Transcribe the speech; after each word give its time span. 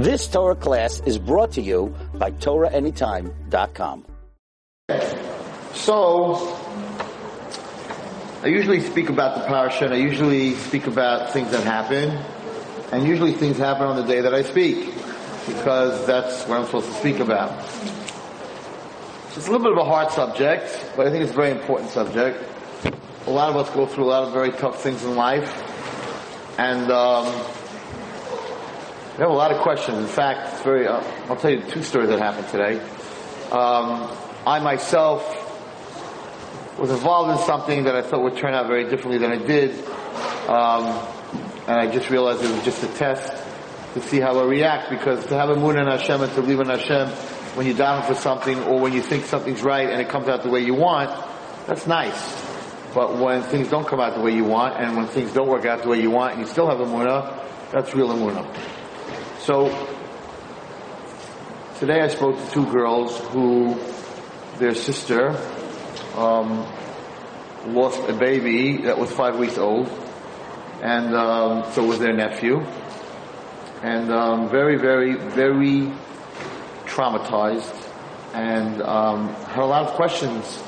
This 0.00 0.26
Torah 0.28 0.56
class 0.56 1.02
is 1.04 1.18
brought 1.18 1.52
to 1.52 1.60
you 1.60 1.94
by 2.14 2.30
TorahAnytime.com. 2.30 4.06
So, 5.74 6.56
I 8.42 8.46
usually 8.46 8.80
speak 8.80 9.10
about 9.10 9.36
the 9.36 9.46
parasha, 9.46 9.84
and 9.84 9.92
I 9.92 9.98
usually 9.98 10.54
speak 10.54 10.86
about 10.86 11.34
things 11.34 11.50
that 11.50 11.64
happen, 11.64 12.16
and 12.92 13.06
usually 13.06 13.34
things 13.34 13.58
happen 13.58 13.82
on 13.88 13.96
the 13.96 14.04
day 14.04 14.22
that 14.22 14.32
I 14.32 14.42
speak, 14.42 14.86
because 15.46 16.06
that's 16.06 16.48
what 16.48 16.60
I'm 16.60 16.64
supposed 16.64 16.86
to 16.86 16.94
speak 16.94 17.20
about. 17.20 17.52
It's 19.36 19.46
a 19.48 19.50
little 19.50 19.58
bit 19.58 19.72
of 19.72 19.78
a 19.78 19.84
hard 19.84 20.10
subject, 20.12 20.92
but 20.96 21.08
I 21.08 21.10
think 21.10 21.24
it's 21.24 21.32
a 21.32 21.36
very 21.36 21.50
important 21.50 21.90
subject. 21.90 22.42
A 23.26 23.30
lot 23.30 23.50
of 23.50 23.56
us 23.56 23.68
go 23.74 23.84
through 23.84 24.04
a 24.04 24.10
lot 24.16 24.22
of 24.22 24.32
very 24.32 24.52
tough 24.52 24.82
things 24.82 25.04
in 25.04 25.14
life, 25.14 25.52
and 26.58 26.90
um, 26.90 27.26
we 29.20 29.24
have 29.24 29.32
a 29.32 29.36
lot 29.36 29.52
of 29.52 29.60
questions. 29.60 29.98
In 29.98 30.06
fact, 30.06 30.54
it's 30.54 30.62
very. 30.62 30.88
Uh, 30.88 31.04
I'll 31.28 31.36
tell 31.36 31.50
you 31.50 31.60
two 31.60 31.82
stories 31.82 32.08
that 32.08 32.20
happened 32.20 32.48
today. 32.48 32.80
Um, 33.52 34.16
I 34.46 34.60
myself 34.60 35.20
was 36.78 36.90
involved 36.90 37.38
in 37.38 37.46
something 37.46 37.84
that 37.84 37.94
I 37.94 38.00
thought 38.00 38.22
would 38.22 38.38
turn 38.38 38.54
out 38.54 38.66
very 38.66 38.88
differently 38.88 39.18
than 39.18 39.32
it 39.32 39.46
did, 39.46 39.72
um, 40.48 40.86
and 41.68 41.76
I 41.78 41.90
just 41.92 42.08
realized 42.08 42.42
it 42.42 42.50
was 42.50 42.64
just 42.64 42.82
a 42.82 42.88
test 42.94 43.30
to 43.92 44.00
see 44.00 44.20
how 44.20 44.38
I 44.38 44.44
react. 44.46 44.88
Because 44.88 45.26
to 45.26 45.36
have 45.36 45.50
a 45.50 45.56
moon 45.56 45.76
in 45.76 45.86
Hashem 45.86 46.22
and 46.22 46.32
to 46.32 46.40
believe 46.40 46.60
in 46.60 46.68
Hashem 46.68 47.08
when 47.56 47.66
you're 47.66 47.76
down 47.76 48.02
for 48.04 48.14
something, 48.14 48.58
or 48.62 48.80
when 48.80 48.94
you 48.94 49.02
think 49.02 49.26
something's 49.26 49.60
right 49.60 49.90
and 49.90 50.00
it 50.00 50.08
comes 50.08 50.28
out 50.28 50.44
the 50.44 50.48
way 50.48 50.60
you 50.60 50.72
want, 50.72 51.10
that's 51.66 51.86
nice. 51.86 52.42
But 52.94 53.18
when 53.18 53.42
things 53.42 53.68
don't 53.68 53.86
come 53.86 54.00
out 54.00 54.14
the 54.14 54.22
way 54.22 54.32
you 54.34 54.44
want, 54.44 54.80
and 54.80 54.96
when 54.96 55.08
things 55.08 55.34
don't 55.34 55.46
work 55.48 55.66
out 55.66 55.82
the 55.82 55.90
way 55.90 56.00
you 56.00 56.10
want, 56.10 56.36
and 56.36 56.40
you 56.40 56.46
still 56.46 56.70
have 56.70 56.78
emunah, 56.78 57.70
that's 57.70 57.94
real 57.94 58.08
munah. 58.08 58.79
So 59.44 59.68
today 61.78 62.02
I 62.02 62.08
spoke 62.08 62.36
to 62.36 62.50
two 62.50 62.66
girls 62.70 63.18
who 63.28 63.74
their 64.58 64.74
sister 64.74 65.30
um, 66.14 66.70
lost 67.68 68.06
a 68.06 68.12
baby 68.12 68.82
that 68.82 68.98
was 68.98 69.10
five 69.10 69.38
weeks 69.38 69.56
old, 69.56 69.88
and 70.82 71.14
um, 71.16 71.72
so 71.72 71.86
was 71.86 71.98
their 71.98 72.12
nephew, 72.12 72.60
and 73.82 74.12
um, 74.12 74.50
very, 74.50 74.76
very, 74.76 75.14
very 75.16 75.90
traumatized, 76.84 77.74
and 78.34 78.82
um, 78.82 79.32
had 79.46 79.62
a 79.62 79.66
lot 79.66 79.88
of 79.88 79.94
questions. 79.94 80.62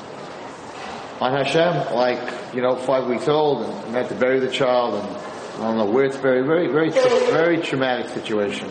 On 1.21 1.31
Hashem, 1.31 1.93
like 1.93 2.55
you 2.55 2.63
know, 2.63 2.75
five 2.75 3.05
weeks 3.05 3.27
old, 3.27 3.67
and, 3.67 3.85
and 3.85 3.95
had 3.95 4.09
to 4.09 4.15
bury 4.15 4.39
the 4.39 4.49
child, 4.49 4.95
and 4.95 5.22
I 5.55 5.57
don't 5.57 5.77
know 5.77 5.85
where 5.85 6.05
it's 6.05 6.17
buried. 6.17 6.45
Very, 6.45 6.67
very, 6.67 6.89
very 6.89 7.57
traumatic 7.61 8.09
situation. 8.09 8.69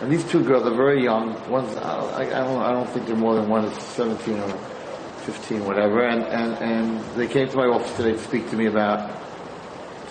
And 0.00 0.10
these 0.10 0.24
two 0.24 0.42
girls 0.42 0.66
are 0.66 0.74
very 0.74 1.02
young. 1.02 1.34
One's 1.50 1.76
I, 1.76 2.22
I 2.22 2.44
don't, 2.44 2.62
I 2.62 2.72
don't 2.72 2.88
think 2.88 3.06
they're 3.06 3.16
more 3.16 3.34
than 3.34 3.48
one 3.48 3.64
is 3.64 3.76
seventeen 3.82 4.38
or 4.38 4.48
15, 5.24 5.64
whatever, 5.64 6.02
and, 6.06 6.22
and, 6.22 6.52
and 6.58 7.00
they 7.16 7.26
came 7.26 7.48
to 7.48 7.56
my 7.56 7.64
office 7.64 7.96
today 7.96 8.12
to 8.12 8.18
speak 8.18 8.50
to 8.50 8.56
me 8.56 8.66
about 8.66 9.10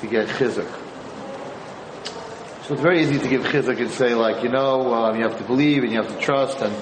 to 0.01 0.07
get 0.07 0.27
chizuk. 0.27 0.67
So 2.63 2.73
it's 2.73 2.81
very 2.81 3.01
easy 3.01 3.19
to 3.19 3.27
give 3.27 3.43
chizuk 3.43 3.79
and 3.79 3.91
say 3.91 4.15
like, 4.15 4.43
you 4.43 4.49
know, 4.49 4.93
um, 4.93 5.15
you 5.17 5.23
have 5.23 5.37
to 5.37 5.43
believe 5.43 5.83
and 5.83 5.91
you 5.91 6.01
have 6.01 6.11
to 6.11 6.19
trust 6.19 6.59
and, 6.61 6.73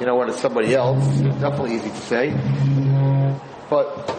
you 0.00 0.06
know, 0.06 0.16
when 0.16 0.30
it's 0.30 0.40
somebody 0.40 0.74
else, 0.74 1.04
it's 1.20 1.40
definitely 1.40 1.74
easy 1.74 1.90
to 1.90 1.96
say. 1.96 2.30
But 3.68 4.17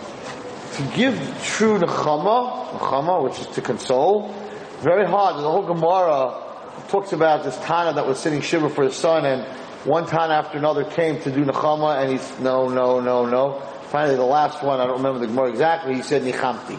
to 0.79 0.95
give 0.95 1.15
true 1.43 1.77
nechama, 1.77 2.69
nechama, 2.71 3.23
which 3.23 3.39
is 3.39 3.47
to 3.47 3.61
console, 3.61 4.33
very 4.79 5.05
hard. 5.05 5.35
The 5.35 5.41
whole 5.41 5.67
Gemara 5.67 6.41
talks 6.87 7.11
about 7.11 7.43
this 7.43 7.57
Tana 7.57 7.93
that 7.93 8.07
was 8.07 8.17
sitting 8.17 8.39
shiva 8.39 8.69
for 8.69 8.85
his 8.85 8.95
son 8.95 9.25
and 9.25 9.43
one 9.85 10.05
time 10.05 10.31
after 10.31 10.57
another 10.57 10.83
came 10.83 11.21
to 11.21 11.31
do 11.31 11.45
Nechama, 11.45 12.01
and 12.01 12.11
he's, 12.11 12.39
no, 12.39 12.67
no, 12.67 12.99
no, 12.99 13.25
no. 13.25 13.61
Finally, 13.91 14.17
the 14.17 14.23
last 14.23 14.61
one, 14.61 14.81
I 14.81 14.85
don't 14.85 14.97
remember 14.97 15.19
the 15.19 15.27
Gemara 15.27 15.49
exactly, 15.49 15.95
he 15.95 16.01
said 16.01 16.21
Nichamti. 16.23 16.77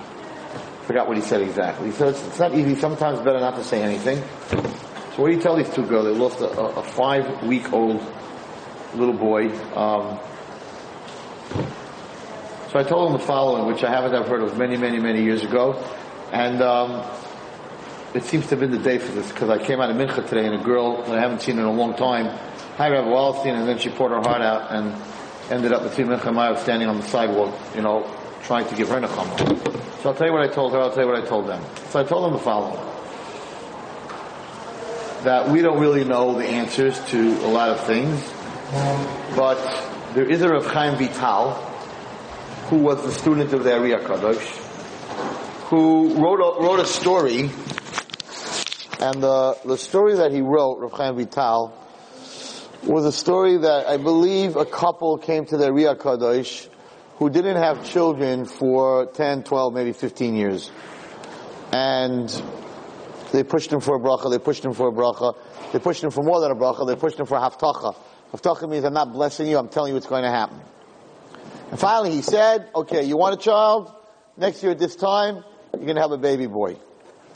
Forgot 0.83 1.09
what 1.09 1.16
he 1.16 1.22
said 1.22 1.41
exactly. 1.41 1.93
So 1.93 2.09
it's, 2.09 2.22
it's 2.27 2.39
not 2.39 2.55
easy, 2.55 2.75
sometimes 2.75 3.19
better 3.21 3.41
not 3.41 3.56
to 3.56 3.65
say 3.65 3.83
anything. 3.83 4.19
So 5.15 5.22
what 5.22 5.31
do 5.31 5.34
you 5.34 5.41
tell 5.41 5.56
these 5.56 5.71
two 5.71 5.87
girls? 5.87 6.05
They 6.06 6.15
lost 6.15 6.41
a, 6.41 6.50
a 6.50 6.83
five-week-old 6.83 8.03
little 8.94 9.15
boy. 9.15 9.49
Um, 9.75 10.19
so 12.70 12.78
I 12.78 12.82
told 12.82 13.10
them 13.10 13.19
the 13.19 13.25
following, 13.25 13.66
which 13.66 13.84
I 13.84 13.91
haven't 13.91 14.12
heard 14.26 14.42
of 14.42 14.56
many, 14.56 14.76
many, 14.76 14.98
many 14.98 15.22
years 15.22 15.44
ago. 15.44 15.82
And 16.32 16.62
um, 16.62 17.04
it 18.14 18.25
seems 18.25 18.44
to 18.44 18.50
have 18.50 18.60
been 18.60 18.70
the 18.70 18.78
day 18.78 18.98
for 18.98 19.12
this, 19.12 19.28
because 19.31 19.50
I 19.50 19.58
came 19.58 19.81
out 19.81 19.91
of 19.91 19.97
Mincha 19.97 20.28
today, 20.28 20.47
and 20.47 20.54
a 20.54 20.64
girl 20.64 21.03
that 21.03 21.19
I 21.19 21.20
haven't 21.20 21.42
seen 21.42 21.59
in 21.59 21.64
a 21.64 21.72
long 21.72 21.94
time 21.94 22.26
hi 22.80 22.88
Rabbi 22.88 23.09
Wallerstein, 23.09 23.59
and 23.59 23.69
then 23.69 23.76
she 23.76 23.91
poured 23.91 24.10
her 24.10 24.22
heart 24.22 24.41
out 24.41 24.72
and 24.72 24.94
ended 25.50 25.70
up 25.70 25.82
with 25.82 25.94
Mincha 25.98 26.59
standing 26.60 26.88
on 26.88 26.97
the 26.97 27.03
sidewalk, 27.03 27.54
you 27.75 27.82
know, 27.82 28.10
trying 28.44 28.66
to 28.69 28.75
give 28.75 28.88
her 28.88 28.98
nechama. 28.98 30.03
So 30.03 30.09
I'll 30.09 30.14
tell 30.14 30.26
you 30.26 30.32
what 30.32 30.42
I 30.42 30.48
told 30.48 30.72
her, 30.72 30.78
I'll 30.78 30.91
tell 30.91 31.04
you 31.04 31.10
what 31.12 31.22
I 31.22 31.26
told 31.26 31.47
them. 31.47 31.62
So 31.91 32.00
I 32.00 32.04
told 32.04 32.25
them 32.25 32.32
the 32.32 32.38
following. 32.38 32.82
That 35.25 35.50
we 35.50 35.60
don't 35.60 35.78
really 35.78 36.04
know 36.04 36.38
the 36.38 36.47
answers 36.47 36.98
to 37.10 37.20
a 37.44 37.50
lot 37.50 37.69
of 37.69 37.84
things, 37.84 38.19
but 39.36 39.59
there 40.14 40.25
is 40.25 40.41
a 40.41 40.48
Rav 40.48 40.64
Chaim 40.64 40.97
Vital, 40.97 41.69
who 42.70 42.76
was 42.76 43.03
the 43.03 43.10
student 43.10 43.53
of 43.53 43.64
the 43.64 43.76
Ari 43.76 43.91
Kadosh, 43.91 44.47
who 45.70 46.14
wrote 46.14 46.38
a, 46.38 46.62
wrote 46.62 46.78
a 46.78 46.86
story, 46.86 47.50
and 49.00 49.20
the, 49.20 49.58
the 49.64 49.76
story 49.76 50.14
that 50.14 50.31
he 50.31 50.41
wrote, 50.41 50.78
Rav 50.78 50.92
Chaim 50.92 51.16
Vital, 51.16 51.76
was 52.84 53.04
a 53.04 53.10
story 53.10 53.56
that 53.56 53.88
I 53.88 53.97
believe 53.97 54.54
a 54.54 54.64
couple 54.64 55.19
came 55.19 55.47
to 55.47 55.56
the 55.56 55.72
Ria 55.72 55.97
Kadosh 55.97 56.69
who 57.16 57.28
didn't 57.28 57.56
have 57.56 57.84
children 57.84 58.44
for 58.44 59.06
10, 59.06 59.42
12, 59.42 59.75
maybe 59.75 59.92
15 59.92 60.36
years. 60.36 60.70
And 61.72 62.28
they 63.32 63.42
pushed 63.42 63.72
him 63.72 63.80
for 63.80 63.97
a 63.97 63.98
bracha, 63.98 64.30
they 64.30 64.38
pushed 64.38 64.64
him 64.64 64.75
for 64.75 64.88
a 64.88 64.92
bracha, 64.92 65.34
they 65.72 65.80
pushed 65.80 66.04
him 66.04 66.12
for 66.12 66.22
more 66.22 66.41
than 66.41 66.53
a 66.53 66.54
bracha, 66.54 66.86
they 66.86 66.94
pushed 66.94 67.19
him 67.19 67.26
for 67.26 67.36
a 67.36 67.41
havtacha. 67.41 67.97
Havtacha 68.32 68.70
means 68.70 68.84
I'm 68.84 68.94
not 68.94 69.12
blessing 69.12 69.48
you, 69.48 69.59
I'm 69.59 69.69
telling 69.69 69.88
you 69.91 69.94
what's 69.94 70.06
going 70.06 70.22
to 70.22 70.30
happen. 70.30 70.60
And 71.70 71.78
finally 71.78 72.10
he 72.12 72.22
said, 72.22 72.69
okay, 72.75 73.04
you 73.04 73.16
want 73.16 73.34
a 73.34 73.42
child? 73.42 73.92
Next 74.36 74.62
year 74.62 74.72
at 74.72 74.78
this 74.78 74.97
time, 74.97 75.44
you're 75.72 75.84
going 75.84 75.97
to 75.97 76.03
have 76.03 76.12
a 76.12 76.19
baby 76.19 76.47
boy. 76.47 76.76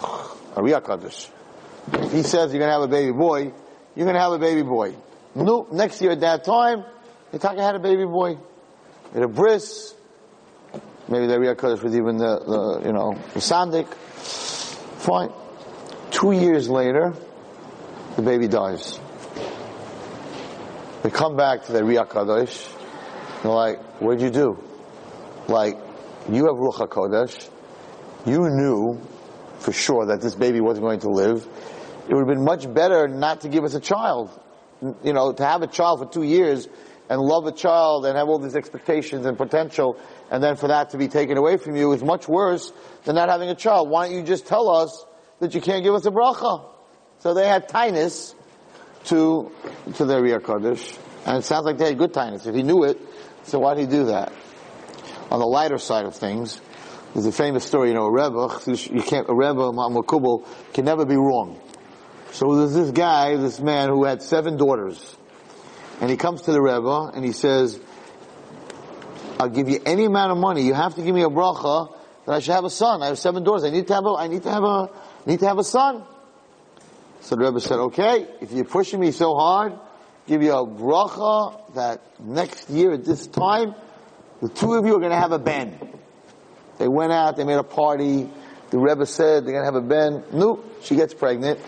If 0.56 2.12
he 2.12 2.22
says 2.22 2.52
you're 2.52 2.60
going 2.60 2.68
to 2.68 2.72
have 2.72 2.82
a 2.82 2.88
baby 2.88 3.12
boy, 3.12 3.52
you're 3.94 4.06
going 4.06 4.14
to 4.14 4.20
have 4.20 4.32
a 4.32 4.38
baby 4.38 4.62
boy. 4.62 4.94
No, 5.34 5.66
next 5.70 6.00
year 6.00 6.12
at 6.12 6.20
that 6.20 6.44
time, 6.44 6.84
Yitzhak 7.32 7.58
had 7.58 7.74
a 7.74 7.80
baby 7.80 8.04
boy. 8.04 8.38
Had 9.12 9.22
a 9.24 9.28
bris. 9.28 9.94
Maybe 11.08 11.26
the 11.26 11.36
Riyah 11.36 11.56
Kodesh 11.56 11.82
was 11.82 11.96
even 11.96 12.16
the, 12.16 12.38
the, 12.38 12.86
you 12.86 12.92
know, 12.92 13.14
the 13.34 13.40
Sandik. 13.40 13.92
Fine. 13.92 15.30
Two 16.10 16.32
years 16.32 16.68
later, 16.68 17.14
the 18.16 18.22
baby 18.22 18.48
dies. 18.48 18.98
They 21.02 21.10
come 21.10 21.36
back 21.36 21.64
to 21.64 21.72
the 21.72 21.80
Riyah. 21.80 22.72
They're 23.42 23.52
like, 23.52 23.80
what'd 24.00 24.20
you 24.20 24.30
do? 24.30 24.62
Like, 25.48 25.76
you 26.30 26.46
have 26.46 26.56
Ruach 26.56 26.88
HaKodesh. 26.88 27.50
You 28.26 28.48
knew 28.50 29.00
for 29.58 29.72
sure 29.72 30.06
that 30.06 30.20
this 30.20 30.34
baby 30.34 30.60
wasn't 30.60 30.86
going 30.86 31.00
to 31.00 31.10
live. 31.10 31.46
It 32.08 32.14
would 32.14 32.26
have 32.26 32.36
been 32.36 32.44
much 32.44 32.72
better 32.72 33.08
not 33.08 33.42
to 33.42 33.48
give 33.48 33.64
us 33.64 33.74
a 33.74 33.80
child 33.80 34.30
you 35.02 35.12
know, 35.12 35.32
to 35.32 35.44
have 35.44 35.62
a 35.62 35.66
child 35.66 36.00
for 36.00 36.06
two 36.06 36.22
years 36.22 36.68
and 37.08 37.20
love 37.20 37.46
a 37.46 37.52
child 37.52 38.06
and 38.06 38.16
have 38.16 38.28
all 38.28 38.38
these 38.38 38.56
expectations 38.56 39.26
and 39.26 39.36
potential, 39.36 39.98
and 40.30 40.42
then 40.42 40.56
for 40.56 40.68
that 40.68 40.90
to 40.90 40.98
be 40.98 41.08
taken 41.08 41.36
away 41.36 41.56
from 41.56 41.76
you 41.76 41.92
is 41.92 42.02
much 42.02 42.28
worse 42.28 42.72
than 43.04 43.14
not 43.14 43.28
having 43.28 43.50
a 43.50 43.54
child. 43.54 43.90
Why 43.90 44.08
don't 44.08 44.16
you 44.16 44.22
just 44.22 44.46
tell 44.46 44.68
us 44.68 45.04
that 45.40 45.54
you 45.54 45.60
can't 45.60 45.84
give 45.84 45.94
us 45.94 46.06
a 46.06 46.10
bracha? 46.10 46.64
So 47.18 47.34
they 47.34 47.46
had 47.46 47.68
tinus 47.68 48.34
to 49.04 49.52
to 49.96 50.04
their 50.04 50.22
Riyah 50.22 50.44
Kaddish, 50.44 50.96
and 51.26 51.38
it 51.38 51.44
sounds 51.44 51.66
like 51.66 51.78
they 51.78 51.86
had 51.88 51.98
good 51.98 52.12
tinus. 52.12 52.46
If 52.46 52.54
he 52.54 52.62
knew 52.62 52.84
it, 52.84 52.98
so 53.44 53.58
why 53.58 53.74
did 53.74 53.82
he 53.82 53.86
do 53.86 54.04
that? 54.06 54.32
On 55.30 55.38
the 55.38 55.46
lighter 55.46 55.78
side 55.78 56.04
of 56.04 56.14
things, 56.14 56.60
there's 57.12 57.26
a 57.26 57.32
famous 57.32 57.64
story, 57.64 57.88
you 57.88 57.94
know, 57.94 58.06
a 58.06 58.12
Rebbe, 58.12 58.48
you 58.92 59.02
can't, 59.02 59.28
a 59.28 59.34
Rebbe, 59.34 59.72
Makubal, 59.72 60.46
can 60.72 60.84
never 60.84 61.04
be 61.04 61.16
wrong. 61.16 61.60
So 62.32 62.56
there's 62.56 62.74
this 62.74 62.90
guy, 62.90 63.36
this 63.36 63.60
man 63.60 63.88
who 63.88 64.04
had 64.04 64.20
seven 64.20 64.56
daughters. 64.56 65.16
And 66.00 66.10
he 66.10 66.16
comes 66.16 66.42
to 66.42 66.52
the 66.52 66.60
Rebbe 66.60 67.12
and 67.14 67.24
he 67.24 67.30
says, 67.30 67.78
I'll 69.38 69.48
give 69.48 69.68
you 69.68 69.80
any 69.86 70.04
amount 70.06 70.32
of 70.32 70.38
money. 70.38 70.62
You 70.62 70.74
have 70.74 70.96
to 70.96 71.02
give 71.02 71.14
me 71.14 71.22
a 71.22 71.28
bracha 71.28 71.96
that 72.26 72.32
I 72.32 72.40
should 72.40 72.54
have 72.54 72.64
a 72.64 72.70
son. 72.70 73.02
I 73.02 73.06
have 73.06 73.18
seven 73.18 73.44
daughters. 73.44 73.62
I 73.64 73.70
need 73.70 73.86
to 73.86 73.94
have 73.94 74.04
a, 74.04 74.14
I 74.18 74.26
need 74.26 74.42
to 74.42 74.50
have 74.50 74.64
a, 74.64 74.90
need 75.26 75.40
to 75.40 75.46
have 75.46 75.58
a 75.58 75.64
son. 75.64 76.04
So 77.20 77.36
the 77.36 77.44
Rebbe 77.44 77.60
said, 77.60 77.78
okay, 77.78 78.26
if 78.40 78.50
you're 78.50 78.64
pushing 78.64 78.98
me 78.98 79.12
so 79.12 79.34
hard, 79.34 79.78
give 80.26 80.42
you 80.42 80.52
a 80.52 80.66
bracha 80.66 81.74
that 81.74 82.00
next 82.20 82.70
year 82.70 82.92
at 82.92 83.04
this 83.04 83.26
time, 83.26 83.74
the 84.40 84.48
two 84.48 84.74
of 84.74 84.86
you 84.86 84.96
are 84.96 84.98
going 84.98 85.10
to 85.10 85.18
have 85.18 85.32
a 85.32 85.38
ben. 85.38 85.78
They 86.78 86.88
went 86.88 87.12
out, 87.12 87.36
they 87.36 87.44
made 87.44 87.58
a 87.58 87.62
party. 87.64 88.28
The 88.70 88.78
Rebbe 88.78 89.06
said 89.06 89.44
they're 89.44 89.52
going 89.52 89.64
to 89.64 89.72
have 89.72 89.76
a 89.76 89.80
ben. 89.80 90.24
No, 90.32 90.64
she 90.82 90.96
gets 90.96 91.14
pregnant. 91.14 91.60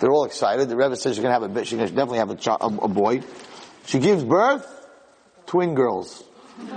They're 0.00 0.10
all 0.10 0.24
excited. 0.24 0.68
The 0.68 0.76
Rebbe 0.76 0.96
says 0.96 1.14
she's 1.14 1.22
going 1.22 1.34
to 1.34 1.40
have 1.40 1.42
a 1.42 1.48
ben. 1.48 1.64
She's 1.64 1.78
going 1.78 1.88
to 1.88 1.94
definitely 1.94 2.18
have 2.18 2.30
a, 2.30 2.36
child, 2.36 2.60
a, 2.60 2.66
a 2.84 2.88
boy. 2.88 3.22
She 3.86 3.98
gives 3.98 4.22
birth, 4.24 4.66
twin 5.46 5.74
girls. 5.74 6.22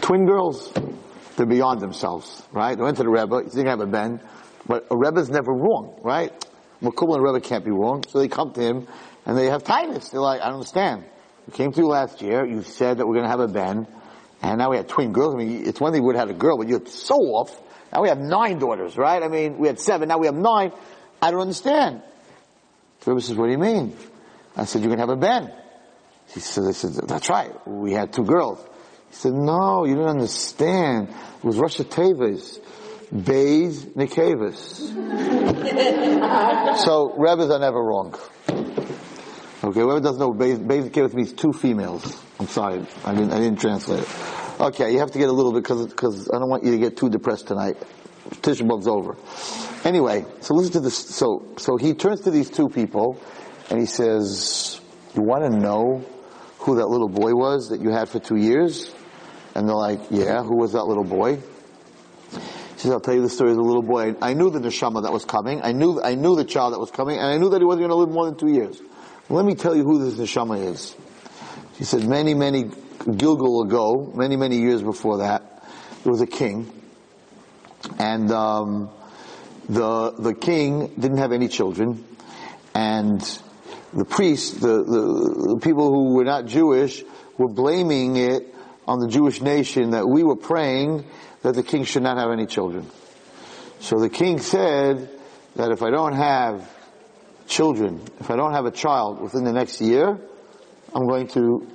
twin 0.00 0.26
girls. 0.26 0.72
They're 1.36 1.46
beyond 1.46 1.80
themselves, 1.80 2.42
right? 2.52 2.76
They 2.76 2.82
went 2.82 2.96
to 2.98 3.02
the 3.02 3.10
Rebbe. 3.10 3.42
You 3.44 3.50
think 3.50 3.66
I 3.66 3.70
have 3.70 3.80
a 3.80 3.86
Ben, 3.86 4.20
but 4.66 4.86
a 4.90 4.96
Rebbe's 4.96 5.28
never 5.28 5.52
wrong, 5.52 5.98
right? 6.02 6.32
Makubal 6.82 7.16
and 7.16 7.24
Rebbe 7.24 7.40
can't 7.40 7.64
be 7.64 7.70
wrong, 7.70 8.04
so 8.08 8.18
they 8.18 8.28
come 8.28 8.52
to 8.52 8.60
him 8.60 8.86
and 9.26 9.36
they 9.36 9.46
have 9.46 9.64
tightness. 9.64 10.08
They're 10.08 10.20
like, 10.20 10.40
I 10.40 10.46
don't 10.46 10.54
understand. 10.54 11.04
We 11.46 11.52
came 11.52 11.72
through 11.72 11.88
last 11.88 12.22
year. 12.22 12.46
You 12.46 12.62
said 12.62 12.98
that 12.98 13.06
we're 13.06 13.14
going 13.14 13.24
to 13.24 13.30
have 13.30 13.40
a 13.40 13.48
Ben, 13.48 13.86
and 14.40 14.58
now 14.58 14.70
we 14.70 14.76
had 14.76 14.88
twin 14.88 15.12
girls. 15.12 15.34
I 15.34 15.38
mean, 15.38 15.66
it's 15.66 15.80
one 15.80 15.92
thing 15.92 16.02
we 16.02 16.06
would 16.06 16.16
have 16.16 16.28
had 16.28 16.36
a 16.36 16.38
girl, 16.38 16.56
but 16.56 16.68
you're 16.68 16.86
so 16.86 17.16
off. 17.16 17.60
Now 17.92 18.02
we 18.02 18.08
have 18.08 18.18
nine 18.18 18.58
daughters, 18.58 18.96
right? 18.96 19.22
I 19.22 19.28
mean, 19.28 19.58
we 19.58 19.66
had 19.66 19.78
seven. 19.80 20.08
Now 20.08 20.18
we 20.18 20.26
have 20.26 20.34
nine. 20.34 20.72
I 21.20 21.30
don't 21.30 21.40
understand. 21.40 22.02
The 23.00 23.10
Rebbe 23.10 23.20
says, 23.20 23.36
what 23.36 23.46
do 23.46 23.52
you 23.52 23.58
mean? 23.58 23.96
I 24.56 24.64
said, 24.64 24.82
you're 24.82 24.94
to 24.94 25.00
have 25.00 25.10
a 25.10 25.16
Ben. 25.16 25.52
He 26.32 26.40
said, 26.40 26.64
I 26.64 26.72
said, 26.72 26.94
that's 27.06 27.28
right. 27.28 27.52
We 27.66 27.92
had 27.92 28.12
two 28.12 28.24
girls. 28.24 28.58
He 29.10 29.14
said, 29.16 29.32
no, 29.32 29.84
you 29.84 29.94
don't 29.94 30.08
understand. 30.08 31.08
It 31.08 31.44
was 31.44 31.56
Rosh 31.56 31.76
Tevis. 31.76 32.58
Beis 33.14 33.94
Nikevis. 33.94 34.78
so, 36.78 37.14
Rebbes 37.16 37.50
are 37.50 37.60
never 37.60 37.80
wrong. 37.80 38.18
Okay, 39.66 39.80
whoever 39.80 39.98
doesn't 39.98 40.20
know, 40.20 40.32
Beis 40.32 40.58
Nikevis 40.58 41.12
means 41.12 41.32
two 41.32 41.52
females. 41.52 42.22
I'm 42.38 42.46
sorry, 42.46 42.86
I 43.04 43.12
didn't, 43.12 43.32
I 43.32 43.40
didn't 43.40 43.58
translate 43.58 43.98
it. 43.98 44.60
Okay, 44.60 44.92
you 44.92 45.00
have 45.00 45.10
to 45.10 45.18
get 45.18 45.28
a 45.28 45.32
little 45.32 45.52
bit 45.52 45.64
because 45.64 45.88
because 45.88 46.30
I 46.32 46.38
don't 46.38 46.48
want 46.48 46.62
you 46.62 46.70
to 46.70 46.78
get 46.78 46.96
too 46.96 47.10
depressed 47.10 47.48
tonight. 47.48 47.76
Tisha 48.42 48.62
B'av's 48.62 48.86
over. 48.86 49.16
Anyway, 49.84 50.24
so 50.40 50.54
listen 50.54 50.74
to 50.74 50.80
this. 50.80 50.96
So 50.96 51.48
so 51.56 51.78
he 51.78 51.94
turns 51.94 52.20
to 52.20 52.30
these 52.30 52.48
two 52.48 52.68
people, 52.68 53.20
and 53.68 53.80
he 53.80 53.86
says, 53.86 54.80
"You 55.16 55.22
want 55.22 55.42
to 55.42 55.58
know 55.58 56.04
who 56.60 56.76
that 56.76 56.86
little 56.86 57.08
boy 57.08 57.34
was 57.34 57.70
that 57.70 57.80
you 57.80 57.90
had 57.90 58.08
for 58.08 58.20
two 58.20 58.36
years?" 58.36 58.94
And 59.56 59.68
they're 59.68 59.74
like, 59.74 60.00
"Yeah, 60.10 60.44
who 60.44 60.58
was 60.58 60.74
that 60.74 60.84
little 60.84 61.02
boy?" 61.02 61.38
He 62.30 62.78
says, 62.78 62.92
"I'll 62.92 63.00
tell 63.00 63.14
you 63.14 63.22
the 63.22 63.30
story 63.30 63.50
of 63.50 63.56
the 63.56 63.64
little 63.64 63.82
boy. 63.82 64.14
I 64.22 64.34
knew 64.34 64.48
the 64.48 64.60
neshama 64.60 65.02
that 65.02 65.12
was 65.12 65.24
coming. 65.24 65.60
I 65.64 65.72
knew 65.72 66.00
I 66.00 66.14
knew 66.14 66.36
the 66.36 66.44
child 66.44 66.72
that 66.72 66.78
was 66.78 66.92
coming, 66.92 67.18
and 67.18 67.26
I 67.26 67.36
knew 67.36 67.50
that 67.50 67.60
he 67.60 67.64
wasn't 67.64 67.88
going 67.88 67.90
to 67.90 67.96
live 67.96 68.10
more 68.10 68.26
than 68.26 68.36
two 68.36 68.52
years. 68.52 68.80
Let 69.28 69.44
me 69.44 69.54
tell 69.54 69.74
you 69.74 69.84
who 69.84 69.98
this 69.98 70.14
neshama 70.14 70.72
is." 70.72 70.94
He 71.78 71.84
said, 71.84 72.06
"Many, 72.06 72.34
many 72.34 72.70
Gilgal 73.16 73.62
ago, 73.62 74.12
many, 74.14 74.36
many 74.36 74.58
years 74.58 74.82
before 74.82 75.18
that, 75.18 75.64
there 76.04 76.12
was 76.12 76.20
a 76.20 76.26
king, 76.26 76.70
and 77.98 78.30
um, 78.30 78.90
the 79.68 80.12
the 80.12 80.34
king 80.34 80.94
didn't 80.98 81.18
have 81.18 81.32
any 81.32 81.48
children, 81.48 82.04
and 82.74 83.20
the 83.92 84.04
priests, 84.04 84.52
the, 84.52 84.84
the, 84.84 85.54
the 85.54 85.60
people 85.60 85.90
who 85.90 86.14
were 86.14 86.24
not 86.24 86.46
Jewish, 86.46 87.02
were 87.38 87.48
blaming 87.48 88.16
it 88.16 88.54
on 88.86 89.00
the 89.00 89.08
Jewish 89.08 89.40
nation 89.40 89.90
that 89.90 90.06
we 90.06 90.22
were 90.22 90.36
praying 90.36 91.04
that 91.42 91.54
the 91.54 91.62
king 91.62 91.84
should 91.84 92.02
not 92.02 92.18
have 92.18 92.30
any 92.30 92.46
children. 92.46 92.86
So 93.80 93.98
the 93.98 94.08
king 94.08 94.38
said 94.38 95.08
that 95.56 95.70
if 95.70 95.82
I 95.82 95.90
don't 95.90 96.14
have 96.14 96.70
children, 97.46 98.00
if 98.20 98.30
I 98.30 98.36
don't 98.36 98.52
have 98.52 98.66
a 98.66 98.70
child 98.70 99.20
within 99.20 99.44
the 99.44 99.52
next 99.52 99.80
year, 99.80 100.18
I'm 100.94 101.06
going 101.06 101.28
to 101.28 101.66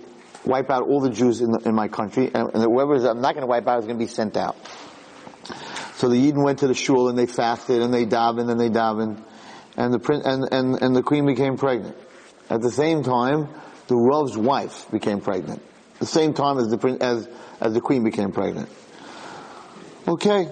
wipe 0.45 0.69
out 0.69 0.83
all 0.83 0.99
the 0.99 1.09
Jews 1.09 1.41
in, 1.41 1.51
the, 1.51 1.59
in 1.59 1.75
my 1.75 1.87
country, 1.87 2.31
and, 2.33 2.53
and 2.53 2.63
whoever 2.63 2.95
is, 2.95 3.05
I'm 3.05 3.21
not 3.21 3.35
going 3.35 3.41
to 3.43 3.47
wipe 3.47 3.67
out 3.67 3.79
is 3.79 3.85
going 3.85 3.97
to 3.97 4.03
be 4.03 4.11
sent 4.11 4.37
out. 4.37 4.55
So 5.95 6.09
the 6.09 6.15
Yidden 6.15 6.43
went 6.43 6.59
to 6.59 6.67
the 6.67 6.73
shul 6.73 7.09
and 7.09 7.17
they 7.17 7.27
fasted 7.27 7.81
and 7.81 7.93
they 7.93 8.05
davened 8.05 8.49
and 8.49 8.59
they 8.59 8.69
davened, 8.69 9.23
and 9.77 9.93
the 9.93 9.99
prince 9.99 10.25
and, 10.25 10.47
and, 10.51 10.81
and 10.81 10.95
the 10.95 11.03
queen 11.03 11.25
became 11.25 11.57
pregnant. 11.57 11.95
At 12.49 12.61
the 12.61 12.71
same 12.71 13.03
time, 13.03 13.47
the 13.87 13.95
Rav's 13.95 14.37
wife 14.37 14.89
became 14.89 15.21
pregnant. 15.21 15.61
The 15.99 16.05
same 16.07 16.33
time 16.33 16.57
as 16.57 16.69
the 16.69 16.97
as 16.99 17.29
as 17.59 17.73
the 17.73 17.81
queen 17.81 18.03
became 18.03 18.31
pregnant. 18.31 18.69
Okay, 20.07 20.49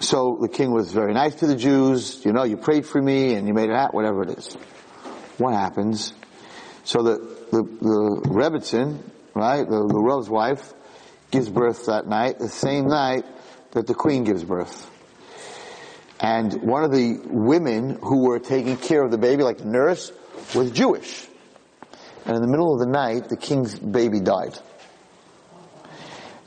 so 0.00 0.38
the 0.40 0.48
king 0.48 0.72
was 0.72 0.92
very 0.92 1.14
nice 1.14 1.36
to 1.36 1.46
the 1.46 1.56
Jews. 1.56 2.24
You 2.24 2.32
know, 2.32 2.44
you 2.44 2.56
prayed 2.56 2.86
for 2.86 3.00
me 3.00 3.34
and 3.34 3.46
you 3.46 3.54
made 3.54 3.70
it 3.70 3.76
out, 3.76 3.94
whatever 3.94 4.22
it 4.22 4.38
is. 4.38 4.54
What 5.38 5.54
happens? 5.54 6.12
So 6.84 7.02
the 7.02 7.34
the, 7.54 7.62
the 7.62 8.20
Rebbitzin, 8.28 8.98
right, 9.34 9.68
the, 9.68 9.86
the 9.86 10.00
Rav's 10.00 10.28
wife, 10.28 10.72
gives 11.30 11.48
birth 11.48 11.86
that 11.86 12.06
night, 12.06 12.38
the 12.38 12.48
same 12.48 12.88
night 12.88 13.24
that 13.72 13.86
the 13.86 13.94
queen 13.94 14.24
gives 14.24 14.44
birth. 14.44 14.90
And 16.20 16.62
one 16.62 16.84
of 16.84 16.90
the 16.90 17.20
women 17.24 17.98
who 18.00 18.24
were 18.24 18.38
taking 18.38 18.76
care 18.76 19.02
of 19.02 19.10
the 19.10 19.18
baby, 19.18 19.42
like 19.42 19.58
the 19.58 19.66
nurse, 19.66 20.12
was 20.54 20.70
Jewish. 20.70 21.26
And 22.24 22.36
in 22.36 22.42
the 22.42 22.48
middle 22.48 22.72
of 22.72 22.80
the 22.80 22.86
night, 22.86 23.28
the 23.28 23.36
king's 23.36 23.78
baby 23.78 24.20
died. 24.20 24.58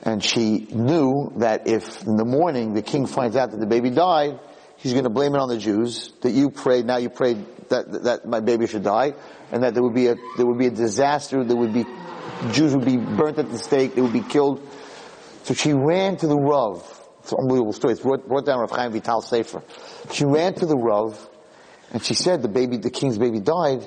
And 0.07 0.23
she 0.23 0.65
knew 0.71 1.33
that 1.35 1.67
if 1.67 2.03
in 2.03 2.15
the 2.15 2.23
morning 2.23 2.73
the 2.73 2.81
king 2.81 3.07
finds 3.07 3.35
out 3.35 3.51
that 3.51 3.59
the 3.59 3.67
baby 3.67 3.89
died, 3.89 4.39
he's 4.77 4.93
going 4.93 5.03
to 5.03 5.09
blame 5.09 5.35
it 5.35 5.41
on 5.41 5.49
the 5.49 5.57
Jews, 5.57 6.13
that 6.21 6.31
you 6.31 6.49
prayed, 6.49 6.85
now 6.85 6.95
you 6.95 7.09
prayed 7.09 7.45
that, 7.67 7.91
that 8.03 8.25
my 8.25 8.39
baby 8.39 8.67
should 8.67 8.83
die, 8.83 9.15
and 9.51 9.63
that 9.63 9.73
there 9.73 9.83
would 9.83 9.93
be 9.93 10.07
a, 10.07 10.15
there 10.37 10.45
would 10.45 10.59
be 10.59 10.67
a 10.67 10.71
disaster, 10.71 11.43
there 11.43 11.57
would 11.57 11.73
be, 11.73 11.83
Jews 12.53 12.73
would 12.73 12.85
be 12.85 12.95
burnt 12.95 13.37
at 13.37 13.51
the 13.51 13.59
stake, 13.59 13.95
they 13.95 14.01
would 14.01 14.13
be 14.13 14.21
killed. 14.21 14.65
So 15.43 15.53
she 15.53 15.73
ran 15.73 16.15
to 16.17 16.27
the 16.27 16.37
Rav. 16.37 16.85
It's 17.19 17.33
an 17.33 17.39
unbelievable 17.41 17.73
story. 17.73 17.91
It's 17.91 18.01
brought, 18.01 18.25
brought 18.29 18.45
down 18.45 18.59
Rav 18.59 18.71
Chaim 18.71 18.93
Vital 18.93 19.21
Sefer. 19.21 19.61
She 20.13 20.23
ran 20.23 20.53
to 20.53 20.65
the 20.65 20.77
Rav, 20.77 21.19
and 21.91 22.01
she 22.01 22.13
said 22.13 22.41
the 22.41 22.47
baby, 22.47 22.77
the 22.77 22.91
king's 22.91 23.17
baby 23.17 23.41
died, 23.41 23.85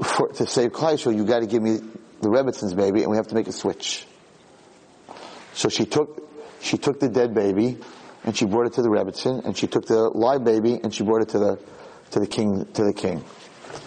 for, 0.00 0.28
to 0.28 0.46
save 0.46 0.70
Klal 0.70 0.94
Yisroel, 0.94 1.16
you 1.16 1.24
gotta 1.24 1.46
give 1.46 1.64
me 1.64 1.78
the 2.20 2.28
Rebbitzins 2.28 2.76
baby, 2.76 3.02
and 3.02 3.10
we 3.10 3.16
have 3.16 3.26
to 3.26 3.34
make 3.34 3.48
a 3.48 3.52
switch. 3.52 4.06
So 5.54 5.68
she 5.68 5.84
took, 5.84 6.28
she 6.60 6.78
took 6.78 7.00
the 7.00 7.08
dead 7.08 7.34
baby, 7.34 7.78
and 8.24 8.36
she 8.36 8.46
brought 8.46 8.66
it 8.66 8.74
to 8.74 8.82
the 8.82 8.88
Rebbitzin, 8.88 9.44
and 9.44 9.56
she 9.56 9.66
took 9.66 9.86
the 9.86 10.10
live 10.10 10.44
baby, 10.44 10.80
and 10.82 10.92
she 10.92 11.04
brought 11.04 11.22
it 11.22 11.28
to 11.30 11.38
the, 11.38 11.58
to 12.10 12.20
the 12.20 12.26
king, 12.26 12.66
to 12.72 12.84
the 12.84 12.92
king. 12.92 13.24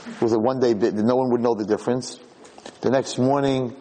It 0.08 0.22
was 0.22 0.34
a 0.34 0.40
one 0.40 0.60
day 0.60 0.74
bit, 0.74 0.94
no 0.94 1.16
one 1.16 1.32
would 1.32 1.42
know 1.42 1.56
the 1.56 1.66
difference. 1.66 2.20
The 2.82 2.90
next 2.90 3.18
morning, 3.18 3.76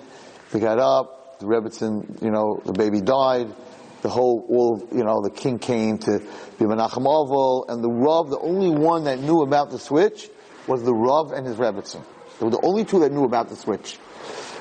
they 0.53 0.61
got 0.61 0.79
up, 0.79 1.39
the 1.39 1.47
Rebbitzin, 1.47 2.23
you 2.23 2.31
know, 2.31 2.61
the 2.65 2.73
baby 2.73 3.01
died, 3.01 3.55
the 4.03 4.09
whole, 4.09 4.47
all, 4.49 4.89
you 4.93 5.05
know, 5.05 5.23
the 5.23 5.31
king 5.31 5.59
came 5.59 5.99
to 5.99 6.19
be 6.59 6.65
menachem 6.65 7.05
avel, 7.05 7.69
and 7.69 7.83
the 7.83 7.91
Rav, 7.91 8.31
the 8.31 8.39
only 8.39 8.71
one 8.71 9.05
that 9.05 9.21
knew 9.21 9.43
about 9.43 9.71
the 9.71 9.79
switch, 9.79 10.29
was 10.67 10.83
the 10.83 10.95
Rav 10.95 11.33
and 11.33 11.47
his 11.47 11.57
Rebbitzin. 11.57 12.03
They 12.39 12.45
were 12.45 12.51
the 12.51 12.61
only 12.63 12.85
two 12.85 13.01
that 13.01 13.13
knew 13.13 13.25
about 13.25 13.49
the 13.49 13.57
switch. 13.57 13.99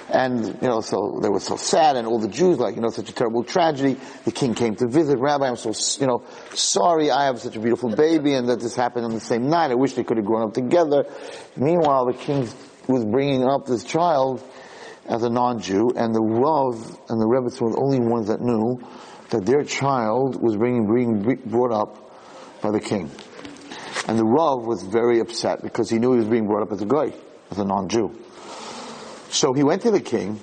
And, 0.09 0.45
you 0.45 0.67
know, 0.67 0.81
so 0.81 1.19
they 1.21 1.29
were 1.29 1.39
so 1.39 1.55
sad 1.55 1.95
and 1.95 2.07
all 2.07 2.19
the 2.19 2.27
Jews 2.27 2.59
like, 2.59 2.75
you 2.75 2.81
know, 2.81 2.89
such 2.89 3.09
a 3.09 3.13
terrible 3.13 3.43
tragedy. 3.43 3.99
The 4.23 4.31
king 4.31 4.53
came 4.53 4.75
to 4.75 4.87
visit. 4.87 5.17
Rabbi, 5.17 5.47
I'm 5.47 5.55
so, 5.55 5.73
you 5.99 6.07
know, 6.07 6.23
sorry 6.53 7.09
I 7.09 7.25
have 7.25 7.39
such 7.39 7.55
a 7.55 7.59
beautiful 7.59 7.89
baby 7.95 8.35
and 8.35 8.47
that 8.49 8.59
this 8.59 8.75
happened 8.75 9.05
on 9.05 9.13
the 9.13 9.19
same 9.19 9.49
night. 9.49 9.71
I 9.71 9.75
wish 9.75 9.93
they 9.93 10.03
could 10.03 10.17
have 10.17 10.25
grown 10.25 10.47
up 10.47 10.53
together. 10.53 11.05
Meanwhile, 11.55 12.05
the 12.05 12.13
king 12.13 12.47
was 12.87 13.03
bringing 13.03 13.43
up 13.43 13.65
this 13.65 13.83
child 13.83 14.43
as 15.07 15.23
a 15.23 15.29
non-Jew 15.29 15.93
and 15.95 16.13
the 16.13 16.21
Rav 16.21 16.75
and 17.09 17.19
the 17.19 17.27
Rebbe 17.27 17.49
were 17.59 17.71
the 17.71 17.77
only 17.77 17.99
ones 17.99 18.27
that 18.27 18.41
knew 18.41 18.79
that 19.31 19.45
their 19.45 19.63
child 19.63 20.39
was 20.39 20.55
being, 20.55 20.87
being 20.93 21.41
brought 21.45 21.71
up 21.71 22.61
by 22.61 22.71
the 22.71 22.79
king. 22.79 23.09
And 24.07 24.19
the 24.19 24.25
Rav 24.25 24.65
was 24.65 24.83
very 24.83 25.19
upset 25.19 25.63
because 25.63 25.89
he 25.89 25.97
knew 25.97 26.11
he 26.11 26.19
was 26.19 26.27
being 26.27 26.45
brought 26.45 26.61
up 26.61 26.71
as 26.71 26.81
a 26.81 26.85
goy, 26.85 27.11
as 27.49 27.57
a 27.57 27.65
non-Jew. 27.65 28.24
So 29.29 29.53
he 29.53 29.63
went 29.63 29.83
to 29.83 29.91
the 29.91 30.01
king 30.01 30.39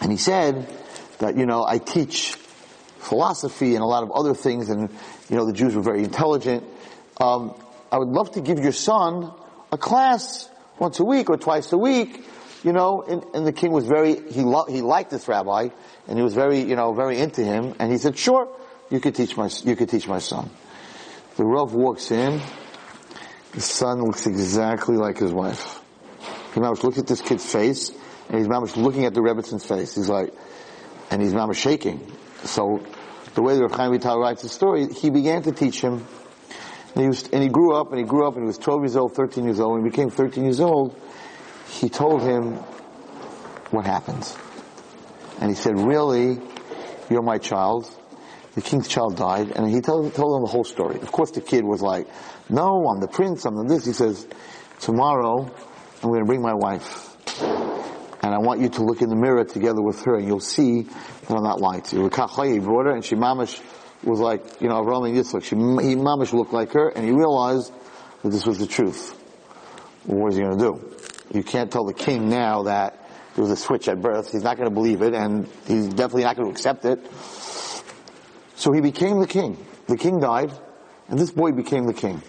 and 0.00 0.10
he 0.10 0.16
said 0.16 0.68
that, 1.18 1.36
you 1.36 1.46
know, 1.46 1.64
I 1.64 1.78
teach 1.78 2.34
philosophy 2.98 3.74
and 3.74 3.82
a 3.82 3.86
lot 3.86 4.02
of 4.02 4.10
other 4.12 4.34
things 4.34 4.70
and, 4.70 4.90
you 5.28 5.36
know, 5.36 5.46
the 5.46 5.52
Jews 5.52 5.74
were 5.74 5.82
very 5.82 6.04
intelligent. 6.04 6.64
Um, 7.20 7.54
I 7.92 7.98
would 7.98 8.08
love 8.08 8.32
to 8.32 8.40
give 8.40 8.58
your 8.58 8.72
son 8.72 9.32
a 9.72 9.78
class 9.78 10.48
once 10.78 11.00
a 11.00 11.04
week 11.04 11.28
or 11.28 11.36
twice 11.36 11.72
a 11.72 11.78
week, 11.78 12.24
you 12.64 12.72
know, 12.72 13.02
and, 13.02 13.24
and 13.34 13.46
the 13.46 13.52
king 13.52 13.72
was 13.72 13.86
very, 13.86 14.14
he, 14.30 14.42
lo- 14.42 14.66
he 14.66 14.80
liked 14.80 15.10
this 15.10 15.28
rabbi 15.28 15.68
and 16.08 16.18
he 16.18 16.22
was 16.22 16.34
very, 16.34 16.60
you 16.60 16.76
know, 16.76 16.94
very 16.94 17.18
into 17.18 17.44
him 17.44 17.74
and 17.78 17.90
he 17.90 17.98
said, 17.98 18.16
sure, 18.16 18.48
you 18.90 19.00
could 19.00 19.14
teach 19.14 19.36
my, 19.36 19.50
you 19.64 19.76
could 19.76 19.88
teach 19.88 20.08
my 20.08 20.18
son. 20.18 20.50
The 21.36 21.44
Rav 21.44 21.74
walks 21.74 22.10
in, 22.10 22.40
the 23.52 23.60
son 23.60 24.02
looks 24.02 24.26
exactly 24.26 24.96
like 24.96 25.18
his 25.18 25.32
wife. 25.32 25.79
He 26.54 26.60
mamash 26.60 26.82
looks 26.82 26.98
at 26.98 27.06
this 27.06 27.20
kid's 27.20 27.50
face, 27.50 27.90
and 28.28 28.38
he's 28.38 28.48
mamash 28.48 28.76
looking 28.76 29.04
at 29.04 29.14
the 29.14 29.20
Rebbitzin's 29.20 29.64
face. 29.64 29.94
He's 29.94 30.08
like, 30.08 30.32
and 31.10 31.22
he's 31.22 31.32
mamash 31.32 31.56
shaking. 31.56 32.10
So, 32.44 32.80
the 33.34 33.42
way 33.42 33.54
the 33.54 33.62
Rav 33.62 33.72
Chaim 33.72 33.92
Vital 33.92 34.18
writes 34.18 34.42
the 34.42 34.48
story, 34.48 34.92
he 34.92 35.10
began 35.10 35.42
to 35.42 35.52
teach 35.52 35.80
him, 35.80 36.04
and 36.94 37.02
he, 37.02 37.08
was, 37.08 37.28
and 37.28 37.42
he 37.42 37.48
grew 37.48 37.74
up, 37.74 37.90
and 37.90 37.98
he 37.98 38.04
grew 38.04 38.26
up, 38.26 38.34
and 38.34 38.44
he 38.44 38.46
was 38.46 38.58
12 38.58 38.82
years 38.82 38.96
old, 38.96 39.14
13 39.14 39.44
years 39.44 39.60
old. 39.60 39.74
When 39.74 39.84
he 39.84 39.90
became 39.90 40.10
13 40.10 40.44
years 40.44 40.60
old, 40.60 40.98
he 41.68 41.88
told 41.88 42.22
him 42.22 42.54
what 43.70 43.86
happened. 43.86 44.26
And 45.40 45.50
he 45.50 45.54
said, 45.54 45.78
really, 45.78 46.40
you're 47.08 47.22
my 47.22 47.38
child, 47.38 47.88
the 48.54 48.62
king's 48.62 48.88
child 48.88 49.16
died, 49.16 49.52
and 49.52 49.68
he 49.68 49.80
told, 49.80 50.14
told 50.14 50.34
them 50.34 50.42
the 50.42 50.50
whole 50.50 50.64
story. 50.64 51.00
Of 51.00 51.12
course, 51.12 51.30
the 51.30 51.40
kid 51.40 51.64
was 51.64 51.80
like, 51.80 52.08
"No, 52.48 52.86
I'm 52.88 53.00
the 53.00 53.08
prince. 53.08 53.44
I'm 53.44 53.54
the 53.54 53.64
this." 53.64 53.84
He 53.84 53.92
says, 53.92 54.26
"Tomorrow, 54.80 55.50
I'm 56.02 56.08
going 56.08 56.20
to 56.20 56.26
bring 56.26 56.40
my 56.40 56.54
wife, 56.54 57.16
and 58.22 58.34
I 58.34 58.38
want 58.38 58.60
you 58.60 58.70
to 58.70 58.82
look 58.82 59.02
in 59.02 59.10
the 59.10 59.16
mirror 59.16 59.44
together 59.44 59.82
with 59.82 60.02
her, 60.04 60.16
and 60.16 60.26
you'll 60.26 60.40
see 60.40 60.82
that 60.82 61.30
I'm 61.30 61.42
not 61.42 61.60
lying 61.60 61.82
to 61.82 61.96
you." 61.96 62.02
He 62.04 62.58
brought 62.58 62.86
her, 62.86 62.92
and 62.92 63.04
she 63.04 63.16
mamish 63.16 63.60
was 64.02 64.18
like, 64.18 64.62
you 64.62 64.68
know, 64.68 64.82
Avram 64.82 65.06
and 65.06 65.16
Yitzchak. 65.16 65.44
She, 65.44 65.56
he 65.56 65.94
mamish 65.96 66.32
looked 66.32 66.54
like 66.54 66.72
her, 66.72 66.88
and 66.88 67.04
he 67.04 67.12
realized 67.12 67.72
that 68.22 68.30
this 68.30 68.46
was 68.46 68.58
the 68.58 68.66
truth. 68.66 69.12
What 70.06 70.32
is 70.32 70.36
he 70.36 70.42
going 70.42 70.58
to 70.58 70.64
do? 70.64 70.96
You 71.32 71.42
can't 71.42 71.70
tell 71.70 71.84
the 71.84 71.94
king 71.94 72.30
now 72.30 72.62
that 72.62 72.96
there 73.34 73.42
was 73.42 73.50
a 73.50 73.56
switch 73.56 73.88
at 73.88 74.00
birth. 74.00 74.32
He's 74.32 74.42
not 74.42 74.56
going 74.56 74.68
to 74.68 74.74
believe 74.74 75.02
it, 75.02 75.14
and 75.14 75.46
he's 75.66 75.88
definitely 75.88 76.24
not 76.24 76.36
going 76.36 76.48
to 76.48 76.52
accept 76.52 76.84
it. 76.86 76.98
So 78.56 78.72
he 78.72 78.80
became 78.80 79.20
the 79.20 79.26
king. 79.26 79.58
The 79.86 79.96
king 79.96 80.18
died, 80.18 80.50
and 81.08 81.18
this 81.18 81.30
boy 81.30 81.52
became 81.52 81.84
the 81.86 81.94
king. 81.94 82.22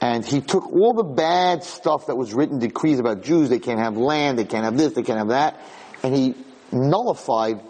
And 0.00 0.24
he 0.24 0.40
took 0.40 0.72
all 0.72 0.94
the 0.94 1.04
bad 1.04 1.62
stuff 1.62 2.06
that 2.06 2.16
was 2.16 2.32
written, 2.32 2.58
decrees 2.58 2.98
about 2.98 3.22
Jews, 3.22 3.50
they 3.50 3.58
can't 3.58 3.78
have 3.78 3.96
land, 3.96 4.38
they 4.38 4.44
can't 4.44 4.64
have 4.64 4.78
this, 4.78 4.94
they 4.94 5.02
can't 5.02 5.18
have 5.18 5.28
that, 5.28 5.60
and 6.02 6.14
he 6.14 6.34
nullified 6.72 7.60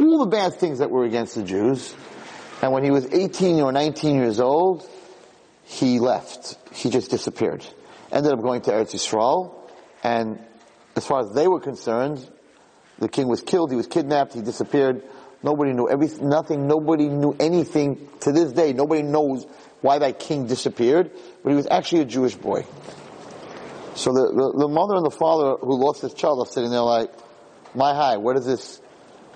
all 0.00 0.18
the 0.18 0.26
bad 0.26 0.54
things 0.54 0.80
that 0.80 0.90
were 0.90 1.04
against 1.04 1.36
the 1.36 1.44
Jews. 1.44 1.94
And 2.60 2.72
when 2.72 2.82
he 2.82 2.90
was 2.90 3.06
18 3.12 3.60
or 3.60 3.70
19 3.70 4.16
years 4.16 4.40
old, 4.40 4.88
he 5.64 6.00
left. 6.00 6.56
He 6.72 6.90
just 6.90 7.10
disappeared. 7.10 7.64
Ended 8.10 8.32
up 8.32 8.40
going 8.40 8.62
to 8.62 8.72
Eretz 8.72 8.94
Yisrael, 8.94 9.54
and 10.02 10.40
as 10.96 11.06
far 11.06 11.20
as 11.20 11.32
they 11.34 11.46
were 11.46 11.60
concerned, 11.60 12.28
the 12.98 13.08
king 13.08 13.28
was 13.28 13.42
killed, 13.42 13.70
he 13.70 13.76
was 13.76 13.86
kidnapped, 13.86 14.32
he 14.32 14.42
disappeared, 14.42 15.02
Nobody 15.42 15.72
knew 15.74 15.88
everything, 15.88 16.28
nothing, 16.28 16.66
nobody 16.66 17.08
knew 17.08 17.36
anything 17.38 18.08
to 18.20 18.32
this 18.32 18.52
day. 18.52 18.72
Nobody 18.72 19.02
knows 19.02 19.46
why 19.86 20.00
that 20.00 20.18
king 20.18 20.46
disappeared, 20.48 21.12
but 21.42 21.50
he 21.50 21.56
was 21.56 21.68
actually 21.70 22.02
a 22.02 22.04
Jewish 22.04 22.34
boy. 22.34 22.66
So 23.94 24.12
the, 24.12 24.32
the, 24.34 24.58
the 24.66 24.68
mother 24.68 24.96
and 24.96 25.06
the 25.06 25.10
father 25.10 25.56
who 25.60 25.76
lost 25.76 26.02
his 26.02 26.12
child 26.12 26.40
are 26.40 26.50
sitting 26.50 26.70
there 26.70 26.80
like, 26.80 27.10
my 27.72 27.94
high, 27.94 28.16
what 28.16 28.34
does 28.34 28.44
this, 28.44 28.80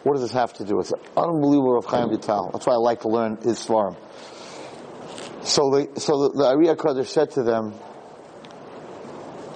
what 0.03 0.15
does 0.15 0.23
this 0.23 0.33
have 0.33 0.53
to 0.55 0.65
do 0.65 0.77
with 0.77 0.93
it? 0.93 0.99
Unbelievable 1.17 1.79
of 1.79 1.85
Chaim 1.87 2.11
Vital. 2.11 2.51
That's 2.53 2.67
why 2.67 2.75
I 2.75 2.77
like 2.77 3.03
to 3.03 3.09
learn 3.09 3.37
his 3.37 3.65
farm. 3.65 3.97
So 5.43 5.71
the, 5.71 6.01
so 6.01 6.29
the, 6.29 6.39
the 6.39 6.45
Ariya 6.45 7.07
said 7.07 7.31
to 7.33 7.43
them, 7.45 7.75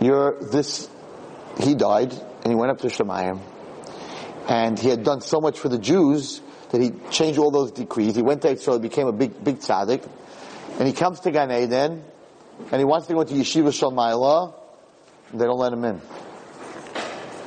you're 0.01 0.39
this, 0.41 0.89
he 1.59 1.75
died, 1.75 2.13
and 2.13 2.47
he 2.47 2.55
went 2.55 2.71
up 2.71 2.79
to 2.83 2.87
Shemayim, 2.87 3.41
and 4.49 4.79
he 4.79 4.91
had 4.91 5.03
done 5.03 5.23
so 5.23 5.41
much 5.41 5.59
for 5.59 5.69
the 5.69 5.79
Jews 5.79 6.41
that 6.71 6.81
he 6.81 6.93
changed 7.11 7.39
all 7.39 7.51
those 7.51 7.73
decrees. 7.73 8.15
He 8.15 8.23
went 8.23 8.43
there, 8.43 8.57
so 8.57 8.75
he 8.75 8.79
became 8.79 9.09
a 9.09 9.13
big, 9.13 9.43
big 9.43 9.59
tzaddik, 9.59 10.09
and 10.79 10.87
he 10.89 10.93
comes 10.93 11.21
to 11.21 11.31
Gan 11.31 11.51
Eden, 11.51 12.05
and 12.71 12.79
he 12.79 12.85
wants 12.85 13.07
to 13.09 13.15
go 13.15 13.25
to 13.25 13.35
Yeshiva 13.35 13.73
Shel 13.73 13.93
Maalah, 13.93 14.55
they 15.33 15.45
don't 15.45 15.59
let 15.59 15.73
him 15.73 15.85
in. 15.85 15.97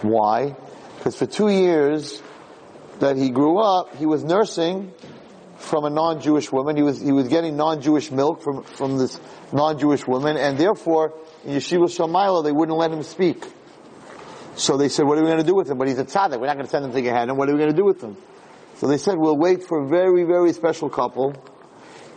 Why? 0.01 0.55
Because 0.97 1.15
for 1.15 1.25
two 1.25 1.49
years 1.49 2.21
that 2.99 3.15
he 3.15 3.29
grew 3.29 3.59
up, 3.59 3.95
he 3.95 4.05
was 4.05 4.23
nursing 4.23 4.93
from 5.57 5.85
a 5.85 5.89
non-Jewish 5.89 6.51
woman. 6.51 6.75
He 6.75 6.83
was, 6.83 6.99
he 6.99 7.11
was 7.11 7.27
getting 7.27 7.57
non-Jewish 7.57 8.11
milk 8.11 8.41
from, 8.41 8.63
from 8.63 8.97
this 8.97 9.19
non-Jewish 9.53 10.05
woman, 10.07 10.37
and 10.37 10.57
therefore, 10.57 11.13
in 11.45 11.55
Yeshiva 11.55 11.93
Shel 11.93 12.09
Maalah, 12.09 12.43
they 12.43 12.51
wouldn't 12.51 12.77
let 12.77 12.91
him 12.91 13.03
speak. 13.03 13.45
So 14.55 14.75
they 14.75 14.89
said, 14.89 15.05
what 15.05 15.17
are 15.19 15.21
we 15.21 15.27
going 15.27 15.39
to 15.39 15.45
do 15.45 15.55
with 15.55 15.69
him? 15.69 15.77
But 15.77 15.87
he's 15.87 15.99
a 15.99 16.05
tzaddik. 16.05 16.39
We're 16.39 16.47
not 16.47 16.55
going 16.55 16.65
to 16.65 16.71
send 16.71 16.85
him 16.85 16.91
to 16.91 17.01
Gehenna. 17.01 17.35
What 17.35 17.47
are 17.47 17.53
we 17.53 17.59
going 17.59 17.71
to 17.71 17.77
do 17.77 17.85
with 17.85 18.01
him? 18.01 18.17
So 18.77 18.87
they 18.87 18.97
said, 18.97 19.15
we'll 19.17 19.37
wait 19.37 19.63
for 19.63 19.83
a 19.83 19.87
very, 19.87 20.23
very 20.23 20.51
special 20.51 20.89
couple. 20.89 21.35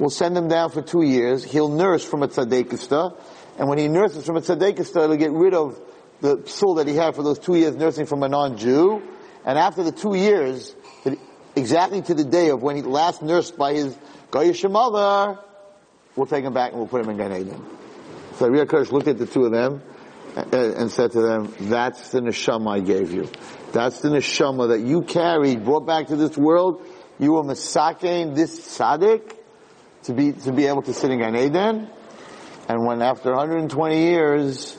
We'll 0.00 0.09
send 0.09 0.35
him 0.35 0.49
down 0.49 0.71
for 0.71 0.80
two 0.80 1.02
years. 1.02 1.45
He'll 1.45 1.69
nurse 1.69 2.02
from 2.02 2.23
a 2.23 2.28
tzaddikista. 2.28 3.21
And 3.59 3.69
when 3.69 3.76
he 3.76 3.87
nurses 3.87 4.25
from 4.25 4.38
a 4.38 4.40
tzaddikista, 4.40 5.07
he'll 5.07 5.16
get 5.16 5.30
rid 5.30 5.52
of 5.52 5.78
the 6.23 6.42
soul 6.47 6.76
that 6.76 6.88
he 6.88 6.95
had 6.95 7.14
for 7.14 7.23
those 7.23 7.38
two 7.38 7.54
years 7.54 7.76
nursing 7.76 8.07
from 8.07 8.23
a 8.23 8.28
non-Jew. 8.28 9.02
And 9.45 9.59
after 9.59 9.83
the 9.83 9.92
two 9.92 10.14
years, 10.14 10.75
exactly 11.54 12.00
to 12.00 12.14
the 12.14 12.25
day 12.25 12.49
of 12.49 12.62
when 12.62 12.76
he 12.76 12.83
last 12.83 13.21
nursed 13.21 13.59
by 13.59 13.75
his 13.75 13.95
Goyish 14.30 14.69
mother, 14.71 15.38
we'll 16.16 16.26
take 16.26 16.45
him 16.45 16.54
back 16.54 16.71
and 16.71 16.80
we'll 16.80 16.88
put 16.88 17.04
him 17.04 17.11
in 17.11 17.19
Gan 17.19 17.33
Eden. 17.33 17.62
So 18.37 18.49
Ariya 18.49 18.66
Kirsch 18.66 18.90
looked 18.90 19.09
at 19.09 19.19
the 19.19 19.26
two 19.26 19.45
of 19.45 19.52
them 19.52 19.83
and 20.35 20.90
said 20.90 21.12
to 21.12 21.21
them, 21.21 21.54
that's 21.61 22.11
the 22.11 22.21
neshama 22.21 22.76
I 22.76 22.80
gave 22.80 23.12
you. 23.12 23.28
That's 23.73 24.00
the 24.00 24.09
neshama 24.09 24.69
that 24.69 24.80
you 24.80 25.02
carried, 25.02 25.62
brought 25.62 25.87
back 25.87 26.07
to 26.07 26.16
this 26.16 26.38
world. 26.38 26.83
You 27.19 27.33
were 27.33 27.42
masakein 27.42 28.35
this 28.35 28.78
tzaddik 28.78 29.37
to 30.04 30.12
be, 30.12 30.33
to 30.33 30.52
be 30.52 30.66
able 30.66 30.83
to 30.83 30.92
sit 30.92 31.11
in 31.11 31.19
Gan 31.19 31.37
Eden. 31.37 31.88
And 32.69 32.87
when 32.87 33.02
after 33.02 33.30
120 33.30 33.99
years, 33.99 34.78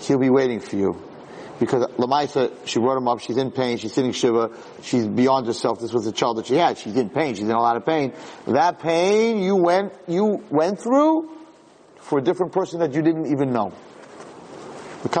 he'll 0.00 0.18
be 0.18 0.30
waiting 0.30 0.60
for 0.60 0.76
you. 0.76 1.02
Because 1.58 1.86
Lamaisa, 1.96 2.66
she 2.66 2.78
brought 2.78 2.96
him 2.96 3.08
up, 3.08 3.20
she's 3.20 3.36
in 3.36 3.50
pain, 3.50 3.78
she's 3.78 3.92
sitting 3.92 4.12
Shiva, 4.12 4.50
she's 4.82 5.08
beyond 5.08 5.46
herself, 5.46 5.80
this 5.80 5.92
was 5.92 6.04
the 6.04 6.12
child 6.12 6.38
that 6.38 6.46
she 6.46 6.54
had, 6.54 6.78
she's 6.78 6.94
in 6.94 7.10
pain, 7.10 7.34
she's 7.34 7.44
in 7.44 7.50
a 7.50 7.60
lot 7.60 7.76
of 7.76 7.84
pain. 7.84 8.12
That 8.46 8.78
pain 8.78 9.42
you 9.42 9.56
went, 9.56 9.92
you 10.06 10.44
went 10.50 10.80
through 10.80 11.36
for 11.96 12.20
a 12.20 12.22
different 12.22 12.52
person 12.52 12.78
that 12.80 12.94
you 12.94 13.02
didn't 13.02 13.26
even 13.32 13.52
know. 13.52 13.72
That's 15.02 15.16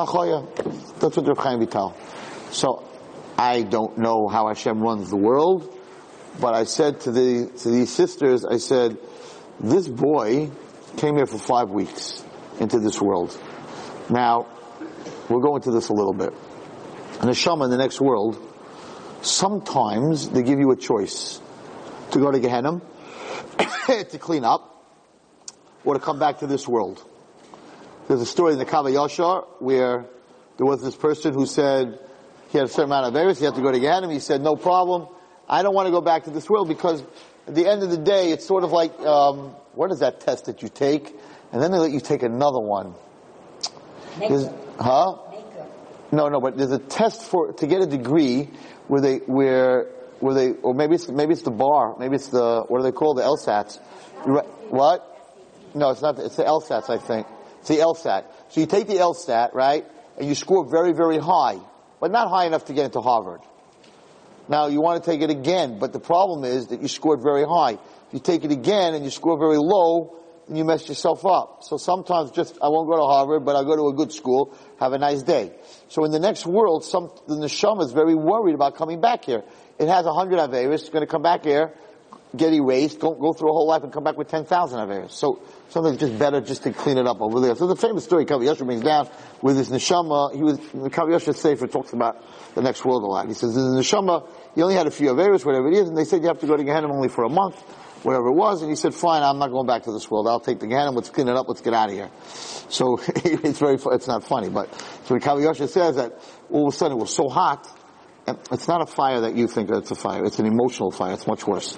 what 1.16 1.26
Reb 1.26 1.38
Chaim 1.38 1.60
Vital. 1.60 1.96
So, 2.50 2.84
I 3.36 3.62
don't 3.62 3.98
know 3.98 4.26
how 4.26 4.48
Hashem 4.48 4.80
runs 4.80 5.10
the 5.10 5.16
world, 5.16 5.72
but 6.40 6.54
I 6.54 6.64
said 6.64 7.00
to 7.02 7.12
the, 7.12 7.52
to 7.58 7.70
these 7.70 7.92
sisters, 7.92 8.44
I 8.44 8.58
said, 8.58 8.98
this 9.60 9.88
boy 9.88 10.50
came 10.96 11.16
here 11.16 11.26
for 11.26 11.38
five 11.38 11.70
weeks 11.70 12.24
into 12.60 12.78
this 12.78 13.00
world. 13.00 13.36
Now, 14.10 14.46
we'll 15.28 15.40
go 15.40 15.56
into 15.56 15.70
this 15.70 15.88
a 15.88 15.92
little 15.92 16.12
bit. 16.14 16.32
And 17.20 17.28
the 17.28 17.34
Shama 17.34 17.64
in 17.64 17.70
the 17.70 17.76
next 17.76 18.00
world, 18.00 18.40
sometimes 19.22 20.28
they 20.28 20.42
give 20.42 20.58
you 20.58 20.70
a 20.70 20.76
choice 20.76 21.40
to 22.12 22.18
go 22.18 22.30
to 22.30 22.38
Gehenna, 22.38 22.80
to 23.86 24.18
clean 24.18 24.44
up, 24.44 24.84
or 25.84 25.94
to 25.94 26.00
come 26.00 26.18
back 26.18 26.38
to 26.38 26.46
this 26.46 26.66
world. 26.66 27.04
There's 28.06 28.20
a 28.20 28.26
story 28.26 28.52
in 28.52 28.58
the 28.58 28.64
Kav 28.64 28.84
HaYashar 28.84 29.46
where 29.58 30.06
there 30.56 30.66
was 30.66 30.82
this 30.82 30.96
person 30.96 31.34
who 31.34 31.46
said 31.46 31.98
he 32.50 32.58
had 32.58 32.66
a 32.66 32.70
certain 32.70 32.84
amount 32.84 33.06
of 33.06 33.16
errors, 33.16 33.38
he 33.38 33.44
had 33.44 33.54
to 33.54 33.60
go 33.60 33.70
to 33.70 33.78
Gehenna. 33.78 34.10
He 34.12 34.20
said, 34.20 34.40
no 34.40 34.56
problem. 34.56 35.08
I 35.48 35.62
don't 35.62 35.74
want 35.74 35.86
to 35.86 35.92
go 35.92 36.00
back 36.00 36.24
to 36.24 36.30
this 36.30 36.48
world 36.48 36.68
because 36.68 37.02
at 37.48 37.54
the 37.54 37.66
end 37.66 37.82
of 37.82 37.90
the 37.90 37.96
day, 37.96 38.30
it's 38.30 38.46
sort 38.46 38.62
of 38.62 38.72
like, 38.72 38.98
um, 39.00 39.56
what 39.72 39.90
is 39.90 40.00
that 40.00 40.20
test 40.20 40.44
that 40.44 40.62
you 40.62 40.68
take? 40.68 41.14
And 41.50 41.62
then 41.62 41.72
they 41.72 41.78
let 41.78 41.92
you 41.92 42.00
take 42.00 42.22
another 42.22 42.60
one. 42.60 42.94
Huh? 44.78 45.16
No, 46.12 46.28
no, 46.28 46.40
but 46.40 46.58
there's 46.58 46.72
a 46.72 46.78
test 46.78 47.22
for, 47.22 47.52
to 47.54 47.66
get 47.66 47.80
a 47.80 47.86
degree 47.86 48.50
where 48.86 49.00
they, 49.00 49.16
where, 49.16 49.84
where 50.20 50.34
they, 50.34 50.50
or 50.52 50.74
maybe 50.74 50.96
it's, 50.96 51.08
maybe 51.08 51.32
it's 51.32 51.42
the 51.42 51.50
bar, 51.50 51.96
maybe 51.98 52.16
it's 52.16 52.28
the, 52.28 52.64
what 52.68 52.78
do 52.78 52.84
they 52.84 52.92
call 52.92 53.14
the 53.14 53.22
LSATs? 53.22 53.78
What? 54.70 55.04
No, 55.74 55.90
it's 55.90 56.02
not, 56.02 56.18
it's 56.18 56.36
the 56.36 56.44
LSATs, 56.44 56.90
I 56.90 56.98
think. 56.98 57.26
It's 57.60 57.68
the 57.68 57.76
LSAT. 57.76 58.24
So 58.50 58.60
you 58.60 58.66
take 58.66 58.88
the 58.88 58.96
LSAT, 58.96 59.54
right, 59.54 59.86
and 60.18 60.28
you 60.28 60.34
score 60.34 60.68
very, 60.70 60.92
very 60.92 61.18
high, 61.18 61.58
but 61.98 62.10
not 62.10 62.28
high 62.28 62.46
enough 62.46 62.66
to 62.66 62.74
get 62.74 62.84
into 62.84 63.00
Harvard. 63.00 63.40
Now 64.48 64.66
you 64.68 64.80
want 64.80 65.02
to 65.02 65.10
take 65.10 65.20
it 65.20 65.30
again, 65.30 65.78
but 65.78 65.92
the 65.92 66.00
problem 66.00 66.44
is 66.44 66.68
that 66.68 66.80
you 66.80 66.88
scored 66.88 67.22
very 67.22 67.44
high. 67.44 67.72
If 67.72 68.12
you 68.12 68.20
take 68.20 68.44
it 68.44 68.50
again 68.50 68.94
and 68.94 69.04
you 69.04 69.10
score 69.10 69.38
very 69.38 69.58
low, 69.58 70.16
then 70.46 70.56
you 70.56 70.64
mess 70.64 70.88
yourself 70.88 71.26
up. 71.26 71.62
So 71.62 71.76
sometimes 71.76 72.30
just, 72.30 72.56
I 72.62 72.68
won't 72.68 72.88
go 72.88 72.96
to 72.96 73.04
Harvard, 73.04 73.44
but 73.44 73.54
I'll 73.56 73.66
go 73.66 73.76
to 73.76 73.88
a 73.88 73.94
good 73.94 74.12
school, 74.12 74.56
have 74.80 74.94
a 74.94 74.98
nice 74.98 75.22
day. 75.22 75.52
So 75.88 76.04
in 76.04 76.10
the 76.10 76.18
next 76.18 76.46
world, 76.46 76.84
some, 76.84 77.10
the 77.26 77.34
neshama 77.34 77.84
is 77.84 77.92
very 77.92 78.14
worried 78.14 78.54
about 78.54 78.76
coming 78.76 79.00
back 79.00 79.24
here. 79.24 79.44
It 79.78 79.88
has 79.88 80.06
a 80.06 80.12
hundred 80.12 80.38
Averis, 80.38 80.80
it's 80.80 80.88
going 80.88 81.02
to 81.02 81.10
come 81.10 81.22
back 81.22 81.44
here, 81.44 81.74
get 82.36 82.52
erased, 82.52 83.00
don't 83.00 83.18
go 83.18 83.32
through 83.32 83.50
a 83.50 83.52
whole 83.52 83.66
life 83.66 83.82
and 83.82 83.92
come 83.92 84.04
back 84.04 84.16
with 84.16 84.28
10,000 84.28 84.78
Averis. 84.78 85.12
So 85.12 85.42
something 85.70 85.96
just 85.96 86.18
better 86.18 86.40
just 86.40 86.62
to 86.64 86.72
clean 86.72 86.98
it 86.98 87.06
up 87.06 87.20
over 87.20 87.40
there. 87.40 87.54
So 87.54 87.66
the 87.66 87.76
famous 87.76 88.04
story 88.04 88.26
Kav 88.26 88.40
HaYashar 88.40 88.66
brings 88.66 88.82
down 88.82 89.08
with 89.40 89.56
his 89.56 89.70
neshama, 89.70 90.34
he 90.34 90.42
was, 90.42 90.58
the 90.58 90.90
Kav 90.90 91.08
HaYashar 91.08 91.34
Sefer 91.34 91.66
talks 91.66 91.92
about 91.92 92.22
the 92.54 92.62
next 92.62 92.84
world 92.84 93.02
a 93.02 93.06
lot. 93.06 93.28
He 93.28 93.34
says, 93.34 93.56
In 93.56 93.74
the 93.74 93.80
neshama, 93.80 94.28
he 94.54 94.62
only 94.62 94.74
had 94.74 94.86
a 94.86 94.90
few 94.90 95.08
Averis, 95.08 95.44
whatever 95.44 95.68
it 95.68 95.74
is, 95.74 95.88
and 95.88 95.96
they 95.96 96.04
said 96.04 96.22
you 96.22 96.28
have 96.28 96.40
to 96.40 96.46
go 96.46 96.56
to 96.56 96.64
Gehenna 96.64 96.92
only 96.92 97.08
for 97.08 97.24
a 97.24 97.30
month, 97.30 97.56
whatever 98.02 98.28
it 98.28 98.34
was, 98.34 98.62
and 98.62 98.70
he 98.70 98.76
said, 98.76 98.94
fine, 98.94 99.22
I'm 99.22 99.38
not 99.38 99.50
going 99.50 99.66
back 99.66 99.84
to 99.84 99.92
this 99.92 100.10
world. 100.10 100.28
I'll 100.28 100.40
take 100.40 100.60
the 100.60 100.66
Gehenna, 100.66 100.90
let's 100.90 101.10
clean 101.10 101.28
it 101.28 101.36
up, 101.36 101.48
let's 101.48 101.60
get 101.60 101.74
out 101.74 101.88
of 101.88 101.94
here. 101.94 102.10
So 102.68 103.00
it's 103.06 103.58
very, 103.58 103.74
it's 103.74 104.06
not 104.06 104.24
funny, 104.24 104.48
but 104.48 104.72
so 105.04 105.14
Kav 105.18 105.40
HaYashar 105.40 105.68
says 105.68 105.96
that 105.96 106.20
all 106.50 106.68
of 106.68 106.74
a 106.74 106.76
sudden 106.76 106.98
it 106.98 107.00
was 107.00 107.14
so 107.14 107.28
hot, 107.28 107.66
it's 108.52 108.68
not 108.68 108.82
a 108.82 108.86
fire 108.86 109.20
that 109.22 109.34
you 109.34 109.48
think 109.48 109.70
it's 109.70 109.90
a 109.90 109.94
fire. 109.94 110.24
It's 110.24 110.38
an 110.38 110.46
emotional 110.46 110.90
fire. 110.90 111.14
It's 111.14 111.26
much 111.26 111.46
worse. 111.46 111.76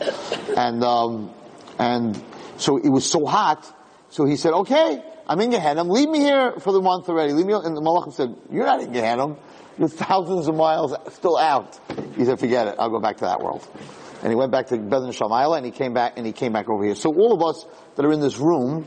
And, 0.56 0.82
um, 0.82 1.32
and 1.78 2.22
so 2.56 2.76
it 2.76 2.88
was 2.88 3.10
so 3.10 3.26
hot 3.26 3.76
so 4.10 4.24
he 4.24 4.36
said, 4.36 4.52
okay, 4.52 5.02
I'm 5.28 5.40
in 5.40 5.50
Gehenna. 5.50 5.84
Leave 5.84 6.08
me 6.08 6.18
here 6.18 6.54
for 6.58 6.72
the 6.72 6.80
month 6.80 7.08
already. 7.08 7.32
Leave 7.32 7.46
me. 7.46 7.54
And 7.54 7.76
the 7.76 7.80
Malachim 7.80 8.12
said, 8.12 8.34
you're 8.50 8.66
not 8.66 8.80
in 8.80 8.92
Gehenna. 8.92 9.36
You're 9.78 9.88
thousands 9.88 10.48
of 10.48 10.56
miles 10.56 10.94
still 11.14 11.38
out. 11.38 11.78
He 12.16 12.24
said, 12.24 12.40
forget 12.40 12.66
it. 12.66 12.74
I'll 12.78 12.90
go 12.90 13.00
back 13.00 13.18
to 13.18 13.24
that 13.24 13.40
world. 13.40 13.66
and 14.22 14.30
he 14.30 14.34
went 14.34 14.50
back 14.50 14.66
to 14.66 14.78
Beth 14.78 15.02
Shamayla, 15.02 15.58
and 15.58 15.64
he 15.64 15.72
came 15.72 15.94
back, 15.94 16.14
and 16.16 16.26
he 16.26 16.32
came 16.32 16.52
back 16.52 16.68
over 16.68 16.84
here. 16.84 16.96
So 16.96 17.14
all 17.14 17.32
of 17.32 17.42
us 17.42 17.64
that 17.94 18.04
are 18.04 18.12
in 18.12 18.20
this 18.20 18.38
room, 18.38 18.84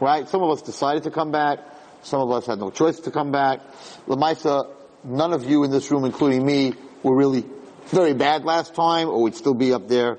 right? 0.00 0.28
Some 0.28 0.42
of 0.42 0.50
us 0.50 0.60
decided 0.60 1.04
to 1.04 1.10
come 1.10 1.30
back. 1.30 1.60
Some 2.02 2.20
of 2.20 2.30
us 2.32 2.46
had 2.46 2.58
no 2.58 2.70
choice 2.70 2.98
to 3.00 3.10
come 3.10 3.30
back. 3.30 3.60
Lamaisa, 4.06 4.70
none 5.04 5.32
of 5.32 5.48
you 5.48 5.62
in 5.62 5.70
this 5.70 5.90
room, 5.90 6.04
including 6.04 6.44
me, 6.44 6.74
were 7.04 7.14
really 7.14 7.44
very 7.86 8.14
bad 8.14 8.44
last 8.44 8.74
time, 8.74 9.08
or 9.08 9.22
we'd 9.22 9.36
still 9.36 9.54
be 9.54 9.72
up 9.72 9.86
there, 9.86 10.18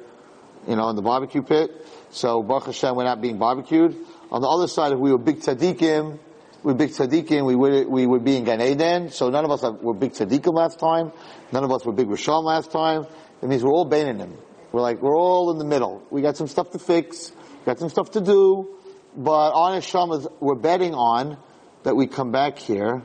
you 0.67 0.75
know, 0.75 0.87
in 0.89 0.95
the 0.95 1.01
barbecue 1.01 1.41
pit. 1.41 1.85
So 2.11 2.41
Baruch 2.41 2.67
Hashem, 2.67 2.95
we're 2.95 3.03
not 3.03 3.19
being 3.19 3.37
barbecued. 3.37 3.97
On 4.31 4.41
the 4.41 4.47
other 4.47 4.67
side, 4.67 4.93
if 4.93 4.99
we 4.99 5.11
were 5.11 5.17
big 5.17 5.39
tzaddikim, 5.39 6.19
we 6.63 6.71
were 6.71 6.77
big 6.77 6.91
tzaddikim, 6.91 7.45
we 7.45 7.55
would, 7.55 7.87
we 7.87 8.05
would 8.05 8.23
be 8.23 8.37
in 8.37 8.45
Gan 8.45 8.61
Eden. 8.61 9.09
So 9.09 9.29
none 9.29 9.43
of 9.43 9.51
us 9.51 9.63
were 9.81 9.93
big 9.93 10.13
tzaddikim 10.13 10.53
last 10.53 10.79
time. 10.79 11.11
None 11.51 11.63
of 11.63 11.71
us 11.71 11.85
were 11.85 11.91
big 11.91 12.07
Rishon 12.07 12.43
last 12.43 12.71
time. 12.71 13.05
It 13.41 13.49
means 13.49 13.63
we're 13.63 13.71
all 13.71 13.89
Bainim. 13.89 14.31
We're 14.71 14.81
like, 14.81 15.01
we're 15.01 15.17
all 15.17 15.51
in 15.51 15.57
the 15.57 15.65
middle. 15.65 16.03
We 16.09 16.21
got 16.21 16.37
some 16.37 16.47
stuff 16.47 16.71
to 16.71 16.79
fix, 16.79 17.31
got 17.65 17.79
some 17.79 17.89
stuff 17.89 18.11
to 18.11 18.21
do, 18.21 18.77
but 19.15 19.51
on 19.51 19.73
Hashem 19.73 20.27
we're 20.39 20.55
betting 20.55 20.93
on 20.93 21.37
that 21.83 21.95
we 21.95 22.07
come 22.07 22.31
back 22.31 22.59
here 22.59 23.01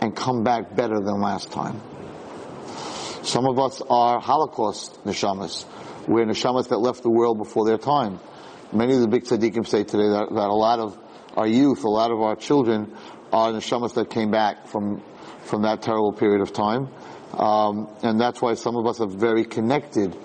and 0.00 0.14
come 0.14 0.42
back 0.42 0.74
better 0.74 1.00
than 1.00 1.20
last 1.20 1.52
time. 1.52 1.80
Some 3.26 3.46
of 3.46 3.58
us 3.58 3.82
are 3.90 4.20
Holocaust 4.20 5.02
neshamas. 5.04 5.64
We're 6.06 6.26
neshamas 6.26 6.68
that 6.68 6.78
left 6.78 7.02
the 7.02 7.10
world 7.10 7.38
before 7.38 7.66
their 7.66 7.76
time. 7.76 8.20
Many 8.72 8.94
of 8.94 9.00
the 9.00 9.08
big 9.08 9.24
tzaddikim 9.24 9.66
say 9.66 9.82
today 9.82 10.08
that, 10.10 10.28
that 10.30 10.48
a 10.48 10.54
lot 10.54 10.78
of 10.78 10.96
our 11.36 11.48
youth, 11.48 11.82
a 11.82 11.88
lot 11.88 12.12
of 12.12 12.20
our 12.20 12.36
children 12.36 12.94
are 13.32 13.50
neshamas 13.50 13.94
that 13.94 14.10
came 14.10 14.30
back 14.30 14.68
from 14.68 15.02
from 15.42 15.62
that 15.62 15.82
terrible 15.82 16.12
period 16.12 16.40
of 16.40 16.52
time. 16.52 16.88
Um, 17.32 17.88
and 18.04 18.20
that's 18.20 18.40
why 18.40 18.54
some 18.54 18.76
of 18.76 18.86
us 18.86 19.00
are 19.00 19.08
very 19.08 19.44
connected 19.44 20.16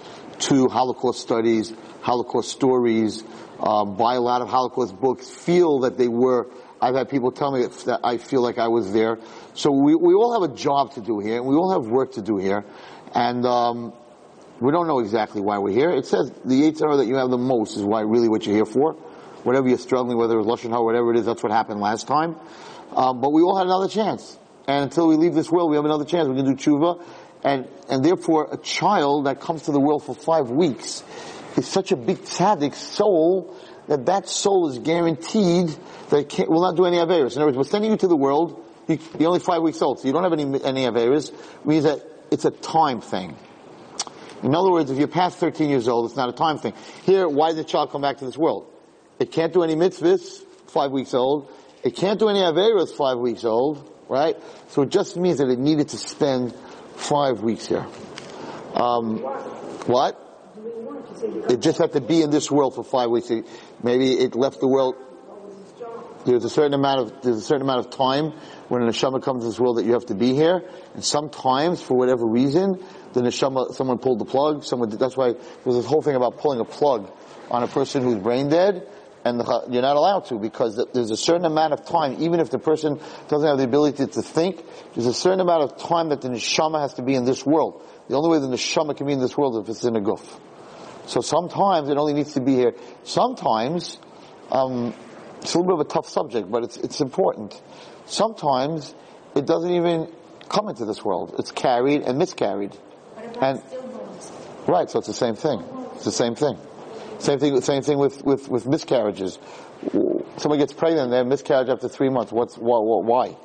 to 0.42 0.68
Holocaust 0.68 1.22
studies, 1.22 1.74
Holocaust 2.02 2.52
stories, 2.52 3.24
um, 3.60 3.98
buy 3.98 4.14
a 4.14 4.22
lot 4.22 4.44
of 4.44 4.50
Holocaust 4.50 4.96
books, 5.00 5.28
feel 5.28 5.80
that 5.80 5.98
they 5.98 6.08
were. 6.08 6.52
I've 6.80 6.96
had 6.96 7.10
people 7.10 7.32
tell 7.32 7.52
me 7.52 7.66
that 7.66 8.00
I 8.04 8.18
feel 8.18 8.42
like 8.44 8.60
I 8.60 8.68
was 8.68 8.94
there. 8.94 9.18
So 9.54 9.72
we, 9.72 9.96
we 9.96 10.14
all 10.14 10.40
have 10.40 10.50
a 10.50 10.56
job 10.56 10.94
to 10.94 11.02
do 11.02 11.20
here, 11.20 11.38
and 11.38 11.46
we 11.46 11.56
all 11.56 11.72
have 11.72 11.90
work 11.90 12.14
to 12.14 12.22
do 12.22 12.38
here. 12.38 12.64
And 13.14 13.46
um, 13.46 13.94
we 14.60 14.72
don't 14.72 14.88
know 14.88 15.00
exactly 15.00 15.42
why 15.42 15.58
we're 15.58 15.74
here. 15.74 15.90
It 15.90 16.06
says 16.06 16.32
the 16.46 16.66
eight 16.66 16.78
that 16.78 17.06
you 17.08 17.16
have 17.16 17.30
the 17.30 17.38
most 17.38 17.76
is 17.78 17.84
why 17.84 18.02
really 18.02 18.30
what 18.30 18.46
you're 18.46 18.56
here 18.56 18.66
for. 18.66 18.94
Whatever 19.44 19.68
you're 19.68 19.80
struggling, 19.80 20.18
whether 20.18 20.40
it's 20.40 20.48
Lashon 20.48 20.72
or 20.72 20.86
whatever 20.86 21.12
it 21.12 21.18
is, 21.18 21.26
that's 21.26 21.42
what 21.42 21.52
happened 21.52 21.80
last 21.82 22.08
time. 22.08 22.36
Um, 22.96 23.22
but 23.22 23.32
we 23.32 23.42
all 23.42 23.58
had 23.58 23.66
another 23.66 23.88
chance. 23.88 24.38
And 24.68 24.84
until 24.84 25.08
we 25.08 25.16
leave 25.16 25.34
this 25.34 25.50
world, 25.50 25.72
we 25.72 25.78
have 25.78 25.86
another 25.86 26.06
chance. 26.06 26.28
We 26.28 26.36
can 26.36 26.46
do 26.46 26.56
tshuva. 26.56 27.04
And, 27.44 27.68
and 27.90 28.06
therefore, 28.06 28.50
a 28.52 28.58
child 28.58 29.26
that 29.26 29.42
comes 29.42 29.64
to 29.64 29.72
the 29.72 29.80
world 29.80 30.04
for 30.04 30.14
five 30.14 30.52
weeks 30.52 31.04
is 31.58 31.68
such 31.68 31.92
a 31.92 31.96
big 31.96 32.20
tzaddik 32.20 32.76
soul 32.76 33.58
that 33.88 34.06
that 34.06 34.30
soul 34.30 34.70
is 34.70 34.80
guaranteed 34.80 35.70
that 36.10 36.40
it 36.40 36.50
will 36.50 36.62
not 36.62 36.76
do 36.76 36.86
any 36.86 36.98
Averis. 36.98 37.36
In 37.36 37.42
other 37.42 37.48
words, 37.48 37.58
we're 37.58 37.64
sending 37.64 37.92
you 37.92 37.98
to 37.98 38.08
the 38.08 38.16
world, 38.16 38.64
you, 38.92 39.26
are 39.26 39.28
only 39.28 39.40
five 39.40 39.62
weeks 39.62 39.82
old, 39.82 40.00
so 40.00 40.08
you 40.08 40.14
don't 40.14 40.24
have 40.24 40.34
any, 40.34 40.44
any 40.64 40.84
Averis, 40.84 41.34
means 41.66 41.84
that 41.84 42.02
it's 42.32 42.46
a 42.46 42.52
time 42.52 43.02
thing. 43.02 43.36
In 44.44 44.56
other 44.56 44.72
words, 44.72 44.90
if 44.90 44.98
you're 44.98 45.08
past 45.08 45.38
13 45.38 45.70
years 45.70 45.88
old, 45.88 46.06
it's 46.06 46.16
not 46.16 46.30
a 46.30 46.34
time 46.34 46.58
thing. 46.58 46.74
Here, 47.04 47.28
why 47.28 47.50
did 47.50 47.58
the 47.58 47.64
child 47.64 47.92
come 47.92 48.02
back 48.02 48.18
to 48.18 48.26
this 48.26 48.38
world? 48.38 48.72
It 49.20 49.32
can't 49.32 49.54
do 49.54 49.64
any 49.64 49.76
mitzvahs, 49.76 50.44
five 50.68 50.92
weeks 50.92 51.14
old. 51.14 51.52
It 51.84 51.96
can't 51.96 52.20
do 52.20 52.30
any 52.30 52.40
Averis, 52.40 52.96
five 52.96 53.18
weeks 53.20 53.44
old, 53.44 53.88
right? 54.10 54.36
So 54.70 54.82
it 54.82 54.90
just 54.90 55.16
means 55.18 55.38
that 55.38 55.50
it 55.50 55.60
needed 55.60 55.90
to 55.90 55.98
spend 55.98 56.56
five 56.96 57.42
weeks 57.42 57.68
here. 57.68 57.86
Um, 58.74 59.20
what? 59.88 60.18
It 61.50 61.60
just 61.60 61.78
had 61.78 61.94
to 61.94 62.02
be 62.02 62.22
in 62.24 62.32
this 62.32 62.50
world 62.50 62.76
for 62.76 62.84
five 62.84 63.10
weeks. 63.10 63.32
Maybe 63.84 64.14
it 64.14 64.36
left 64.36 64.60
the 64.60 64.68
world. 64.68 64.96
There's 66.26 66.46
a 66.46 66.50
certain 66.50 66.74
amount 66.74 67.00
of 67.00 67.22
there's 67.22 67.38
a 67.38 67.42
certain 67.42 67.64
amount 67.64 67.86
of 67.86 67.92
time 67.92 68.32
when 68.68 68.84
a 68.84 68.86
neshama 68.86 69.24
comes 69.24 69.44
to 69.44 69.50
this 69.50 69.60
world 69.60 69.78
that 69.78 69.86
you 69.86 69.94
have 69.94 70.06
to 70.08 70.16
be 70.16 70.34
here, 70.34 70.64
and 70.94 71.04
sometimes 71.04 71.82
for 71.82 71.98
whatever 71.98 72.26
reason, 72.26 72.84
the 73.14 73.22
neshama 73.22 73.74
someone 73.74 73.98
pulled 73.98 74.20
the 74.20 74.26
plug. 74.26 74.64
Someone 74.64 74.90
that's 74.90 75.18
why 75.18 75.34
there's 75.34 75.76
this 75.76 75.86
whole 75.86 76.02
thing 76.02 76.16
about 76.16 76.38
pulling 76.38 76.60
a 76.60 76.66
plug 76.66 77.12
on 77.50 77.64
a 77.64 77.68
person 77.68 78.04
who's 78.04 78.18
brain 78.18 78.50
dead 78.50 78.88
and 79.24 79.40
the, 79.40 79.68
you're 79.70 79.82
not 79.82 79.96
allowed 79.96 80.26
to 80.26 80.40
because 80.40 80.84
there's 80.94 81.12
a 81.12 81.18
certain 81.18 81.46
amount 81.46 81.74
of 81.74 81.86
time, 81.86 82.16
even 82.20 82.40
if 82.40 82.50
the 82.50 82.60
person 82.60 83.00
doesn't 83.28 83.48
have 83.48 83.58
the 83.58 83.64
ability 83.64 84.08
to 84.08 84.22
think, 84.22 84.64
there's 84.94 85.06
a 85.06 85.14
certain 85.14 85.40
amount 85.40 85.64
of 85.64 85.78
time 85.78 86.10
that 86.10 86.22
the 86.22 86.30
neshama 86.30 86.82
has 86.82 86.96
to 86.96 87.04
be 87.04 87.16
in 87.16 87.26
this 87.26 87.46
world. 87.46 87.86
The 88.08 88.16
only 88.16 88.30
way 88.30 88.40
the 88.40 88.54
neshama 88.54 88.98
can 88.98 89.08
be 89.08 89.14
in 89.14 89.20
this 89.20 89.38
world 89.38 89.56
is 89.56 89.70
if 89.70 89.76
it's 89.76 89.84
in 89.84 89.96
a 89.96 90.02
guf. 90.02 90.22
So 91.06 91.22
sometimes 91.22 91.90
it 91.90 91.98
only 91.98 92.14
needs 92.14 92.34
to 92.34 92.42
be 92.42 92.56
here. 92.56 92.74
Sometimes, 93.04 94.00
um, 94.52 94.94
it's 95.42 95.54
a 95.54 95.58
little 95.58 95.78
bit 95.78 95.86
of 95.86 95.92
a 95.92 95.94
tough 95.94 96.08
subject, 96.08 96.50
but 96.52 96.64
it's, 96.64 96.78
it's 96.78 97.02
important. 97.02 97.60
Sometimes 98.06 98.94
it 99.36 99.46
doesn't 99.46 99.72
even 99.72 100.12
come 100.50 100.70
into 100.70 100.86
this 100.86 101.04
world. 101.04 101.36
It's 101.40 101.52
carried 101.52 102.04
and 102.04 102.18
miscarried. 102.18 102.78
and, 103.42 103.62
Right, 104.68 104.90
so 104.90 105.00
it's 105.00 105.08
the 105.08 105.14
same 105.14 105.36
thing. 105.36 105.64
It's 105.96 106.06
the 106.06 106.12
same 106.12 106.36
thing. 106.36 106.58
Same 107.20 107.40
thing, 107.40 107.60
same 107.62 107.82
thing 107.82 107.98
with, 107.98 108.24
with, 108.24 108.48
with 108.48 108.68
miscarriages. 108.68 109.40
Someone 110.38 110.60
gets 110.60 110.74
pregnant, 110.74 111.06
and 111.06 111.14
they 111.14 111.18
have 111.18 111.28
miscarriage 111.28 111.70
after 111.70 111.90
three 111.90 112.10
months. 112.10 112.32
What's, 112.32 112.58
what, 112.58 112.84
why? 113.04 113.36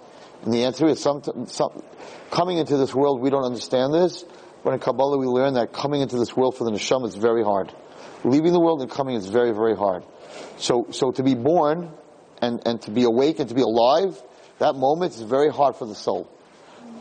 And 0.43 0.53
the 0.53 0.65
answer 0.65 0.87
is 0.87 1.01
some, 1.01 1.23
some, 1.47 1.83
coming 2.31 2.59
into 2.59 2.77
this 2.77 2.95
world, 2.95 3.21
we 3.21 3.31
don't 3.31 3.45
understand 3.45 3.95
this. 3.95 4.25
But 4.63 4.75
in 4.75 4.81
Kabbalah, 4.81 5.19
we 5.19 5.27
learn 5.27 5.55
that 5.55 5.73
coming 5.73 6.01
into 6.01 6.19
this 6.19 6.37
world 6.37 6.57
for 6.57 6.65
the 6.65 6.71
neshama 6.71 7.07
is 7.07 7.15
very 7.15 7.43
hard. 7.43 7.73
Leaving 8.25 8.53
the 8.53 8.61
world 8.61 8.83
and 8.83 8.91
coming 8.91 9.15
is 9.15 9.27
very, 9.27 9.53
very 9.53 9.77
hard. 9.77 10.05
So, 10.59 10.89
so 10.91 11.13
to 11.13 11.23
be 11.23 11.35
born 11.35 11.91
and, 12.41 12.67
and 12.67 12.81
to 12.83 12.91
be 12.91 13.05
awake 13.05 13.39
and 13.39 13.49
to 13.49 13.55
be 13.55 13.63
alive, 13.63 14.21
that 14.59 14.75
moment 14.75 15.15
is 15.15 15.23
very 15.23 15.51
hard 15.51 15.77
for 15.77 15.87
the 15.87 15.95
soul. 15.95 16.31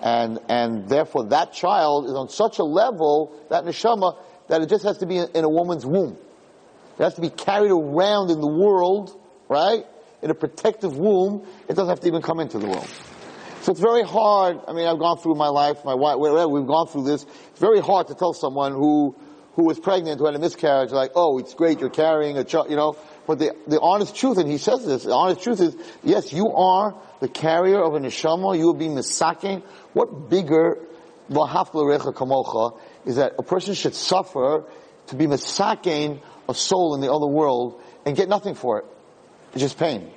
And, 0.01 0.39
and 0.49 0.89
therefore 0.89 1.25
that 1.29 1.53
child 1.53 2.05
is 2.05 2.13
on 2.13 2.29
such 2.29 2.59
a 2.59 2.63
level, 2.63 3.35
that 3.49 3.63
neshama, 3.63 4.17
that 4.47 4.61
it 4.61 4.69
just 4.69 4.83
has 4.83 4.97
to 4.99 5.05
be 5.05 5.17
in, 5.17 5.29
in 5.33 5.43
a 5.43 5.49
woman's 5.49 5.85
womb. 5.85 6.17
It 6.99 7.03
has 7.03 7.15
to 7.15 7.21
be 7.21 7.29
carried 7.29 7.71
around 7.71 8.29
in 8.29 8.39
the 8.41 8.47
world, 8.47 9.19
right? 9.49 9.85
In 10.21 10.31
a 10.31 10.35
protective 10.35 10.97
womb. 10.97 11.45
It 11.67 11.75
doesn't 11.75 11.89
have 11.89 12.01
to 12.01 12.07
even 12.07 12.21
come 12.21 12.39
into 12.39 12.59
the 12.59 12.67
world. 12.67 12.89
So 13.61 13.71
it's 13.71 13.81
very 13.81 14.03
hard. 14.03 14.59
I 14.67 14.73
mean, 14.73 14.87
I've 14.87 14.99
gone 14.99 15.17
through 15.17 15.35
my 15.35 15.47
life, 15.47 15.83
my 15.83 15.95
wife, 15.95 16.17
whatever, 16.17 16.47
we've 16.47 16.67
gone 16.67 16.87
through 16.87 17.05
this. 17.05 17.23
It's 17.23 17.59
very 17.59 17.79
hard 17.79 18.07
to 18.07 18.13
tell 18.13 18.33
someone 18.33 18.73
who, 18.73 19.15
who 19.53 19.63
was 19.63 19.79
pregnant, 19.79 20.19
who 20.19 20.27
had 20.27 20.35
a 20.35 20.39
miscarriage, 20.39 20.91
like, 20.91 21.11
oh, 21.15 21.39
it's 21.39 21.55
great, 21.55 21.79
you're 21.79 21.89
carrying 21.89 22.37
a 22.37 22.43
child, 22.43 22.69
you 22.69 22.75
know. 22.75 22.95
But 23.27 23.39
the, 23.39 23.55
the 23.67 23.81
honest 23.81 24.15
truth, 24.15 24.37
and 24.37 24.49
he 24.49 24.57
says 24.57 24.85
this, 24.85 25.03
the 25.03 25.13
honest 25.13 25.41
truth 25.41 25.59
is, 25.59 25.75
yes, 26.03 26.31
you 26.31 26.51
are 26.51 26.95
the 27.19 27.27
carrier 27.27 27.81
of 27.81 27.95
a 27.95 27.99
neshama, 27.99 28.57
you 28.57 28.65
will 28.65 28.73
be 28.73 28.87
misaking. 28.87 29.63
What 29.93 30.29
bigger, 30.29 30.77
kamocha, 31.29 32.79
is 33.05 33.15
that 33.15 33.33
a 33.39 33.43
person 33.43 33.73
should 33.73 33.95
suffer 33.95 34.65
to 35.07 35.15
be 35.15 35.25
misaking 35.25 36.21
a 36.47 36.53
soul 36.53 36.95
in 36.95 37.01
the 37.01 37.11
other 37.11 37.27
world 37.27 37.81
and 38.05 38.15
get 38.15 38.29
nothing 38.29 38.53
for 38.55 38.79
it. 38.79 38.85
It's 39.53 39.61
just 39.61 39.79
pain. 39.79 40.11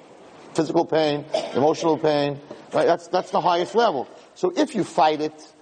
Physical 0.55 0.85
pain, 0.85 1.25
emotional 1.55 1.99
pain, 1.99 2.41
right? 2.73 2.87
That's, 2.87 3.09
that's 3.09 3.31
the 3.31 3.41
highest 3.41 3.75
level. 3.75 4.09
So 4.35 4.53
if 4.55 4.75
you 4.75 4.85
fight 4.85 5.21
it, 5.21 5.53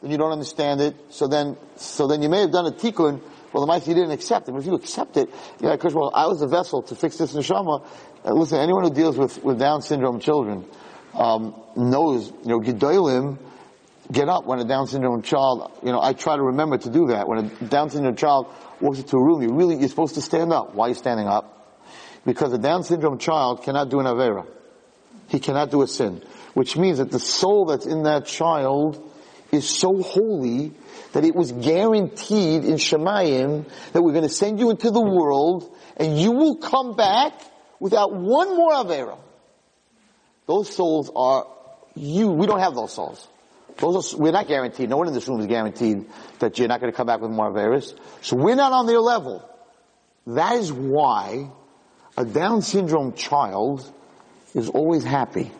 then 0.00 0.10
you 0.10 0.18
don't 0.18 0.32
understand 0.32 0.80
it, 0.80 0.96
so 1.10 1.26
then, 1.26 1.56
so 1.76 2.06
then 2.06 2.22
you 2.22 2.28
may 2.28 2.42
have 2.42 2.52
done 2.52 2.66
a 2.66 2.72
tikkun, 2.72 3.20
well, 3.54 3.64
the 3.64 3.68
mice 3.68 3.86
you 3.86 3.94
didn't 3.94 4.10
accept 4.10 4.48
it. 4.48 4.52
But 4.52 4.58
if 4.62 4.66
you 4.66 4.74
accept 4.74 5.16
it, 5.16 5.30
yeah, 5.60 5.76
because 5.76 5.94
well, 5.94 6.10
I 6.12 6.26
was 6.26 6.40
the 6.40 6.48
vessel 6.48 6.82
to 6.82 6.96
fix 6.96 7.18
this 7.18 7.34
neshama. 7.34 7.86
Uh, 8.24 8.32
listen, 8.32 8.58
anyone 8.58 8.82
who 8.82 8.90
deals 8.90 9.16
with, 9.16 9.44
with 9.44 9.60
Down 9.60 9.80
syndrome 9.80 10.18
children 10.18 10.64
um, 11.14 11.54
knows, 11.76 12.32
you 12.42 12.48
know, 12.48 12.58
gedolim 12.58 13.38
get 14.10 14.28
up 14.28 14.44
when 14.44 14.58
a 14.58 14.64
Down 14.64 14.88
syndrome 14.88 15.22
child. 15.22 15.70
You 15.84 15.92
know, 15.92 16.00
I 16.02 16.14
try 16.14 16.34
to 16.34 16.42
remember 16.42 16.78
to 16.78 16.90
do 16.90 17.06
that 17.08 17.28
when 17.28 17.44
a 17.44 17.64
Down 17.66 17.90
syndrome 17.90 18.16
child 18.16 18.52
walks 18.80 18.98
into 18.98 19.16
a 19.16 19.22
room, 19.24 19.40
you 19.40 19.54
really, 19.54 19.76
you're 19.76 19.88
supposed 19.88 20.16
to 20.16 20.22
stand 20.22 20.52
up. 20.52 20.74
Why 20.74 20.86
are 20.86 20.88
you 20.88 20.96
standing 20.96 21.28
up? 21.28 21.78
Because 22.26 22.52
a 22.52 22.58
Down 22.58 22.82
syndrome 22.82 23.18
child 23.18 23.62
cannot 23.62 23.88
do 23.88 24.00
an 24.00 24.06
Avera. 24.06 24.48
He 25.28 25.38
cannot 25.38 25.70
do 25.70 25.82
a 25.82 25.86
sin. 25.86 26.24
Which 26.54 26.76
means 26.76 26.98
that 26.98 27.12
the 27.12 27.20
soul 27.20 27.66
that's 27.66 27.86
in 27.86 28.02
that 28.02 28.26
child 28.26 29.00
is 29.52 29.68
so 29.68 30.02
holy 30.02 30.72
that 31.14 31.24
it 31.24 31.34
was 31.34 31.52
guaranteed 31.52 32.64
in 32.64 32.74
Shemayim 32.74 33.66
that 33.92 34.02
we're 34.02 34.12
going 34.12 34.24
to 34.24 34.28
send 34.28 34.58
you 34.58 34.70
into 34.70 34.90
the 34.90 35.00
world 35.00 35.72
and 35.96 36.18
you 36.18 36.32
will 36.32 36.56
come 36.56 36.96
back 36.96 37.32
without 37.78 38.12
one 38.12 38.56
more 38.56 38.72
Avera. 38.72 39.16
Those 40.46 40.74
souls 40.74 41.12
are 41.14 41.46
you. 41.94 42.30
We 42.30 42.46
don't 42.46 42.58
have 42.58 42.74
those 42.74 42.92
souls. 42.92 43.28
Those 43.76 44.14
are, 44.14 44.18
we're 44.18 44.32
not 44.32 44.48
guaranteed. 44.48 44.90
No 44.90 44.96
one 44.96 45.06
in 45.06 45.14
this 45.14 45.28
room 45.28 45.40
is 45.40 45.46
guaranteed 45.46 46.06
that 46.40 46.58
you're 46.58 46.68
not 46.68 46.80
going 46.80 46.92
to 46.92 46.96
come 46.96 47.06
back 47.06 47.20
with 47.20 47.30
more 47.30 47.50
Averis. 47.50 47.96
So 48.20 48.36
we're 48.36 48.56
not 48.56 48.72
on 48.72 48.86
their 48.86 49.00
level. 49.00 49.48
That 50.26 50.56
is 50.56 50.72
why 50.72 51.48
a 52.16 52.24
Down 52.24 52.62
syndrome 52.62 53.12
child 53.12 53.88
is 54.52 54.68
always 54.68 55.04
happy. 55.04 55.52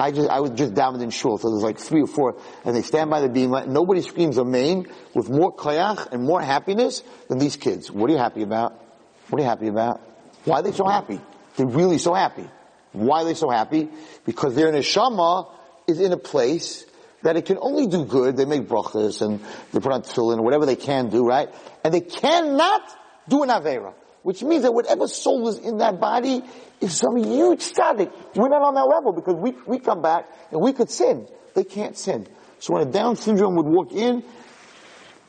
I 0.00 0.12
just, 0.12 0.30
I 0.30 0.38
was 0.38 0.52
just 0.52 0.74
davened 0.74 1.02
in 1.02 1.10
shul, 1.10 1.38
so 1.38 1.50
there's 1.50 1.64
like 1.64 1.78
three 1.78 2.02
or 2.02 2.06
four, 2.06 2.40
and 2.64 2.76
they 2.76 2.82
stand 2.82 3.10
by 3.10 3.20
the 3.20 3.28
beam, 3.28 3.50
nobody 3.50 4.00
screams 4.00 4.38
amen 4.38 4.86
with 5.12 5.28
more 5.28 5.52
koyach 5.52 6.12
and 6.12 6.22
more 6.22 6.40
happiness 6.40 7.02
than 7.28 7.38
these 7.38 7.56
kids. 7.56 7.90
What 7.90 8.08
are 8.08 8.12
you 8.12 8.18
happy 8.18 8.42
about? 8.42 8.80
What 9.28 9.40
are 9.40 9.42
you 9.42 9.48
happy 9.48 9.66
about? 9.66 10.00
Why 10.44 10.60
are 10.60 10.62
they 10.62 10.70
so 10.70 10.86
happy? 10.86 11.20
They're 11.56 11.66
really 11.66 11.98
so 11.98 12.14
happy. 12.14 12.48
Why 12.92 13.22
are 13.22 13.24
they 13.24 13.34
so 13.34 13.50
happy? 13.50 13.88
Because 14.24 14.54
their 14.54 14.70
neshama 14.72 15.50
is 15.88 15.98
in 15.98 16.12
a 16.12 16.16
place 16.16 16.86
that 17.22 17.36
it 17.36 17.46
can 17.46 17.58
only 17.60 17.88
do 17.88 18.04
good. 18.04 18.36
They 18.36 18.44
make 18.44 18.68
brachas 18.68 19.20
and 19.20 19.40
they 19.72 19.80
put 19.80 19.92
on 19.92 20.02
tefillin, 20.02 20.42
whatever 20.44 20.64
they 20.64 20.76
can 20.76 21.10
do, 21.10 21.26
right? 21.26 21.52
And 21.82 21.92
they 21.92 22.02
cannot 22.02 22.82
do 23.28 23.42
an 23.42 23.48
avera. 23.48 23.94
Which 24.22 24.42
means 24.42 24.62
that 24.62 24.72
whatever 24.72 25.06
soul 25.08 25.48
is 25.48 25.58
in 25.58 25.78
that 25.78 26.00
body 26.00 26.42
is 26.80 26.96
some 26.96 27.16
huge 27.16 27.60
tzaddik. 27.60 28.12
We're 28.34 28.48
not 28.48 28.62
on 28.62 28.74
that 28.74 28.86
level 28.86 29.12
because 29.12 29.34
we, 29.34 29.54
we 29.66 29.78
come 29.78 30.02
back 30.02 30.28
and 30.50 30.60
we 30.60 30.72
could 30.72 30.90
sin. 30.90 31.28
They 31.54 31.64
can't 31.64 31.96
sin. 31.96 32.26
So 32.58 32.74
when 32.74 32.88
a 32.88 32.90
Down 32.90 33.16
syndrome 33.16 33.54
would 33.56 33.66
walk 33.66 33.92
in, 33.92 34.24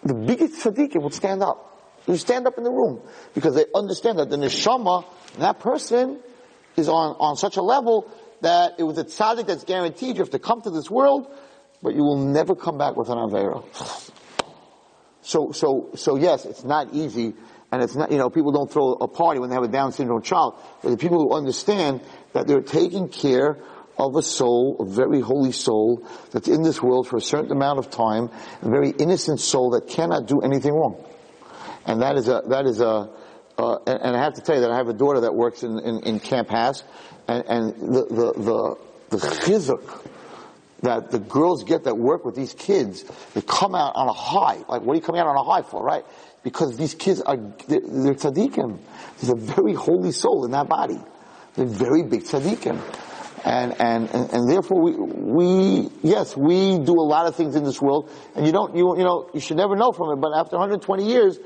the 0.03 0.13
biggest 0.13 0.63
tzaddikim 0.63 1.01
would 1.01 1.13
stand 1.13 1.43
up. 1.43 1.65
Would 2.07 2.19
stand 2.19 2.47
up 2.47 2.57
in 2.57 2.63
the 2.63 2.71
room 2.71 3.01
because 3.35 3.55
they 3.55 3.65
understand 3.75 4.17
that 4.19 4.29
the 4.29 4.37
neshama, 4.37 5.05
that 5.37 5.59
person, 5.59 6.19
is 6.75 6.89
on, 6.89 7.15
on 7.19 7.35
such 7.35 7.57
a 7.57 7.61
level 7.61 8.11
that 8.41 8.73
it 8.79 8.83
was 8.83 8.97
a 8.97 9.03
tzaddik 9.03 9.47
that's 9.47 9.63
guaranteed 9.63 10.15
you 10.15 10.23
have 10.23 10.31
to 10.31 10.39
come 10.39 10.61
to 10.61 10.71
this 10.71 10.89
world, 10.89 11.27
but 11.83 11.93
you 11.93 12.03
will 12.03 12.17
never 12.17 12.55
come 12.55 12.77
back 12.77 12.95
with 12.95 13.09
an 13.09 13.17
avera. 13.17 13.63
So, 15.21 15.51
so, 15.51 15.89
so 15.95 16.15
yes, 16.15 16.45
it's 16.45 16.63
not 16.63 16.93
easy 16.93 17.35
and 17.71 17.83
it's 17.83 17.95
not, 17.95 18.11
you 18.11 18.17
know, 18.17 18.29
people 18.29 18.51
don't 18.51 18.71
throw 18.71 18.93
a 18.93 19.07
party 19.07 19.39
when 19.39 19.49
they 19.49 19.55
have 19.55 19.63
a 19.63 19.67
Down 19.67 19.91
syndrome 19.91 20.21
child, 20.21 20.59
but 20.81 20.89
the 20.89 20.97
people 20.97 21.19
who 21.19 21.33
understand 21.35 22.01
that 22.33 22.47
they're 22.47 22.61
taking 22.61 23.09
care 23.09 23.57
of 23.97 24.15
a 24.15 24.23
soul, 24.23 24.77
a 24.79 24.85
very 24.85 25.19
holy 25.19 25.51
soul 25.51 26.07
that's 26.31 26.47
in 26.47 26.63
this 26.63 26.81
world 26.81 27.07
for 27.07 27.17
a 27.17 27.21
certain 27.21 27.51
amount 27.51 27.79
of 27.79 27.89
time, 27.89 28.29
a 28.61 28.69
very 28.69 28.89
innocent 28.91 29.39
soul 29.39 29.71
that 29.71 29.87
cannot 29.87 30.25
do 30.25 30.39
anything 30.39 30.73
wrong. 30.73 31.03
And 31.85 32.01
that 32.01 32.15
is 32.15 32.27
a, 32.27 32.41
that 32.47 32.65
is 32.65 32.79
a, 32.81 33.09
uh, 33.57 33.77
and, 33.85 34.15
I 34.15 34.23
have 34.23 34.35
to 34.35 34.41
tell 34.41 34.55
you 34.55 34.61
that 34.61 34.71
I 34.71 34.77
have 34.77 34.87
a 34.87 34.93
daughter 34.93 35.21
that 35.21 35.35
works 35.35 35.63
in, 35.63 35.79
in, 35.79 35.99
in 36.03 36.19
Camp 36.21 36.47
HASC, 36.47 36.83
and, 37.27 37.45
and 37.45 37.73
the, 37.93 38.05
the, 38.05 38.33
the, 38.33 38.77
the 39.09 39.17
chizuk 39.17 40.05
that 40.81 41.11
the 41.11 41.19
girls 41.19 41.65
get 41.65 41.83
that 41.83 41.97
work 41.97 42.23
with 42.23 42.35
these 42.35 42.53
kids, 42.53 43.03
they 43.33 43.41
come 43.41 43.75
out 43.75 43.93
on 43.95 44.07
a 44.07 44.13
high. 44.13 44.55
Like, 44.69 44.81
what 44.81 44.93
are 44.93 44.95
you 44.95 45.01
coming 45.01 45.19
out 45.19 45.27
on 45.27 45.35
a 45.35 45.43
high 45.43 45.61
for, 45.61 45.83
right? 45.83 46.05
Because 46.43 46.77
these 46.77 46.93
kids 46.93 47.21
are, 47.21 47.37
they're, 47.37 47.81
they're 47.81 48.13
tzaddikim. 48.13 48.79
There's 49.19 49.29
a 49.31 49.35
very 49.35 49.73
holy 49.73 50.11
soul 50.11 50.45
in 50.45 50.51
that 50.51 50.67
body. 50.69 50.99
They're 51.55 51.65
very 51.65 52.03
big 52.03 52.21
tzaddikim. 52.21 52.81
And, 53.45 53.79
and, 53.79 54.09
and, 54.09 54.33
and, 54.33 54.49
therefore 54.49 54.81
we, 54.81 54.95
we, 54.95 55.89
yes, 56.03 56.35
we 56.35 56.77
do 56.77 56.93
a 56.93 57.07
lot 57.07 57.25
of 57.25 57.35
things 57.35 57.55
in 57.55 57.63
this 57.63 57.81
world, 57.81 58.11
and 58.35 58.45
you 58.45 58.51
don't, 58.51 58.75
you, 58.75 58.97
you 58.97 59.03
know, 59.03 59.29
you 59.33 59.39
should 59.39 59.55
never 59.55 59.77
know 59.77 59.93
from 59.93 60.11
it, 60.11 60.21
but 60.21 60.33
after 60.35 60.57
120 60.57 61.07
years, 61.07 61.39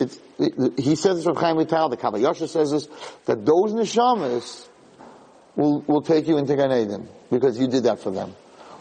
it's, 0.00 0.18
it, 0.40 0.78
he 0.78 0.96
says 0.96 1.16
this 1.16 1.24
from 1.24 1.36
Chaim 1.36 1.56
Vital, 1.56 1.88
the 1.88 1.96
Kabbalah 1.96 2.34
says 2.34 2.72
this, 2.72 2.88
that 3.26 3.46
those 3.46 3.72
neshamas 3.72 4.68
will, 5.54 5.82
will 5.82 6.02
take 6.02 6.26
you 6.26 6.36
into 6.36 6.56
Gan 6.56 6.72
Eden, 6.72 7.08
because 7.30 7.58
you 7.60 7.68
did 7.68 7.84
that 7.84 8.00
for 8.00 8.10
them. 8.10 8.34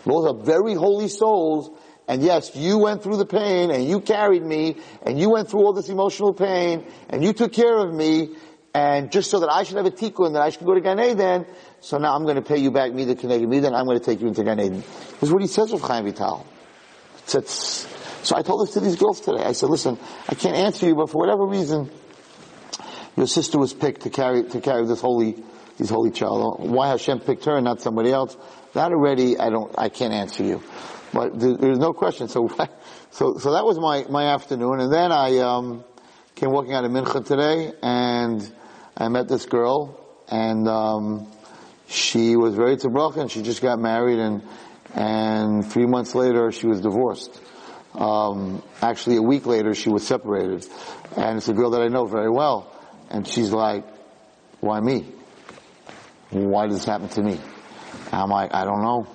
Those 0.04 0.26
are 0.26 0.44
very 0.44 0.74
holy 0.74 1.08
souls, 1.08 1.70
and 2.08 2.22
yes, 2.22 2.56
you 2.56 2.78
went 2.78 3.02
through 3.02 3.18
the 3.18 3.26
pain 3.26 3.72
and 3.72 3.84
you 3.86 4.00
carried 4.00 4.44
me 4.44 4.78
and 5.02 5.20
you 5.20 5.30
went 5.30 5.50
through 5.50 5.62
all 5.62 5.74
this 5.74 5.90
emotional 5.90 6.34
pain 6.34 6.86
and 7.10 7.24
you 7.24 7.34
took 7.34 7.52
care 7.52 7.78
of 7.78 7.94
me 7.94 8.36
and 8.74 9.12
just 9.12 9.32
so 9.32 9.40
that 9.40 9.50
I 9.50 9.64
should 9.64 9.78
have 9.78 9.86
a 9.86 9.92
tikkun 9.92 10.34
that 10.34 10.42
I 10.42 10.50
should 10.50 10.66
go 10.66 10.74
to 10.74 10.82
Gan 10.82 11.00
Eden, 11.00 11.46
so 11.80 11.98
now 11.98 12.14
I'm 12.14 12.24
going 12.24 12.36
to 12.36 12.42
pay 12.42 12.58
you 12.58 12.72
back 12.72 12.94
me 12.94 13.06
the 13.06 13.16
Keneged 13.16 13.48
me, 13.48 13.60
then 13.60 13.74
I'm 13.74 13.86
going 13.86 13.98
to 13.98 14.04
take 14.04 14.20
you 14.20 14.28
into 14.28 14.44
Gan 14.44 14.60
Eden. 14.60 14.82
This 14.82 15.24
is 15.24 15.32
what 15.32 15.42
he 15.42 15.48
says 15.48 15.72
of 15.72 15.82
Chaim 15.82 16.04
Vital. 16.04 16.46
So 17.26 18.36
I 18.36 18.42
told 18.42 18.68
this 18.68 18.74
to 18.74 18.82
these 18.82 18.98
girls 18.98 19.22
today. 19.22 19.44
I 19.44 19.54
said, 19.54 19.70
listen, 19.70 19.98
I 20.28 20.36
can't 20.36 20.58
answer 20.58 20.88
you, 20.88 20.96
but 20.96 21.10
for 21.10 21.20
whatever 21.20 21.46
reason, 21.46 21.90
your 23.16 23.28
sister 23.28 23.58
was 23.58 23.74
picked 23.74 24.02
to 24.02 24.10
carry, 24.10 24.44
to 24.44 24.60
carry 24.60 24.86
this 24.86 25.00
holy, 25.00 25.42
this 25.78 25.90
holy 25.90 26.12
child. 26.12 26.70
Why 26.70 26.90
Hashem 26.90 27.22
picked 27.22 27.46
her 27.46 27.56
and 27.56 27.64
not 27.64 27.82
somebody 27.82 28.12
else? 28.12 28.36
That 28.74 28.92
already, 28.92 29.38
I 29.38 29.50
don't, 29.50 29.74
I 29.78 29.88
can't 29.88 30.14
answer 30.14 30.44
you. 30.44 30.62
But 31.16 31.40
there's 31.40 31.80
no 31.80 31.94
question. 31.94 32.28
So, 32.28 32.50
so, 33.10 33.38
so 33.38 33.54
that 33.54 33.64
was 33.64 33.80
my, 33.80 34.04
my 34.10 34.34
afternoon. 34.34 34.82
And 34.82 34.92
then 34.92 35.14
I, 35.14 35.38
um, 35.38 35.86
came 36.36 36.52
walking 36.52 36.74
out 36.74 36.84
of 36.84 36.92
Mincha 36.92 37.26
today 37.26 37.72
and 37.82 38.54
I 38.98 39.08
met 39.08 39.30
this 39.30 39.46
girl 39.46 39.98
and, 40.28 40.68
um, 40.68 41.32
she 41.88 42.36
was 42.36 42.56
very 42.56 42.76
tzibroch 42.76 43.16
and 43.16 43.32
she 43.32 43.44
just 43.44 43.62
got 43.62 43.80
married 43.80 44.20
and, 44.20 44.44
and 44.94 45.66
three 45.72 45.86
months 45.86 46.16
later 46.16 46.52
she 46.52 46.68
was 46.68 46.82
divorced. 46.82 47.40
Um, 47.94 48.62
actually 48.82 49.16
a 49.16 49.22
week 49.22 49.46
later 49.46 49.74
she 49.74 49.90
was 49.90 50.06
separated. 50.06 50.68
And 51.16 51.38
it's 51.38 51.48
a 51.48 51.54
girl 51.54 51.70
that 51.72 51.82
I 51.82 51.88
know 51.88 52.08
very 52.08 52.30
well. 52.30 52.70
And 53.10 53.26
she's 53.26 53.54
like, 53.54 53.86
why 54.60 54.82
me? 54.82 55.06
Why 56.32 56.68
does 56.68 56.80
this 56.80 56.86
happen 56.86 57.08
to 57.08 57.24
me? 57.24 57.40
I'm 58.12 58.30
like, 58.30 58.54
I 58.54 58.66
don't 58.66 58.82
know. 58.82 59.15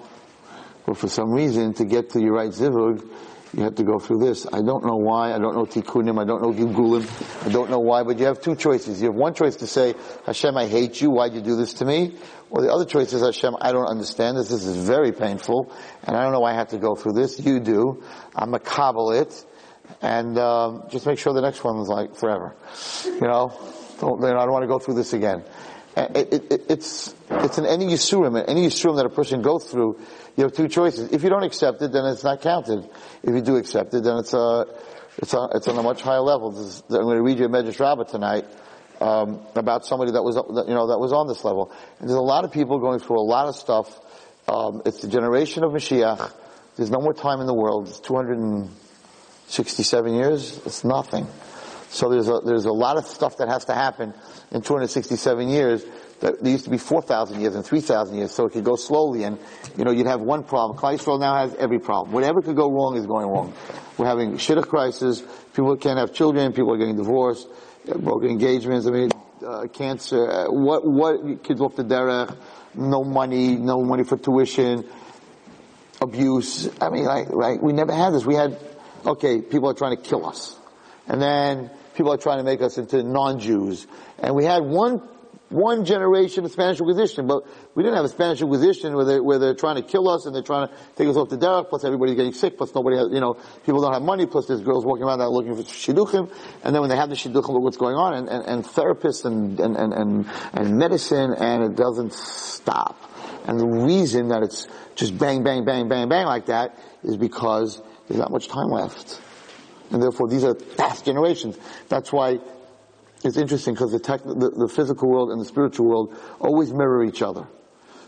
But 0.86 0.96
for 0.96 1.08
some 1.08 1.30
reason, 1.30 1.74
to 1.74 1.84
get 1.84 2.10
to 2.10 2.20
your 2.20 2.34
right 2.34 2.50
zivug, 2.50 3.06
you 3.52 3.64
have 3.64 3.74
to 3.76 3.82
go 3.82 3.98
through 3.98 4.18
this. 4.18 4.46
I 4.46 4.62
don't 4.62 4.84
know 4.84 4.96
why. 4.96 5.32
I 5.32 5.38
don't 5.38 5.56
know 5.56 5.64
tikkunim. 5.64 6.20
I 6.20 6.24
don't 6.24 6.40
know 6.40 6.52
gilgulim. 6.52 7.04
I 7.44 7.50
don't 7.50 7.68
know 7.68 7.80
why. 7.80 8.04
But 8.04 8.18
you 8.18 8.26
have 8.26 8.40
two 8.40 8.54
choices. 8.54 9.00
You 9.00 9.08
have 9.08 9.16
one 9.16 9.34
choice 9.34 9.56
to 9.56 9.66
say, 9.66 9.94
Hashem, 10.24 10.56
I 10.56 10.66
hate 10.66 11.00
you. 11.00 11.10
Why'd 11.10 11.34
you 11.34 11.40
do 11.40 11.56
this 11.56 11.74
to 11.74 11.84
me? 11.84 12.14
Or 12.50 12.62
the 12.62 12.72
other 12.72 12.84
choice 12.84 13.12
is, 13.12 13.22
Hashem, 13.22 13.56
I 13.60 13.72
don't 13.72 13.86
understand 13.86 14.36
this. 14.36 14.48
This 14.48 14.64
is 14.64 14.76
very 14.86 15.12
painful, 15.12 15.72
and 16.04 16.16
I 16.16 16.22
don't 16.22 16.32
know 16.32 16.40
why 16.40 16.52
I 16.52 16.54
have 16.54 16.68
to 16.68 16.78
go 16.78 16.94
through 16.94 17.12
this. 17.12 17.40
You 17.40 17.60
do. 17.60 18.02
I'm 18.34 18.54
a 18.54 18.60
kabbalah 18.60 19.22
it, 19.22 19.46
and 20.00 20.38
um, 20.38 20.84
just 20.88 21.06
make 21.06 21.18
sure 21.18 21.32
the 21.32 21.40
next 21.40 21.64
one 21.64 21.78
is 21.78 21.88
like 21.88 22.14
forever. 22.14 22.54
You 23.04 23.20
know, 23.20 23.52
don't, 24.00 24.20
you 24.20 24.28
know, 24.28 24.38
I 24.38 24.44
don't 24.44 24.52
want 24.52 24.62
to 24.62 24.68
go 24.68 24.78
through 24.78 24.94
this 24.94 25.12
again. 25.12 25.44
It, 25.96 26.32
it, 26.32 26.52
it, 26.52 26.62
it's 26.68 27.14
it's 27.30 27.58
an 27.58 27.66
any 27.66 27.86
yisurim, 27.86 28.42
any 28.46 28.66
yisurim 28.66 28.96
that 28.96 29.06
a 29.06 29.10
person 29.10 29.42
goes 29.42 29.70
through 29.70 29.98
you 30.36 30.44
have 30.44 30.52
two 30.54 30.68
choices. 30.68 31.12
If 31.12 31.22
you 31.22 31.28
don't 31.28 31.42
accept 31.42 31.82
it, 31.82 31.92
then 31.92 32.06
it's 32.06 32.24
not 32.24 32.40
counted. 32.40 32.88
If 33.22 33.34
you 33.34 33.42
do 33.42 33.56
accept 33.56 33.92
it, 33.94 34.04
then 34.04 34.16
it's 34.18 34.32
a, 34.32 34.64
it's 35.18 35.34
a, 35.34 35.48
it's 35.54 35.66
on 35.68 35.76
a 35.76 35.82
much 35.82 36.00
higher 36.02 36.20
level. 36.20 36.58
Is, 36.58 36.82
I'm 36.88 37.02
going 37.02 37.16
to 37.16 37.22
read 37.22 37.38
you 37.38 37.44
a 37.44 37.48
Medrash 37.48 37.78
Rabbah 37.78 38.04
tonight, 38.04 38.46
um, 39.00 39.40
about 39.54 39.84
somebody 39.84 40.12
that 40.12 40.22
was, 40.22 40.36
you 40.36 40.74
know, 40.74 40.86
that 40.88 40.98
was 40.98 41.12
on 41.12 41.28
this 41.28 41.44
level. 41.44 41.70
And 41.98 42.08
there's 42.08 42.16
a 42.16 42.22
lot 42.22 42.44
of 42.44 42.52
people 42.52 42.78
going 42.78 43.00
through 43.00 43.20
a 43.20 43.26
lot 43.26 43.48
of 43.48 43.56
stuff. 43.56 44.00
Um, 44.48 44.80
it's 44.86 45.02
the 45.02 45.08
generation 45.08 45.62
of 45.64 45.72
Mashiach. 45.72 46.32
There's 46.76 46.90
no 46.90 47.00
more 47.00 47.12
time 47.12 47.40
in 47.40 47.46
the 47.46 47.52
world. 47.52 47.88
It's 47.88 48.00
267 48.00 50.14
years. 50.14 50.58
It's 50.64 50.84
nothing. 50.84 51.26
So 51.90 52.08
there's 52.08 52.28
a, 52.28 52.40
there's 52.44 52.64
a 52.64 52.72
lot 52.72 52.96
of 52.96 53.06
stuff 53.06 53.36
that 53.38 53.48
has 53.48 53.66
to 53.66 53.74
happen 53.74 54.14
in 54.50 54.62
267 54.62 55.48
years 55.48 55.84
there 56.20 56.36
used 56.42 56.64
to 56.64 56.70
be 56.70 56.78
4,000 56.78 57.40
years 57.40 57.54
and 57.54 57.64
3,000 57.64 58.16
years, 58.16 58.32
so 58.32 58.46
it 58.46 58.52
could 58.52 58.64
go 58.64 58.76
slowly 58.76 59.24
and, 59.24 59.38
you 59.76 59.84
know, 59.84 59.90
you'd 59.90 60.06
have 60.06 60.20
one 60.20 60.44
problem. 60.44 60.78
Klal 60.78 61.18
now 61.18 61.34
has 61.34 61.54
every 61.54 61.78
problem. 61.78 62.12
Whatever 62.12 62.42
could 62.42 62.56
go 62.56 62.70
wrong 62.70 62.96
is 62.96 63.06
going 63.06 63.26
wrong. 63.26 63.54
We're 63.96 64.06
having 64.06 64.34
shidduch 64.34 64.68
crisis, 64.68 65.22
people 65.54 65.76
can't 65.76 65.98
have 65.98 66.12
children, 66.12 66.52
people 66.52 66.74
are 66.74 66.78
getting 66.78 66.96
divorced, 66.96 67.48
broken 67.86 68.30
engagements, 68.30 68.86
I 68.86 68.90
mean, 68.90 69.10
uh, 69.46 69.66
cancer, 69.68 70.46
what, 70.50 70.86
what, 70.86 71.42
kids 71.42 71.60
off 71.60 71.76
the 71.76 71.84
derech, 71.84 72.36
no 72.74 73.02
money, 73.02 73.56
no 73.56 73.82
money 73.82 74.04
for 74.04 74.18
tuition, 74.18 74.86
abuse. 76.02 76.68
I 76.80 76.90
mean, 76.90 77.04
like, 77.04 77.30
right, 77.30 77.62
we 77.62 77.72
never 77.72 77.94
had 77.94 78.12
this. 78.12 78.26
We 78.26 78.34
had, 78.34 78.58
okay, 79.06 79.40
people 79.40 79.70
are 79.70 79.74
trying 79.74 79.96
to 79.96 80.02
kill 80.02 80.26
us. 80.26 80.56
And 81.06 81.20
then 81.20 81.70
people 82.00 82.14
are 82.14 82.16
trying 82.16 82.38
to 82.38 82.44
make 82.44 82.62
us 82.62 82.78
into 82.78 83.02
non-Jews. 83.02 83.86
And 84.20 84.34
we 84.34 84.46
had 84.46 84.62
one 84.62 85.06
one 85.50 85.84
generation 85.84 86.44
of 86.46 86.52
Spanish 86.52 86.78
Inquisition, 86.78 87.26
but 87.26 87.42
we 87.74 87.82
didn't 87.82 87.96
have 87.96 88.06
a 88.06 88.08
Spanish 88.08 88.40
Inquisition 88.40 88.94
where 88.94 89.04
they're, 89.04 89.22
where 89.22 89.38
they're 89.38 89.54
trying 89.54 89.76
to 89.76 89.82
kill 89.82 90.08
us 90.08 90.24
and 90.24 90.34
they're 90.34 90.44
trying 90.44 90.68
to 90.68 90.74
take 90.96 91.08
us 91.08 91.16
off 91.16 91.28
the 91.28 91.36
derech, 91.36 91.68
plus 91.68 91.84
everybody's 91.84 92.14
getting 92.14 92.32
sick, 92.32 92.56
plus 92.56 92.72
nobody 92.72 92.96
has, 92.96 93.08
you 93.10 93.20
know, 93.20 93.34
people 93.66 93.82
don't 93.82 93.92
have 93.92 94.00
money, 94.00 94.26
plus 94.26 94.46
there's 94.46 94.62
girls 94.62 94.86
walking 94.86 95.04
around 95.04 95.18
that 95.18 95.24
are 95.24 95.30
looking 95.30 95.54
for 95.56 95.62
shidduchim, 95.62 96.32
and 96.62 96.72
then 96.72 96.80
when 96.80 96.88
they 96.88 96.96
have 96.96 97.10
the 97.10 97.16
shidduchim, 97.16 97.48
look 97.48 97.62
what's 97.62 97.76
going 97.76 97.96
on, 97.96 98.14
and, 98.14 98.28
and, 98.28 98.46
and 98.46 98.64
therapists 98.64 99.24
and, 99.24 99.58
and, 99.58 99.76
and, 99.76 99.92
and, 99.92 100.26
and 100.54 100.78
medicine, 100.78 101.34
and 101.34 101.64
it 101.64 101.74
doesn't 101.76 102.14
stop. 102.14 102.96
And 103.46 103.58
the 103.58 103.66
reason 103.66 104.28
that 104.28 104.44
it's 104.44 104.68
just 104.94 105.18
bang, 105.18 105.42
bang, 105.42 105.64
bang, 105.64 105.88
bang, 105.88 106.08
bang 106.08 106.26
like 106.26 106.46
that 106.46 106.78
is 107.02 107.16
because 107.16 107.82
there's 108.06 108.20
not 108.20 108.30
much 108.30 108.46
time 108.46 108.68
left. 108.68 109.20
And 109.90 110.02
therefore 110.02 110.28
these 110.28 110.44
are 110.44 110.54
fast 110.54 111.04
generations. 111.04 111.58
That's 111.88 112.12
why 112.12 112.38
it's 113.24 113.36
interesting 113.36 113.74
because 113.74 113.92
the, 113.92 113.98
tech, 113.98 114.22
the, 114.22 114.50
the, 114.50 114.68
physical 114.68 115.08
world 115.08 115.30
and 115.30 115.40
the 115.40 115.44
spiritual 115.44 115.86
world 115.86 116.16
always 116.40 116.72
mirror 116.72 117.04
each 117.04 117.22
other. 117.22 117.46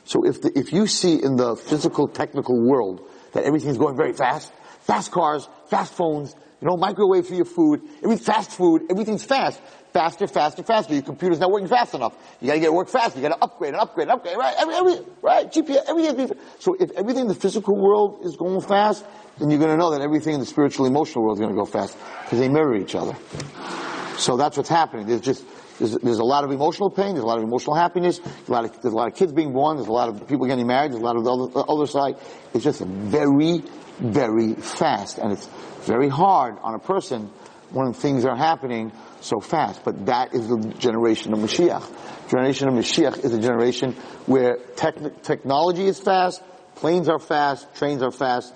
So 0.04 0.24
if 0.24 0.40
the, 0.40 0.56
if 0.58 0.72
you 0.72 0.86
see 0.86 1.22
in 1.22 1.36
the 1.36 1.54
physical 1.56 2.08
technical 2.08 2.60
world 2.60 3.08
that 3.32 3.44
everything's 3.44 3.78
going 3.78 3.96
very 3.96 4.12
fast, 4.12 4.52
fast 4.80 5.12
cars, 5.12 5.48
fast 5.68 5.92
phones, 5.92 6.34
you 6.60 6.68
know, 6.68 6.76
microwave 6.76 7.26
for 7.26 7.34
your 7.34 7.44
food, 7.44 7.82
every 8.02 8.16
fast 8.16 8.52
food, 8.52 8.82
everything's 8.90 9.24
fast. 9.24 9.60
Faster, 9.92 10.26
faster, 10.26 10.62
faster. 10.62 10.94
Your 10.94 11.02
computer's 11.02 11.38
not 11.38 11.50
working 11.50 11.68
fast 11.68 11.94
enough. 11.94 12.16
You 12.40 12.48
gotta 12.48 12.60
get 12.60 12.66
it 12.66 12.74
work 12.74 12.88
faster. 12.88 13.18
You 13.18 13.28
gotta 13.28 13.42
upgrade 13.42 13.74
and 13.74 13.82
upgrade 13.82 14.08
and 14.08 14.16
upgrade, 14.16 14.36
right? 14.36 14.54
Every, 14.58 14.74
every, 14.74 15.06
right? 15.20 15.52
GPS, 15.52 15.82
everything. 15.86 16.38
So 16.58 16.74
if 16.78 16.90
everything 16.92 17.22
in 17.22 17.28
the 17.28 17.34
physical 17.34 17.76
world 17.76 18.20
is 18.24 18.36
going 18.36 18.60
fast, 18.60 19.04
then 19.38 19.50
you're 19.50 19.60
gonna 19.60 19.76
know 19.76 19.90
that 19.90 20.00
everything 20.00 20.34
in 20.34 20.40
the 20.40 20.46
spiritual 20.46 20.86
emotional 20.86 21.24
world 21.24 21.38
is 21.38 21.40
gonna 21.40 21.56
go 21.56 21.64
fast. 21.64 21.96
Because 22.24 22.38
they 22.38 22.48
mirror 22.48 22.76
each 22.76 22.94
other. 22.94 23.14
So 24.16 24.36
that's 24.36 24.56
what's 24.56 24.68
happening. 24.68 25.06
There's 25.06 25.20
just, 25.20 25.44
there's, 25.78 25.92
there's 25.98 26.18
a 26.18 26.24
lot 26.24 26.44
of 26.44 26.50
emotional 26.50 26.90
pain, 26.90 27.14
there's 27.14 27.24
a 27.24 27.26
lot 27.26 27.38
of 27.38 27.44
emotional 27.44 27.74
happiness, 27.74 28.20
a 28.46 28.52
lot 28.52 28.64
of, 28.64 28.80
there's 28.82 28.94
a 28.94 28.96
lot 28.96 29.08
of 29.08 29.14
kids 29.14 29.32
being 29.32 29.52
born, 29.52 29.76
there's 29.76 29.88
a 29.88 29.92
lot 29.92 30.08
of 30.08 30.28
people 30.28 30.46
getting 30.46 30.66
married, 30.66 30.92
there's 30.92 31.02
a 31.02 31.04
lot 31.04 31.16
of 31.16 31.24
the 31.24 31.32
other, 31.32 31.52
the 31.52 31.60
other 31.60 31.86
side. 31.86 32.16
It's 32.54 32.64
just 32.64 32.80
very, 32.80 33.62
very 33.98 34.54
fast. 34.54 35.18
And 35.18 35.32
it's 35.32 35.46
very 35.86 36.08
hard 36.08 36.56
on 36.62 36.74
a 36.74 36.78
person 36.78 37.30
when 37.70 37.92
things 37.94 38.24
are 38.24 38.36
happening 38.36 38.92
so 39.22 39.40
fast. 39.40 39.84
But 39.84 40.06
that 40.06 40.34
is 40.34 40.48
the 40.48 40.74
generation 40.78 41.32
of 41.32 41.38
Mashiach. 41.38 42.28
Generation 42.28 42.68
of 42.68 42.74
Mashiach 42.74 43.24
is 43.24 43.32
a 43.32 43.40
generation 43.40 43.92
where 44.26 44.56
tech, 44.76 45.22
technology 45.22 45.86
is 45.86 45.98
fast, 45.98 46.42
planes 46.76 47.08
are 47.08 47.18
fast, 47.18 47.74
trains 47.74 48.02
are 48.02 48.10
fast, 48.10 48.52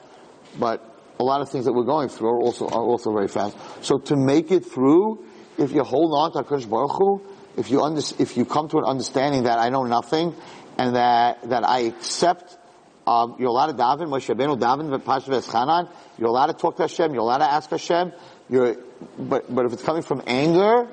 but 0.59 0.83
a 1.18 1.24
lot 1.24 1.40
of 1.40 1.50
things 1.50 1.64
that 1.64 1.72
we're 1.72 1.85
going 1.85 2.09
through 2.09 2.29
are 2.29 2.40
also 2.40 2.68
are 2.68 2.83
also 2.83 3.12
very 3.12 3.29
fast. 3.29 3.57
So 3.83 3.98
to 3.98 4.16
make 4.16 4.50
it 4.50 4.66
through, 4.66 5.24
if 5.59 5.72
you 5.72 5.83
hold 5.83 6.12
on 6.14 6.33
to 6.33 6.48
Hakadosh 6.48 6.68
Baruch 6.68 6.92
Hu, 6.92 7.22
if 7.57 7.70
you 7.70 7.83
under, 7.83 8.02
if 8.18 8.37
you 8.37 8.44
come 8.44 8.68
to 8.68 8.79
an 8.79 8.85
understanding 8.85 9.44
that 9.44 9.59
I 9.59 9.70
know 9.70 9.85
nothing, 9.85 10.35
and 10.79 10.96
that 10.96 11.48
that 11.48 11.66
I 11.66 11.81
accept, 11.81 12.59
um, 13.07 13.37
you're 13.38 13.48
allowed 13.48 13.68
to 13.68 13.74
daven, 13.74 14.09
Moshe 14.09 14.35
Rabbeinu 14.35 14.59
daven 14.59 14.98
v'pashav 14.98 15.42
eschanan. 15.42 15.90
You're 16.18 16.29
allowed 16.29 16.48
to 16.48 16.55
talk 16.55 16.76
to 16.76 16.83
Hashem. 16.83 17.12
You're 17.14 17.22
allowed 17.22 17.38
to 17.38 17.50
ask 17.50 17.70
Hashem. 17.70 18.12
You're, 18.50 18.76
but 19.18 19.52
but 19.54 19.66
if 19.66 19.72
it's 19.72 19.82
coming 19.82 20.02
from 20.02 20.22
anger, 20.26 20.88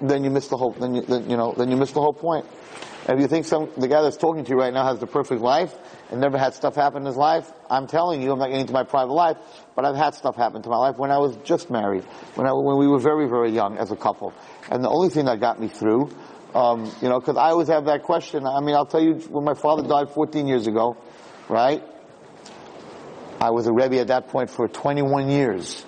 then 0.00 0.24
you 0.24 0.30
miss 0.30 0.48
the 0.48 0.56
whole. 0.56 0.72
Then 0.72 0.94
you, 0.94 1.02
then, 1.02 1.30
you 1.30 1.36
know 1.36 1.54
then 1.56 1.70
you 1.70 1.76
miss 1.76 1.92
the 1.92 2.00
whole 2.00 2.12
point. 2.12 2.46
If 3.08 3.20
you 3.20 3.28
think 3.28 3.46
some, 3.46 3.70
the 3.76 3.86
guy 3.86 4.02
that's 4.02 4.16
talking 4.16 4.44
to 4.44 4.50
you 4.50 4.56
right 4.56 4.72
now 4.72 4.84
has 4.84 4.98
the 4.98 5.06
perfect 5.06 5.40
life 5.40 5.72
and 6.10 6.20
never 6.20 6.36
had 6.36 6.54
stuff 6.54 6.74
happen 6.74 7.02
in 7.02 7.06
his 7.06 7.16
life, 7.16 7.48
I'm 7.70 7.86
telling 7.86 8.20
you, 8.20 8.32
I'm 8.32 8.38
not 8.40 8.46
getting 8.46 8.62
into 8.62 8.72
my 8.72 8.82
private 8.82 9.12
life, 9.12 9.36
but 9.76 9.84
I've 9.84 9.94
had 9.94 10.14
stuff 10.16 10.34
happen 10.34 10.62
to 10.62 10.68
my 10.68 10.76
life 10.76 10.98
when 10.98 11.12
I 11.12 11.18
was 11.18 11.36
just 11.44 11.70
married, 11.70 12.02
when 12.34 12.48
I, 12.48 12.52
when 12.52 12.78
we 12.78 12.88
were 12.88 12.98
very, 12.98 13.28
very 13.28 13.52
young 13.52 13.78
as 13.78 13.92
a 13.92 13.96
couple. 13.96 14.34
And 14.72 14.82
the 14.82 14.88
only 14.88 15.08
thing 15.08 15.26
that 15.26 15.38
got 15.38 15.60
me 15.60 15.68
through, 15.68 16.10
um, 16.52 16.92
you 17.00 17.08
know, 17.08 17.20
cause 17.20 17.36
I 17.36 17.50
always 17.50 17.68
have 17.68 17.84
that 17.84 18.02
question. 18.02 18.44
I 18.44 18.60
mean, 18.60 18.74
I'll 18.74 18.86
tell 18.86 19.02
you, 19.02 19.14
when 19.30 19.44
my 19.44 19.54
father 19.54 19.86
died 19.86 20.10
14 20.10 20.48
years 20.48 20.66
ago, 20.66 20.96
right? 21.48 21.84
I 23.40 23.50
was 23.50 23.68
a 23.68 23.72
Rebbe 23.72 24.00
at 24.00 24.08
that 24.08 24.28
point 24.28 24.50
for 24.50 24.66
21 24.66 25.28
years. 25.28 25.84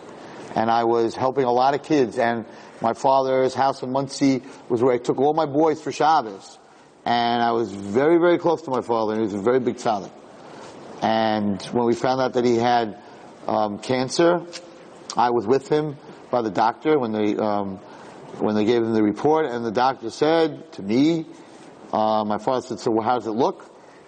And 0.58 0.70
I 0.70 0.84
was 0.84 1.14
helping 1.14 1.44
a 1.44 1.52
lot 1.52 1.74
of 1.74 1.84
kids 1.84 2.18
and 2.18 2.44
my 2.80 2.92
father's 2.92 3.54
house 3.54 3.82
in 3.82 3.92
Monsey 3.92 4.42
was 4.68 4.82
where 4.82 4.92
I 4.92 4.98
took 4.98 5.18
all 5.18 5.32
my 5.32 5.46
boys 5.46 5.80
for 5.80 5.92
Shabbos 5.92 6.58
and 7.08 7.42
I 7.42 7.52
was 7.52 7.72
very, 7.72 8.18
very 8.18 8.38
close 8.38 8.62
to 8.62 8.70
my 8.70 8.82
father, 8.82 9.12
and 9.12 9.20
he 9.20 9.24
was 9.24 9.34
a 9.34 9.40
very 9.40 9.60
big 9.60 9.76
tzaddik. 9.76 10.10
And 11.00 11.62
when 11.72 11.86
we 11.86 11.94
found 11.94 12.20
out 12.20 12.34
that 12.34 12.44
he 12.44 12.56
had 12.56 13.00
um, 13.46 13.78
cancer, 13.78 14.42
I 15.16 15.30
was 15.30 15.46
with 15.46 15.68
him 15.68 15.96
by 16.30 16.42
the 16.42 16.50
doctor 16.50 16.98
when 16.98 17.12
they 17.12 17.34
um, 17.36 17.76
when 18.40 18.54
they 18.54 18.66
gave 18.66 18.82
him 18.82 18.92
the 18.92 19.02
report, 19.02 19.46
and 19.46 19.64
the 19.64 19.70
doctor 19.70 20.10
said 20.10 20.70
to 20.72 20.82
me, 20.82 21.24
uh, 21.94 22.24
my 22.24 22.36
father 22.36 22.66
said, 22.66 22.80
"So 22.80 22.90
well, 22.90 23.04
how 23.04 23.14
does 23.14 23.26
it 23.26 23.30
look?" 23.30 23.64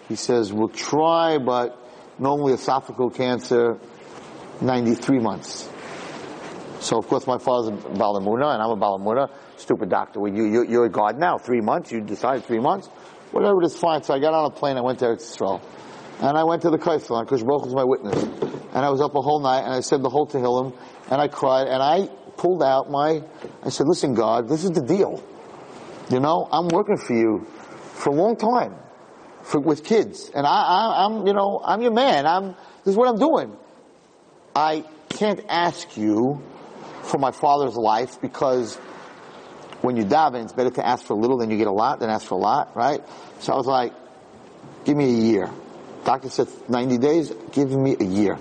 He 0.09 0.17
says, 0.17 0.53
"We'll 0.53 0.69
try, 0.69 1.39
but 1.39 1.79
normally 2.19 2.53
esophageal 2.53 3.15
cancer, 3.15 3.79
93 4.61 5.21
months." 5.21 5.71
So 6.81 6.99
of 6.99 7.07
course 7.07 7.27
my 7.27 7.39
father's 7.39 7.69
a 7.69 7.73
Balamuna 7.73 8.55
and 8.55 8.63
I'm 8.63 8.71
a 8.71 8.77
Balamuna. 8.77 9.31
Stupid 9.57 9.91
doctor. 9.91 10.21
Well, 10.21 10.33
you, 10.33 10.45
you, 10.45 10.67
you're 10.67 10.87
a 10.87 10.91
God 10.91 11.19
now. 11.19 11.37
Three 11.37 11.61
months. 11.61 11.93
You 11.93 12.01
decided 12.01 12.45
three 12.45 12.59
months. 12.59 12.89
Whatever 13.33 13.63
it 13.63 13.67
is, 13.67 13.77
fine. 13.77 14.03
So 14.03 14.15
I 14.15 14.19
got 14.19 14.33
on 14.33 14.47
a 14.47 14.51
plane. 14.51 14.77
I 14.77 14.81
went 14.81 14.99
to 15.01 15.05
Eretz 15.05 15.37
Yisrael. 15.37 15.61
And 16.21 16.37
I 16.37 16.45
went 16.45 16.63
to 16.63 16.71
the 16.71 16.79
Kaislan 16.79 17.25
because 17.25 17.43
Baruch 17.43 17.65
was 17.65 17.75
my 17.75 17.85
witness. 17.85 18.23
And 18.73 18.85
I 18.85 18.91
was 18.91 19.01
up 19.01 19.15
a 19.15 19.21
whole 19.21 19.41
night 19.41 19.63
and 19.65 19.73
I 19.73 19.81
said 19.81 20.03
the 20.03 20.09
whole 20.09 20.27
Tehillim 20.27 20.77
and 21.11 21.21
I 21.21 21.29
cried 21.29 21.67
and 21.67 21.83
I 21.83 22.09
pulled 22.37 22.63
out 22.63 22.91
my, 22.91 23.23
I 23.63 23.69
said, 23.69 23.87
listen 23.87 24.15
God, 24.15 24.49
this 24.49 24.65
is 24.65 24.71
the 24.71 24.83
deal. 24.83 25.23
You 26.11 26.21
know, 26.21 26.49
I'm 26.51 26.69
working 26.69 26.97
for 26.97 27.15
you 27.15 27.47
for 27.95 28.11
a 28.11 28.15
long 28.15 28.37
time 28.37 28.75
for, 29.43 29.61
with 29.61 29.85
kids. 29.85 30.31
And 30.35 30.47
I, 30.47 31.05
I'm, 31.05 31.27
you 31.27 31.33
know, 31.33 31.61
I'm 31.65 31.83
your 31.83 31.93
man. 31.93 32.27
I'm, 32.27 32.55
this 32.85 32.93
is 32.93 32.97
what 32.97 33.09
I'm 33.09 33.19
doing. 33.19 33.57
I 34.55 34.85
can't 35.09 35.41
ask 35.49 35.97
you 35.97 36.43
for 37.11 37.19
my 37.19 37.33
father's 37.33 37.77
life 37.77 38.21
because 38.21 38.77
when 39.83 39.97
you 39.97 40.05
daven, 40.05 40.45
it's 40.45 40.53
better 40.53 40.71
to 40.71 40.87
ask 40.87 41.05
for 41.05 41.15
a 41.15 41.17
little 41.17 41.39
than 41.39 41.51
you 41.51 41.57
get 41.57 41.67
a 41.67 41.73
lot 41.73 42.01
than 42.01 42.11
ask 42.11 42.27
for 42.27 42.35
a 42.35 42.39
lot, 42.39 42.77
right? 42.77 43.03
So 43.41 43.53
I 43.53 43.57
was 43.57 43.67
like, 43.67 43.93
give 44.85 44.97
me 44.97 45.05
a 45.05 45.23
year. 45.23 45.51
Doctor 46.05 46.29
said 46.29 46.49
90 46.69 46.99
days, 46.99 47.33
give 47.53 47.71
me 47.71 47.97
a 47.99 48.05
year. 48.05 48.39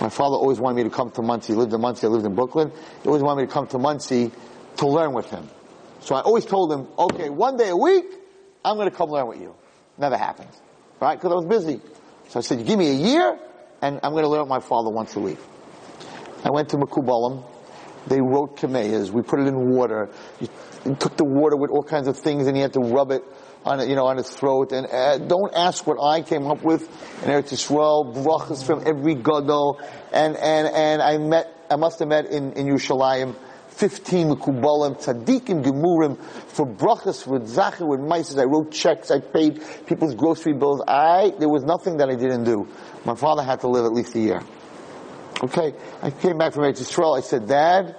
My 0.00 0.08
father 0.08 0.36
always 0.36 0.60
wanted 0.60 0.76
me 0.76 0.84
to 0.84 0.90
come 0.90 1.10
to 1.12 1.22
Monsey. 1.22 1.52
He 1.52 1.58
lived 1.58 1.72
in 1.72 1.80
Monsey, 1.80 2.06
I 2.06 2.10
lived 2.10 2.26
in 2.26 2.34
Brooklyn. 2.34 2.70
He 3.02 3.08
always 3.08 3.22
wanted 3.22 3.42
me 3.42 3.46
to 3.46 3.52
come 3.52 3.66
to 3.68 3.78
Monsey 3.78 4.30
to 4.76 4.86
learn 4.86 5.12
with 5.12 5.30
him. 5.30 5.48
So 6.00 6.14
I 6.14 6.20
always 6.20 6.44
told 6.44 6.72
him, 6.72 6.86
okay, 6.98 7.28
one 7.28 7.56
day 7.56 7.68
a 7.68 7.76
week, 7.76 8.06
I'm 8.64 8.76
going 8.76 8.88
to 8.90 8.96
come 8.96 9.10
learn 9.10 9.26
with 9.26 9.40
you. 9.40 9.54
Never 9.98 10.16
happened. 10.16 10.50
Right? 11.00 11.16
Because 11.16 11.32
I 11.32 11.34
was 11.34 11.46
busy. 11.46 11.80
So 12.28 12.38
I 12.38 12.42
said, 12.42 12.64
give 12.64 12.78
me 12.78 12.90
a 12.90 12.94
year, 12.94 13.38
and 13.82 14.00
I'm 14.02 14.12
going 14.12 14.24
to 14.24 14.28
learn 14.28 14.40
with 14.40 14.48
my 14.48 14.60
father 14.60 14.90
once 14.90 15.16
a 15.16 15.20
week. 15.20 15.38
I 16.44 16.50
went 16.50 16.68
to 16.70 16.76
Makubalim. 16.76 17.44
They 18.08 18.20
wrote 18.20 18.56
Kameyas. 18.56 19.10
We 19.10 19.22
put 19.22 19.40
it 19.40 19.46
in 19.46 19.70
water. 19.70 20.10
You 20.40 20.48
took 20.98 21.16
the 21.16 21.24
water 21.24 21.56
with 21.56 21.70
all 21.70 21.82
kinds 21.82 22.08
of 22.08 22.16
things 22.16 22.46
and 22.46 22.56
he 22.56 22.62
had 22.62 22.72
to 22.74 22.80
rub 22.80 23.10
it 23.10 23.22
on 23.64 23.88
you 23.88 23.96
know, 23.96 24.06
on 24.06 24.16
his 24.16 24.30
throat. 24.30 24.72
And 24.72 24.86
uh, 24.86 25.18
don't 25.18 25.52
ask 25.54 25.86
what 25.86 25.98
I 26.02 26.22
came 26.22 26.46
up 26.46 26.62
with 26.62 26.82
in 27.22 27.30
Eretz 27.30 27.52
Yisrael. 27.52 28.14
Brachas 28.14 28.64
from 28.64 28.86
every 28.86 29.14
gadol. 29.14 29.80
And, 30.12 30.36
and, 30.36 30.68
and 30.68 31.02
I 31.02 31.18
met, 31.18 31.54
I 31.70 31.76
must 31.76 31.98
have 31.98 32.08
met 32.08 32.26
in, 32.26 32.52
in 32.52 32.66
Yerushalayim 32.66 33.34
15 33.78 34.30
Mekubalim, 34.30 34.98
Tzaddikim, 34.98 35.62
Gemurim, 35.62 36.18
for 36.48 36.66
brachas, 36.66 37.24
with 37.24 37.46
Zachar, 37.46 37.86
with 37.86 38.00
mices. 38.00 38.36
I 38.40 38.44
wrote 38.44 38.72
checks, 38.72 39.12
I 39.12 39.20
paid 39.20 39.62
people's 39.86 40.16
grocery 40.16 40.52
bills. 40.54 40.82
I, 40.88 41.32
there 41.38 41.48
was 41.48 41.62
nothing 41.62 41.98
that 41.98 42.08
I 42.08 42.16
didn't 42.16 42.42
do. 42.42 42.66
My 43.04 43.14
father 43.14 43.44
had 43.44 43.60
to 43.60 43.68
live 43.68 43.84
at 43.84 43.92
least 43.92 44.16
a 44.16 44.20
year. 44.20 44.42
Okay, 45.40 45.72
I 46.02 46.10
came 46.10 46.36
back 46.36 46.52
from 46.52 46.64
Eretz 46.64 46.80
Yisrael. 46.80 47.16
I 47.16 47.20
said, 47.20 47.46
Dad, 47.46 47.94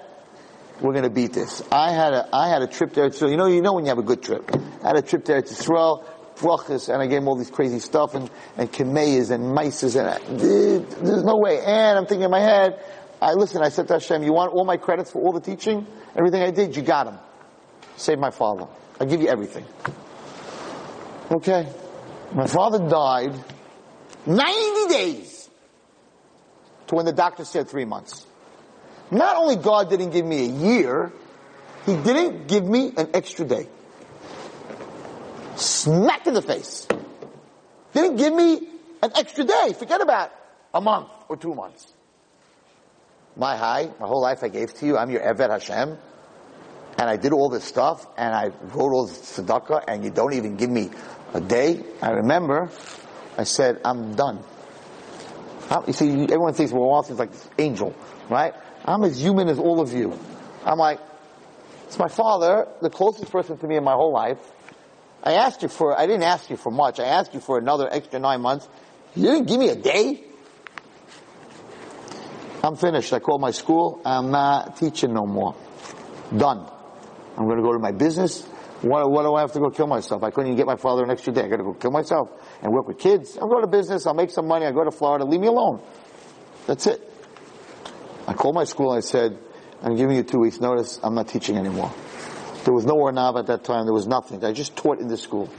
we're 0.81 0.91
going 0.91 1.05
to 1.05 1.09
beat 1.09 1.31
this. 1.31 1.63
I 1.71 1.91
had 1.93 2.13
a 2.13 2.27
I 2.33 2.49
had 2.49 2.61
a 2.61 2.67
trip 2.67 2.93
there 2.93 3.09
to 3.09 3.15
Eretz 3.15 3.21
Yisrael. 3.21 3.31
You 3.31 3.37
know, 3.37 3.45
you 3.45 3.61
know 3.61 3.73
when 3.73 3.85
you 3.85 3.89
have 3.89 3.97
a 3.97 4.03
good 4.03 4.21
trip. 4.21 4.51
I 4.83 4.87
had 4.87 4.97
a 4.97 5.01
trip 5.01 5.23
there 5.23 5.41
to 5.41 5.47
Eretz 5.47 5.65
Yisrael, 5.65 6.05
brachas, 6.35 6.93
and 6.93 7.01
I 7.01 7.07
gave 7.07 7.19
him 7.19 7.29
all 7.29 7.37
this 7.37 7.49
crazy 7.49 7.79
stuff 7.79 8.13
and 8.13 8.29
and 8.57 8.69
kameyas 8.69 9.31
and 9.31 9.55
mices 9.55 9.95
and 9.95 10.09
I, 10.09 10.19
there's 11.01 11.23
no 11.23 11.37
way. 11.37 11.61
And 11.65 11.97
I'm 11.97 12.05
thinking 12.05 12.25
in 12.25 12.31
my 12.31 12.41
head, 12.41 12.83
I 13.21 13.33
listen. 13.33 13.61
I 13.61 13.69
said 13.69 13.87
to 13.87 13.93
Hashem, 13.93 14.21
you 14.23 14.33
want 14.33 14.51
all 14.51 14.65
my 14.65 14.75
credits 14.75 15.11
for 15.11 15.21
all 15.21 15.31
the 15.31 15.39
teaching, 15.39 15.87
everything 16.17 16.41
I 16.41 16.51
did, 16.51 16.75
you 16.75 16.81
got 16.81 17.05
them. 17.05 17.19
Save 17.95 18.19
my 18.19 18.31
father. 18.31 18.67
I 18.99 19.05
give 19.05 19.21
you 19.21 19.29
everything. 19.29 19.65
Okay, 21.31 21.71
my 22.33 22.47
father 22.47 22.79
died 22.89 23.33
90 24.25 24.93
days 24.93 25.38
to 26.89 26.95
when 26.95 27.05
the 27.05 27.13
doctor 27.13 27.45
said 27.45 27.69
three 27.69 27.85
months. 27.85 28.25
Not 29.11 29.37
only 29.37 29.55
God 29.55 29.89
didn't 29.89 30.11
give 30.11 30.25
me 30.25 30.45
a 30.45 30.49
year, 30.49 31.11
He 31.85 31.95
didn't 31.95 32.47
give 32.47 32.65
me 32.65 32.91
an 32.97 33.09
extra 33.13 33.45
day. 33.45 33.67
Smack 35.55 36.27
in 36.27 36.33
the 36.33 36.41
face. 36.41 36.87
Didn't 37.93 38.17
give 38.17 38.33
me 38.33 38.67
an 39.01 39.11
extra 39.15 39.43
day. 39.43 39.73
Forget 39.77 40.01
about 40.01 40.31
a 40.73 40.81
month 40.81 41.09
or 41.27 41.37
two 41.37 41.53
months. 41.53 41.93
My 43.35 43.55
high, 43.55 43.89
my 43.99 44.07
whole 44.07 44.21
life 44.21 44.43
I 44.43 44.49
gave 44.49 44.73
to 44.75 44.85
you. 44.85 44.97
I'm 44.97 45.09
your 45.09 45.21
Eved 45.21 45.49
Hashem. 45.49 45.97
And 46.97 47.09
I 47.09 47.15
did 47.15 47.31
all 47.31 47.49
this 47.49 47.63
stuff 47.63 48.05
and 48.17 48.33
I 48.33 48.47
wrote 48.73 48.91
all 48.91 49.07
this 49.07 49.39
tzedakah 49.39 49.85
and 49.87 50.03
you 50.03 50.09
don't 50.09 50.33
even 50.33 50.57
give 50.57 50.69
me 50.69 50.89
a 51.33 51.39
day. 51.39 51.81
I 52.01 52.11
remember 52.11 52.69
I 53.37 53.43
said, 53.43 53.79
I'm 53.85 54.15
done. 54.15 54.43
You 55.85 55.93
see, 55.93 56.23
everyone 56.23 56.53
thinks, 56.53 56.71
well, 56.71 56.83
Walton's 56.83 57.19
like 57.19 57.31
angel, 57.57 57.95
right? 58.29 58.53
I'm 58.85 59.03
as 59.03 59.21
human 59.21 59.49
as 59.49 59.59
all 59.59 59.81
of 59.81 59.93
you. 59.93 60.17
I'm 60.65 60.79
like, 60.79 60.99
it's 61.85 61.99
my 61.99 62.07
father, 62.07 62.67
the 62.81 62.89
closest 62.89 63.31
person 63.31 63.57
to 63.57 63.67
me 63.67 63.75
in 63.75 63.83
my 63.83 63.93
whole 63.93 64.11
life. 64.11 64.39
I 65.23 65.33
asked 65.33 65.61
you 65.61 65.67
for, 65.67 65.99
I 65.99 66.07
didn't 66.07 66.23
ask 66.23 66.49
you 66.49 66.57
for 66.57 66.71
much. 66.71 66.99
I 66.99 67.05
asked 67.05 67.33
you 67.33 67.39
for 67.39 67.57
another 67.57 67.87
extra 67.91 68.19
nine 68.19 68.41
months. 68.41 68.67
You 69.15 69.23
didn't 69.23 69.47
give 69.47 69.59
me 69.59 69.69
a 69.69 69.75
day? 69.75 70.23
I'm 72.63 72.75
finished. 72.75 73.13
I 73.13 73.19
called 73.19 73.41
my 73.41 73.51
school. 73.51 74.01
I'm 74.05 74.31
not 74.31 74.77
teaching 74.77 75.13
no 75.13 75.25
more. 75.25 75.55
Done. 76.35 76.69
I'm 77.37 77.45
going 77.45 77.57
to 77.57 77.63
go 77.63 77.73
to 77.73 77.79
my 77.79 77.91
business. 77.91 78.45
What, 78.81 79.09
what 79.09 79.23
do 79.23 79.35
I 79.35 79.41
have 79.41 79.53
to 79.53 79.59
go 79.59 79.69
kill 79.69 79.87
myself? 79.87 80.23
I 80.23 80.31
couldn't 80.31 80.47
even 80.47 80.57
get 80.57 80.67
my 80.67 80.77
father 80.77 81.03
an 81.03 81.11
extra 81.11 81.33
day. 81.33 81.43
I 81.43 81.47
got 81.47 81.57
to 81.57 81.63
go 81.63 81.73
kill 81.73 81.91
myself 81.91 82.29
and 82.61 82.71
work 82.71 82.87
with 82.87 82.97
kids. 82.97 83.37
I'll 83.37 83.47
go 83.47 83.61
to 83.61 83.67
business. 83.67 84.05
I'll 84.05 84.13
make 84.13 84.31
some 84.31 84.47
money. 84.47 84.65
I 84.65 84.71
go 84.71 84.83
to 84.83 84.91
Florida. 84.91 85.25
Leave 85.25 85.41
me 85.41 85.47
alone. 85.47 85.81
That's 86.67 86.87
it. 86.87 87.01
I 88.27 88.33
called 88.33 88.55
my 88.55 88.63
school. 88.63 88.91
and 88.91 88.97
I 88.97 89.01
said, 89.01 89.37
I'm 89.81 89.95
giving 89.95 90.15
you 90.15 90.23
two 90.23 90.39
weeks 90.39 90.59
notice. 90.59 90.99
I'm 91.01 91.15
not 91.15 91.27
teaching 91.27 91.57
anymore. 91.57 91.91
There 92.65 92.73
was 92.73 92.85
no 92.85 92.95
Ohr 92.95 93.11
Naava 93.11 93.39
at 93.39 93.47
that 93.47 93.63
time. 93.63 93.85
There 93.85 93.93
was 93.93 94.07
nothing. 94.07 94.43
I 94.43 94.51
just 94.51 94.75
taught 94.75 94.99
in 94.99 95.07
this 95.07 95.21
school. 95.21 95.49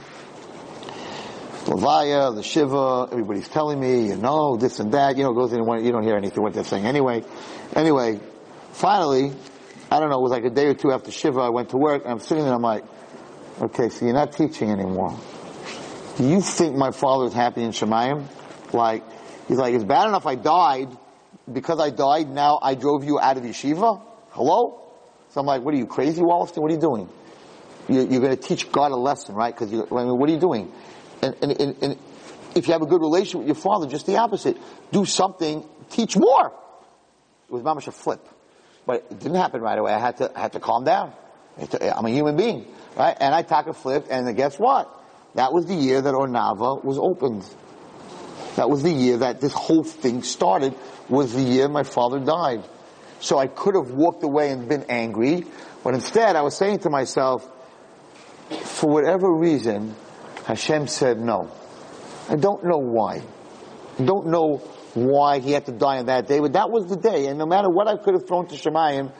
Levaya, 1.65 2.33
the 2.33 2.41
Shiva, 2.41 3.09
everybody's 3.11 3.47
telling 3.47 3.79
me, 3.79 4.07
you 4.07 4.15
know, 4.15 4.57
this 4.57 4.79
and 4.79 4.91
that, 4.93 5.15
you 5.17 5.23
know, 5.23 5.33
goes 5.33 5.53
in 5.53 5.63
one, 5.63 5.85
you 5.85 5.91
don't 5.91 6.03
hear 6.03 6.15
anything 6.15 6.41
what 6.41 6.53
they're 6.53 6.63
saying 6.63 6.85
anyway. 6.85 7.23
Anyway, 7.75 8.19
finally, 8.71 9.31
I 9.91 9.99
don't 9.99 10.09
know, 10.09 10.17
it 10.17 10.23
was 10.23 10.31
like 10.31 10.43
a 10.43 10.49
day 10.49 10.67
or 10.67 10.73
two 10.73 10.91
after 10.91 11.11
Shiva, 11.11 11.39
I 11.39 11.49
went 11.49 11.69
to 11.69 11.77
work, 11.77 12.03
and 12.03 12.13
I'm 12.13 12.19
sitting 12.19 12.45
there, 12.45 12.53
I'm 12.53 12.63
like, 12.63 12.83
okay, 13.61 13.89
so 13.89 14.05
you're 14.05 14.15
not 14.15 14.31
teaching 14.31 14.71
anymore. 14.71 15.19
Do 16.21 16.27
you 16.27 16.39
think 16.39 16.75
my 16.75 16.91
father 16.91 17.25
is 17.25 17.33
happy 17.33 17.63
in 17.63 17.71
Shemayim? 17.71 18.27
Like, 18.73 19.03
he's 19.47 19.57
like, 19.57 19.73
it's 19.73 19.83
bad 19.83 20.07
enough 20.07 20.27
I 20.27 20.35
died, 20.35 20.95
because 21.51 21.79
I 21.79 21.89
died, 21.89 22.29
now 22.29 22.59
I 22.61 22.75
drove 22.75 23.03
you 23.03 23.19
out 23.19 23.37
of 23.37 23.43
yeshiva? 23.43 23.99
Hello? 24.29 24.83
So 25.29 25.39
I'm 25.41 25.47
like, 25.47 25.63
what 25.63 25.73
are 25.73 25.77
you, 25.77 25.87
crazy, 25.87 26.21
Wallerstein? 26.21 26.61
What 26.61 26.69
are 26.69 26.75
you 26.75 26.79
doing? 26.79 27.09
You're, 27.89 28.05
you're 28.05 28.21
going 28.21 28.37
to 28.37 28.41
teach 28.41 28.71
God 28.71 28.91
a 28.91 28.95
lesson, 28.95 29.33
right? 29.33 29.51
Because 29.51 29.73
I 29.73 29.95
mean, 29.95 30.15
what 30.15 30.29
are 30.29 30.31
you 30.31 30.39
doing? 30.39 30.71
And, 31.23 31.35
and, 31.41 31.59
and, 31.59 31.75
and 31.81 31.99
if 32.53 32.67
you 32.67 32.73
have 32.73 32.83
a 32.83 32.85
good 32.85 33.01
relationship 33.01 33.39
with 33.39 33.47
your 33.47 33.55
father, 33.55 33.87
just 33.87 34.05
the 34.05 34.17
opposite. 34.17 34.57
Do 34.91 35.05
something, 35.05 35.67
teach 35.89 36.15
more. 36.15 36.53
It 37.49 37.51
was 37.51 37.63
mamash 37.63 37.87
a 37.87 37.91
flip. 37.91 38.23
But 38.85 39.07
it 39.09 39.17
didn't 39.17 39.37
happen 39.37 39.59
right 39.59 39.79
away. 39.79 39.91
I 39.91 39.99
had 39.99 40.17
to, 40.17 40.31
I 40.37 40.41
had 40.41 40.53
to 40.53 40.59
calm 40.59 40.83
down. 40.83 41.13
I'm 41.81 42.05
a 42.05 42.11
human 42.11 42.37
being, 42.37 42.67
right? 42.95 43.17
And 43.19 43.33
I 43.33 43.39
a 43.41 43.73
flip, 43.73 44.05
and 44.11 44.37
guess 44.37 44.59
what? 44.59 44.99
That 45.35 45.53
was 45.53 45.65
the 45.65 45.75
year 45.75 46.01
that 46.01 46.13
Ohr 46.13 46.27
Naava 46.27 46.83
was 46.83 46.97
opened. 46.97 47.45
That 48.55 48.69
was 48.69 48.83
the 48.83 48.91
year 48.91 49.17
that 49.17 49.39
this 49.39 49.53
whole 49.53 49.83
thing 49.83 50.23
started, 50.23 50.75
was 51.07 51.33
the 51.33 51.41
year 51.41 51.69
my 51.69 51.83
father 51.83 52.19
died. 52.19 52.63
So 53.19 53.37
I 53.37 53.47
could 53.47 53.75
have 53.75 53.91
walked 53.91 54.23
away 54.23 54.51
and 54.51 54.67
been 54.67 54.85
angry, 54.89 55.45
but 55.83 55.93
instead 55.93 56.35
I 56.35 56.41
was 56.41 56.57
saying 56.57 56.79
to 56.79 56.89
myself, 56.89 57.47
for 58.49 58.89
whatever 58.89 59.31
reason, 59.31 59.95
Hashem 60.45 60.87
said 60.87 61.19
no. 61.19 61.49
I 62.27 62.35
don't 62.35 62.65
know 62.65 62.79
why. 62.79 63.21
I 63.99 64.03
don't 64.03 64.27
know 64.27 64.57
why 64.93 65.39
he 65.39 65.51
had 65.51 65.65
to 65.67 65.71
die 65.71 65.99
on 65.99 66.07
that 66.07 66.27
day, 66.27 66.39
but 66.39 66.53
that 66.53 66.69
was 66.69 66.87
the 66.87 66.97
day, 66.97 67.27
and 67.27 67.37
no 67.37 67.45
matter 67.45 67.69
what 67.69 67.87
I 67.87 67.95
could 67.95 68.15
have 68.15 68.27
thrown 68.27 68.47
to 68.47 68.55
Shemayim, 68.55 69.11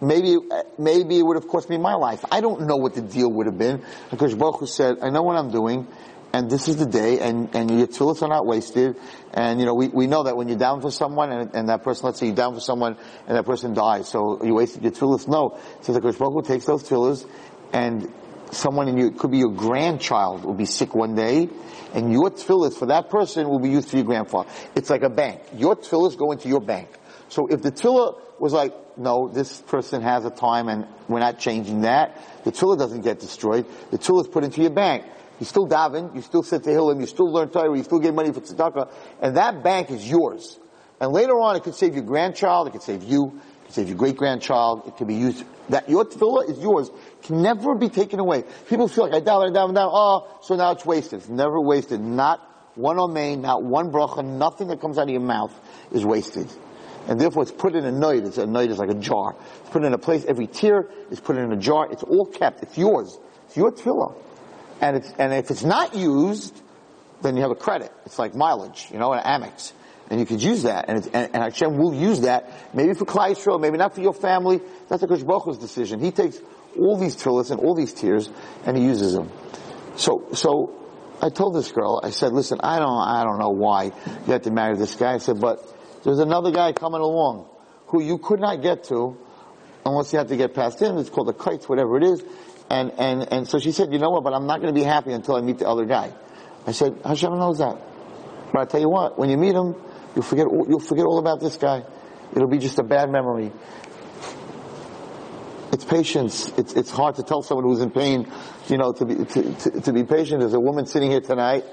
maybe, 0.00 0.38
maybe 0.78 1.18
it 1.18 1.22
would 1.22 1.36
have 1.36 1.48
cost 1.48 1.68
me 1.68 1.78
my 1.78 1.94
life. 1.94 2.24
I 2.30 2.40
don't 2.40 2.66
know 2.66 2.76
what 2.76 2.94
the 2.94 3.02
deal 3.02 3.30
would 3.32 3.46
have 3.46 3.58
been, 3.58 3.82
because 4.10 4.34
Baruch 4.34 4.66
said, 4.68 4.98
I 5.02 5.10
know 5.10 5.22
what 5.22 5.36
I'm 5.36 5.50
doing, 5.50 5.86
and 6.32 6.50
this 6.50 6.68
is 6.68 6.76
the 6.76 6.86
day, 6.86 7.20
and, 7.20 7.54
and 7.54 7.70
your 7.70 7.86
tefillahs 7.86 8.22
are 8.22 8.28
not 8.28 8.44
wasted, 8.44 8.96
and 9.32 9.58
you 9.60 9.66
know, 9.66 9.74
we, 9.74 9.88
we 9.88 10.06
know 10.06 10.24
that 10.24 10.36
when 10.36 10.48
you're 10.48 10.58
down 10.58 10.80
for 10.80 10.90
someone, 10.90 11.32
and, 11.32 11.54
and 11.54 11.68
that 11.68 11.82
person, 11.82 12.06
let's 12.06 12.18
say 12.20 12.26
you're 12.26 12.34
down 12.34 12.54
for 12.54 12.60
someone, 12.60 12.96
and 13.26 13.36
that 13.36 13.46
person 13.46 13.72
dies, 13.72 14.08
so 14.08 14.44
you 14.44 14.54
wasted 14.54 14.82
your 14.82 14.92
tefillahs. 14.92 15.26
No. 15.26 15.58
So 15.80 15.92
the 15.92 16.00
Baruch 16.00 16.18
Hu 16.18 16.42
takes 16.42 16.66
those 16.66 16.82
tefillahs, 16.82 17.26
and 17.72 18.12
someone 18.50 18.88
in 18.88 18.98
your, 18.98 19.08
it 19.08 19.18
could 19.18 19.30
be 19.30 19.38
your 19.38 19.52
grandchild 19.52 20.44
will 20.44 20.54
be 20.54 20.66
sick 20.66 20.94
one 20.94 21.14
day, 21.14 21.48
and 21.94 22.12
your 22.12 22.30
tefillahs 22.30 22.78
for 22.78 22.86
that 22.86 23.08
person 23.08 23.48
will 23.48 23.60
be 23.60 23.70
used 23.70 23.88
for 23.88 23.96
your 23.96 24.04
grandfather. 24.04 24.50
It's 24.74 24.90
like 24.90 25.02
a 25.02 25.10
bank. 25.10 25.40
Your 25.54 25.76
tefillahs 25.76 26.16
go 26.18 26.32
into 26.32 26.48
your 26.48 26.60
bank. 26.60 26.90
So 27.30 27.46
if 27.46 27.62
the 27.62 27.72
tefillah 27.72 28.20
was 28.38 28.52
like, 28.52 28.74
no, 28.98 29.28
this 29.28 29.60
person 29.62 30.02
has 30.02 30.24
a 30.24 30.30
time 30.30 30.68
and 30.68 30.86
we're 31.08 31.20
not 31.20 31.38
changing 31.38 31.82
that, 31.82 32.16
the 32.44 32.52
tefillah 32.52 32.78
doesn't 32.78 33.02
get 33.02 33.20
destroyed. 33.20 33.66
The 33.90 33.98
tefillah 33.98 34.22
is 34.22 34.28
put 34.28 34.44
into 34.44 34.60
your 34.60 34.70
bank. 34.70 35.04
You 35.40 35.46
still 35.46 35.68
daven, 35.68 36.14
you 36.14 36.22
still 36.22 36.42
sit 36.42 36.64
to 36.64 36.70
Hillel, 36.70 37.00
you 37.00 37.06
still 37.06 37.30
learn 37.30 37.48
Torah, 37.50 37.76
you 37.76 37.84
still 37.84 38.00
get 38.00 38.12
money 38.14 38.32
for 38.32 38.40
tzedakah, 38.40 38.90
and 39.20 39.36
that 39.36 39.62
bank 39.62 39.90
is 39.90 40.08
yours. 40.08 40.58
And 41.00 41.12
later 41.12 41.38
on, 41.38 41.54
it 41.54 41.62
could 41.62 41.76
save 41.76 41.94
your 41.94 42.02
grandchild, 42.02 42.66
it 42.66 42.72
could 42.72 42.82
save 42.82 43.04
you, 43.04 43.40
it 43.62 43.66
could 43.66 43.74
save 43.74 43.88
your 43.88 43.96
great 43.96 44.16
grandchild, 44.16 44.88
it 44.88 44.96
could 44.96 45.06
be 45.06 45.14
used 45.14 45.44
that 45.68 45.88
your 45.88 46.04
tefillah 46.04 46.48
is 46.50 46.58
yours, 46.58 46.90
can 47.22 47.42
never 47.42 47.74
be 47.74 47.88
taken 47.88 48.20
away. 48.20 48.44
People 48.68 48.88
feel 48.88 49.04
like 49.04 49.14
I 49.14 49.20
down, 49.20 49.48
I 49.48 49.52
down, 49.52 49.74
down, 49.74 49.90
oh, 49.92 50.38
so 50.42 50.56
now 50.56 50.72
it's 50.72 50.84
wasted. 50.84 51.20
It's 51.20 51.28
never 51.28 51.60
wasted. 51.60 52.00
Not 52.00 52.40
one 52.74 52.96
omein, 52.96 53.40
not 53.40 53.62
one 53.62 53.90
bracha, 53.90 54.24
nothing 54.24 54.68
that 54.68 54.80
comes 54.80 54.98
out 54.98 55.02
of 55.04 55.10
your 55.10 55.20
mouth 55.20 55.52
is 55.92 56.04
wasted. 56.04 56.48
And 57.08 57.20
therefore 57.20 57.42
it's 57.42 57.52
put 57.52 57.74
in 57.74 57.84
a 57.84 57.90
night. 57.90 58.24
It's 58.24 58.38
a 58.38 58.46
night 58.46 58.70
is 58.70 58.78
like 58.78 58.90
a 58.90 58.94
jar. 58.94 59.34
It's 59.62 59.70
put 59.70 59.84
in 59.84 59.92
a 59.92 59.98
place. 59.98 60.24
Every 60.26 60.46
tear 60.46 60.88
is 61.10 61.18
put 61.18 61.36
in 61.36 61.50
a 61.52 61.56
jar. 61.56 61.90
It's 61.90 62.02
all 62.02 62.26
kept. 62.26 62.62
It's 62.62 62.78
yours. 62.78 63.18
It's 63.46 63.56
your 63.56 63.72
tefillah. 63.72 64.14
And 64.80 64.96
it's, 64.98 65.10
and 65.18 65.32
if 65.32 65.50
it's 65.50 65.64
not 65.64 65.96
used, 65.96 66.60
then 67.22 67.34
you 67.34 67.42
have 67.42 67.50
a 67.50 67.56
credit. 67.56 67.90
It's 68.06 68.18
like 68.18 68.34
mileage, 68.34 68.88
you 68.92 68.98
know, 68.98 69.12
an 69.12 69.24
Amex 69.24 69.72
and 70.10 70.18
you 70.18 70.26
could 70.26 70.42
use 70.42 70.62
that, 70.62 70.86
and, 70.88 71.04
and, 71.12 71.34
and 71.34 71.36
Hashem 71.36 71.76
will 71.76 71.94
use 71.94 72.22
that, 72.22 72.74
maybe 72.74 72.94
for 72.94 73.04
Yisrael, 73.04 73.60
maybe 73.60 73.76
not 73.76 73.94
for 73.94 74.00
your 74.00 74.14
family. 74.14 74.60
That's 74.88 75.02
a 75.02 75.06
Baruch 75.06 75.60
decision. 75.60 76.00
He 76.00 76.10
takes 76.10 76.40
all 76.78 76.96
these 76.96 77.16
tefillahs 77.16 77.50
and 77.50 77.60
all 77.60 77.74
these 77.74 77.92
tears, 77.92 78.30
and 78.64 78.76
he 78.76 78.84
uses 78.84 79.12
them. 79.12 79.30
So, 79.96 80.28
so 80.32 80.74
I 81.20 81.28
told 81.28 81.54
this 81.54 81.70
girl, 81.72 82.00
I 82.02 82.10
said, 82.10 82.32
listen, 82.32 82.60
I 82.62 82.78
don't, 82.78 82.88
I 82.88 83.22
don't 83.24 83.38
know 83.38 83.50
why 83.50 83.84
you 83.84 84.32
had 84.32 84.44
to 84.44 84.50
marry 84.50 84.76
this 84.76 84.94
guy. 84.94 85.14
I 85.14 85.18
said, 85.18 85.40
but 85.40 85.60
there's 86.04 86.18
another 86.18 86.50
guy 86.50 86.72
coming 86.72 87.00
along 87.00 87.48
who 87.88 88.02
you 88.02 88.18
could 88.18 88.40
not 88.40 88.62
get 88.62 88.84
to 88.84 89.16
unless 89.86 90.12
you 90.12 90.18
have 90.18 90.28
to 90.28 90.36
get 90.36 90.54
past 90.54 90.80
him. 90.80 90.98
It's 90.98 91.10
called 91.10 91.28
the 91.28 91.32
kites, 91.32 91.68
whatever 91.68 91.96
it 91.96 92.04
is. 92.04 92.22
And, 92.70 92.92
and, 92.98 93.32
and 93.32 93.48
so 93.48 93.58
she 93.58 93.72
said, 93.72 93.92
you 93.92 93.98
know 93.98 94.10
what, 94.10 94.24
but 94.24 94.34
I'm 94.34 94.46
not 94.46 94.60
going 94.60 94.74
to 94.74 94.78
be 94.78 94.84
happy 94.84 95.12
until 95.12 95.36
I 95.36 95.40
meet 95.40 95.58
the 95.58 95.68
other 95.68 95.86
guy. 95.86 96.12
I 96.66 96.72
said, 96.72 97.00
Hashem 97.04 97.30
knows 97.38 97.58
that. 97.58 97.80
But 98.52 98.60
I 98.60 98.64
tell 98.66 98.80
you 98.80 98.90
what, 98.90 99.18
when 99.18 99.30
you 99.30 99.38
meet 99.38 99.54
him, 99.54 99.74
You'll 100.18 100.24
forget, 100.24 100.46
you'll 100.50 100.80
forget 100.80 101.06
all 101.06 101.18
about 101.18 101.38
this 101.38 101.56
guy. 101.56 101.84
It'll 102.34 102.48
be 102.48 102.58
just 102.58 102.78
a 102.80 102.82
bad 102.82 103.08
memory. 103.08 103.52
It's 105.72 105.84
patience. 105.84 106.52
It's, 106.58 106.72
it's 106.72 106.90
hard 106.90 107.14
to 107.16 107.22
tell 107.22 107.42
someone 107.42 107.66
who's 107.66 107.80
in 107.80 107.92
pain, 107.92 108.26
you 108.68 108.78
know, 108.78 108.92
to 108.92 109.04
be, 109.04 109.14
to, 109.14 109.54
to, 109.54 109.80
to 109.82 109.92
be 109.92 110.02
patient. 110.02 110.40
There's 110.40 110.54
a 110.54 110.60
woman 110.60 110.86
sitting 110.86 111.10
here 111.10 111.20
tonight 111.20 111.64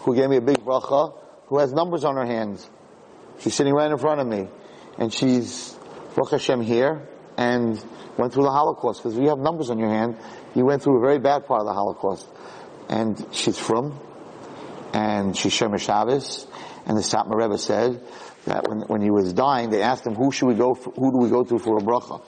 who 0.00 0.16
gave 0.16 0.28
me 0.30 0.36
a 0.36 0.40
big 0.40 0.58
bracha, 0.58 1.16
who 1.46 1.58
has 1.58 1.72
numbers 1.72 2.02
on 2.02 2.16
her 2.16 2.26
hands. 2.26 2.68
She's 3.42 3.54
sitting 3.54 3.74
right 3.74 3.90
in 3.90 3.98
front 3.98 4.20
of 4.20 4.26
me. 4.26 4.48
And 4.98 5.12
she's, 5.12 5.76
Baruch 6.14 6.32
Hashem 6.32 6.60
here, 6.60 7.08
and 7.36 7.82
went 8.16 8.32
through 8.32 8.44
the 8.44 8.50
Holocaust. 8.50 9.02
Because 9.02 9.18
you 9.18 9.28
have 9.28 9.38
numbers 9.38 9.70
on 9.70 9.78
your 9.78 9.88
hand, 9.88 10.16
you 10.54 10.64
went 10.64 10.82
through 10.82 10.98
a 10.98 11.00
very 11.00 11.18
bad 11.18 11.46
part 11.46 11.60
of 11.60 11.66
the 11.66 11.72
Holocaust. 11.72 12.28
And 12.88 13.26
she's 13.32 13.58
from, 13.58 13.98
and 14.92 15.36
she's 15.36 15.52
Shomer 15.52 15.80
Shabbos, 15.80 16.46
and 16.86 16.96
the 16.96 17.02
Satmar 17.02 17.36
Rebbe 17.36 17.56
said 17.56 18.02
that 18.44 18.68
when, 18.68 18.80
when 18.82 19.00
he 19.00 19.10
was 19.10 19.32
dying, 19.32 19.70
they 19.70 19.82
asked 19.82 20.06
him, 20.06 20.14
who 20.14 20.30
should 20.30 20.46
we 20.46 20.54
go, 20.54 20.74
for, 20.74 20.90
who 20.90 21.10
do 21.10 21.18
we 21.18 21.30
go 21.30 21.42
to 21.44 21.58
for 21.58 21.78
a 21.78 21.80
bracha? 21.80 22.22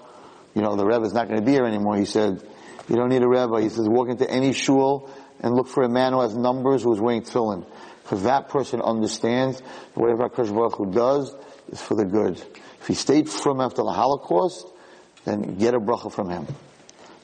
You 0.54 0.62
know, 0.62 0.76
the 0.76 0.86
Rebbe 0.86 1.04
is 1.04 1.12
not 1.12 1.28
going 1.28 1.40
to 1.40 1.44
be 1.44 1.52
here 1.52 1.66
anymore. 1.66 1.96
He 1.96 2.06
said, 2.06 2.42
you 2.88 2.96
don't 2.96 3.08
need 3.08 3.22
a 3.22 3.28
Rebbe. 3.28 3.60
He 3.60 3.68
says, 3.68 3.88
walk 3.88 4.08
into 4.08 4.30
any 4.30 4.52
shul 4.52 5.10
and 5.40 5.54
look 5.54 5.68
for 5.68 5.82
a 5.82 5.88
man 5.88 6.12
who 6.12 6.20
has 6.20 6.34
numbers 6.34 6.82
who 6.82 6.92
is 6.94 7.00
wearing 7.00 7.22
tefillin. 7.22 7.66
Because 8.14 8.26
that 8.26 8.48
person 8.48 8.80
understands 8.80 9.58
whatever 9.94 10.28
HaKadosh 10.28 10.54
Baruch 10.54 10.76
Hu 10.76 10.92
does 10.92 11.34
is 11.72 11.82
for 11.82 11.96
the 11.96 12.04
good. 12.04 12.40
If 12.80 12.86
he 12.86 12.94
stayed 12.94 13.28
from 13.28 13.60
after 13.60 13.82
the 13.82 13.90
Holocaust, 13.90 14.68
then 15.24 15.58
get 15.58 15.74
a 15.74 15.80
bracha 15.80 16.12
from 16.12 16.30
him. 16.30 16.46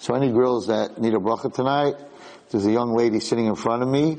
So 0.00 0.16
any 0.16 0.32
girls 0.32 0.66
that 0.66 1.00
need 1.00 1.14
a 1.14 1.18
bracha 1.18 1.54
tonight, 1.54 1.94
there's 2.50 2.66
a 2.66 2.72
young 2.72 2.96
lady 2.96 3.20
sitting 3.20 3.46
in 3.46 3.54
front 3.54 3.84
of 3.84 3.88
me 3.88 4.18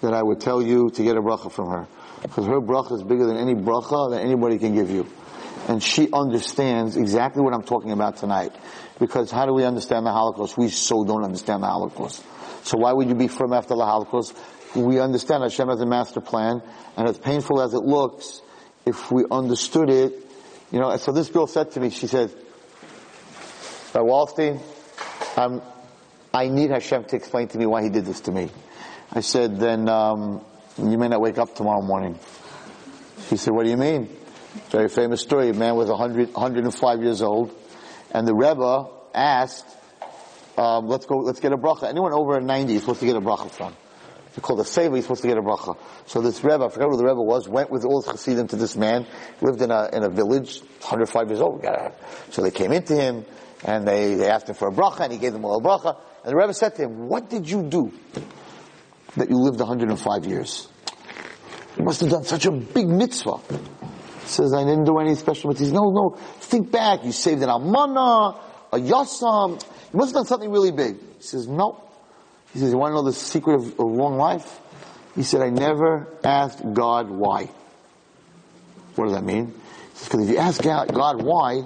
that 0.00 0.12
I 0.12 0.20
would 0.20 0.40
tell 0.40 0.60
you 0.60 0.90
to 0.90 1.04
get 1.04 1.16
a 1.16 1.22
bracha 1.22 1.52
from 1.52 1.70
her. 1.70 1.86
Because 2.22 2.46
her 2.46 2.60
bracha 2.60 2.94
is 2.94 3.04
bigger 3.04 3.24
than 3.24 3.36
any 3.36 3.54
bracha 3.54 4.10
that 4.10 4.20
anybody 4.20 4.58
can 4.58 4.74
give 4.74 4.90
you. 4.90 5.06
And 5.68 5.80
she 5.80 6.10
understands 6.12 6.96
exactly 6.96 7.42
what 7.42 7.54
I'm 7.54 7.62
talking 7.62 7.92
about 7.92 8.16
tonight. 8.16 8.50
Because 8.98 9.30
how 9.30 9.46
do 9.46 9.52
we 9.52 9.62
understand 9.62 10.04
the 10.04 10.10
Holocaust? 10.10 10.58
We 10.58 10.68
so 10.68 11.04
don't 11.04 11.22
understand 11.22 11.62
the 11.62 11.68
Holocaust. 11.68 12.24
So 12.64 12.76
why 12.76 12.92
would 12.92 13.08
you 13.08 13.14
be 13.14 13.28
from 13.28 13.52
after 13.52 13.76
the 13.76 13.84
Holocaust? 13.84 14.36
We 14.74 15.00
understand 15.00 15.42
Hashem 15.42 15.68
has 15.68 15.80
a 15.80 15.86
master 15.86 16.20
plan, 16.20 16.62
and 16.96 17.08
as 17.08 17.18
painful 17.18 17.60
as 17.60 17.74
it 17.74 17.82
looks, 17.82 18.42
if 18.84 19.10
we 19.10 19.24
understood 19.30 19.90
it, 19.90 20.12
you 20.70 20.78
know, 20.78 20.96
so 20.98 21.12
this 21.12 21.28
girl 21.28 21.46
said 21.46 21.70
to 21.72 21.80
me, 21.80 21.90
she 21.90 22.06
said, 22.06 22.30
by 23.92 24.00
Wallerstein, 24.00 24.60
um, 25.36 25.62
I 26.32 26.48
need 26.48 26.70
Hashem 26.70 27.04
to 27.04 27.16
explain 27.16 27.48
to 27.48 27.58
me 27.58 27.64
why 27.64 27.82
he 27.82 27.88
did 27.88 28.04
this 28.04 28.20
to 28.22 28.32
me. 28.32 28.50
I 29.10 29.20
said, 29.20 29.58
then, 29.58 29.88
um, 29.88 30.44
you 30.76 30.98
may 30.98 31.08
not 31.08 31.20
wake 31.20 31.38
up 31.38 31.54
tomorrow 31.54 31.80
morning. 31.80 32.18
He 33.30 33.36
said, 33.36 33.54
what 33.54 33.64
do 33.64 33.70
you 33.70 33.76
mean? 33.78 34.14
Very 34.70 34.88
famous 34.88 35.22
story. 35.22 35.48
A 35.50 35.54
man 35.54 35.76
was 35.76 35.88
100, 35.88 36.34
105 36.34 37.02
years 37.02 37.22
old, 37.22 37.54
and 38.12 38.26
the 38.26 38.34
Rebbe 38.34 38.86
asked, 39.14 39.66
um, 40.58 40.86
let's 40.86 41.06
go, 41.06 41.18
let's 41.18 41.40
get 41.40 41.52
a 41.52 41.56
bracha. 41.56 41.84
Anyone 41.84 42.12
over 42.12 42.40
90 42.40 42.74
is 42.74 42.82
supposed 42.82 43.00
to 43.00 43.06
get 43.06 43.16
a 43.16 43.20
bracha 43.20 43.50
from. 43.50 43.74
Called 44.40 44.60
a 44.60 44.64
favor, 44.64 44.96
he's 44.96 45.04
supposed 45.04 45.22
to 45.22 45.28
get 45.28 45.38
a 45.38 45.42
bracha. 45.42 45.76
So 46.06 46.20
this 46.20 46.44
Rebbe, 46.44 46.64
I 46.64 46.68
forgot 46.68 46.90
who 46.90 46.96
the 46.96 47.04
Rebbe 47.04 47.20
was, 47.20 47.48
went 47.48 47.70
with 47.70 47.84
all 47.84 48.02
his 48.02 48.10
chassidim 48.10 48.48
to 48.48 48.56
this 48.56 48.76
man, 48.76 49.06
lived 49.40 49.62
in 49.62 49.70
a, 49.70 49.88
in 49.92 50.04
a 50.04 50.10
village, 50.10 50.60
105 50.80 51.28
years 51.28 51.40
old. 51.40 51.64
So 52.30 52.42
they 52.42 52.50
came 52.50 52.72
into 52.72 52.94
him, 52.94 53.24
and 53.64 53.86
they, 53.86 54.14
they 54.14 54.28
asked 54.30 54.48
him 54.48 54.54
for 54.54 54.68
a 54.68 54.72
bracha, 54.72 55.00
and 55.00 55.12
he 55.12 55.18
gave 55.18 55.32
them 55.32 55.44
all 55.44 55.58
a 55.58 55.62
bracha. 55.62 56.00
And 56.24 56.32
the 56.32 56.36
Rebbe 56.36 56.54
said 56.54 56.74
to 56.76 56.82
him, 56.82 57.08
what 57.08 57.28
did 57.28 57.48
you 57.48 57.62
do? 57.62 57.92
that 59.16 59.28
you 59.30 59.36
lived 59.36 59.58
105 59.58 60.26
years. 60.26 60.68
You 61.76 61.84
must 61.84 62.00
have 62.00 62.10
done 62.10 62.24
such 62.24 62.46
a 62.46 62.50
big 62.50 62.88
mitzvah. 62.88 63.38
He 64.22 64.28
says, 64.28 64.52
I 64.52 64.64
didn't 64.64 64.84
do 64.84 64.98
any 64.98 65.14
special 65.14 65.52
mitzvahs. 65.52 65.72
No, 65.72 65.90
no, 65.90 66.16
think 66.40 66.70
back. 66.70 67.04
You 67.04 67.12
saved 67.12 67.42
an 67.42 67.48
almana, 67.48 68.38
a 68.72 68.78
yasam. 68.78 69.62
You 69.92 69.98
must 69.98 70.10
have 70.10 70.14
done 70.14 70.26
something 70.26 70.50
really 70.50 70.72
big. 70.72 70.98
He 70.98 71.22
says, 71.22 71.46
no. 71.46 71.84
He 72.52 72.60
says, 72.60 72.70
you 72.70 72.78
want 72.78 72.92
to 72.92 72.94
know 72.96 73.02
the 73.02 73.12
secret 73.12 73.54
of, 73.54 73.80
of 73.80 73.86
long 73.86 74.16
life? 74.16 74.60
He 75.14 75.22
said, 75.22 75.42
I 75.42 75.50
never 75.50 76.06
asked 76.24 76.62
God 76.72 77.10
why. 77.10 77.50
What 78.94 79.06
does 79.06 79.14
that 79.14 79.24
mean? 79.24 79.54
Because 80.04 80.28
if 80.28 80.30
you 80.30 80.38
ask 80.38 80.62
God 80.62 81.22
why, 81.22 81.62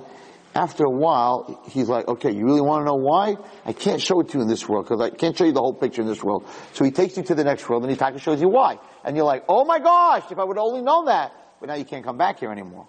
after 0.54 0.84
a 0.84 0.90
while, 0.90 1.62
he's 1.68 1.88
like, 1.88 2.08
okay, 2.08 2.30
you 2.30 2.44
really 2.44 2.60
want 2.60 2.82
to 2.82 2.86
know 2.86 2.96
why? 2.96 3.36
I 3.64 3.72
can't 3.72 4.00
show 4.00 4.20
it 4.20 4.28
to 4.30 4.38
you 4.38 4.42
in 4.42 4.48
this 4.48 4.68
world 4.68 4.86
because 4.86 5.00
I 5.00 5.10
can't 5.10 5.36
show 5.36 5.44
you 5.44 5.52
the 5.52 5.60
whole 5.60 5.72
picture 5.74 6.02
in 6.02 6.08
this 6.08 6.22
world. 6.22 6.46
So 6.74 6.84
he 6.84 6.90
takes 6.90 7.16
you 7.16 7.22
to 7.24 7.34
the 7.34 7.44
next 7.44 7.68
world 7.68 7.84
and 7.84 7.92
he 7.92 7.98
actually 7.98 8.20
shows 8.20 8.40
you 8.40 8.48
why. 8.48 8.78
And 9.04 9.16
you're 9.16 9.24
like, 9.24 9.44
oh 9.48 9.64
my 9.64 9.78
gosh, 9.78 10.24
if 10.30 10.38
I 10.38 10.44
would 10.44 10.58
only 10.58 10.82
known 10.82 11.06
that. 11.06 11.32
But 11.60 11.68
now 11.68 11.74
you 11.74 11.84
can't 11.84 12.04
come 12.04 12.18
back 12.18 12.40
here 12.40 12.50
anymore. 12.50 12.88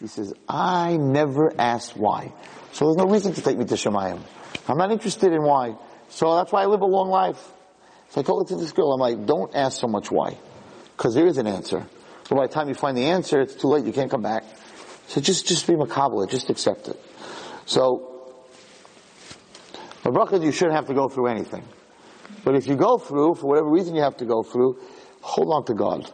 He 0.00 0.06
says, 0.06 0.34
I 0.48 0.96
never 0.96 1.52
asked 1.58 1.96
why. 1.96 2.32
So 2.72 2.86
there's 2.86 2.96
no 2.96 3.06
reason 3.06 3.32
to 3.34 3.42
take 3.42 3.56
me 3.56 3.64
to 3.64 3.74
Shemayim. 3.74 4.20
I'm 4.68 4.78
not 4.78 4.92
interested 4.92 5.32
in 5.32 5.42
why. 5.42 5.76
So 6.08 6.36
that's 6.36 6.52
why 6.52 6.62
I 6.62 6.66
live 6.66 6.80
a 6.80 6.86
long 6.86 7.08
life. 7.08 7.52
So 8.10 8.20
I 8.20 8.24
told 8.24 8.46
it 8.46 8.54
to 8.54 8.56
this 8.60 8.72
girl, 8.72 8.92
I'm 8.92 9.00
like, 9.00 9.26
don't 9.26 9.54
ask 9.54 9.80
so 9.80 9.86
much 9.86 10.10
why. 10.10 10.38
Because 10.96 11.14
there 11.14 11.26
is 11.26 11.38
an 11.38 11.46
answer. 11.46 11.86
But 12.28 12.36
by 12.36 12.46
the 12.46 12.52
time 12.52 12.68
you 12.68 12.74
find 12.74 12.96
the 12.96 13.06
answer, 13.06 13.40
it's 13.40 13.54
too 13.54 13.68
late, 13.68 13.84
you 13.84 13.92
can't 13.92 14.10
come 14.10 14.22
back. 14.22 14.44
So 15.08 15.20
just, 15.20 15.46
just 15.46 15.66
be 15.66 15.74
makabla, 15.74 16.28
just 16.28 16.50
accept 16.50 16.88
it. 16.88 17.00
So, 17.66 18.34
a 20.04 20.10
bracha, 20.10 20.42
you 20.42 20.52
shouldn't 20.52 20.74
have 20.74 20.86
to 20.86 20.94
go 20.94 21.08
through 21.08 21.28
anything. 21.28 21.64
But 22.44 22.54
if 22.54 22.66
you 22.66 22.76
go 22.76 22.98
through, 22.98 23.34
for 23.36 23.46
whatever 23.46 23.68
reason 23.68 23.94
you 23.94 24.02
have 24.02 24.16
to 24.18 24.24
go 24.24 24.42
through, 24.42 24.78
hold 25.20 25.52
on 25.52 25.64
to 25.66 25.74
God. 25.74 26.10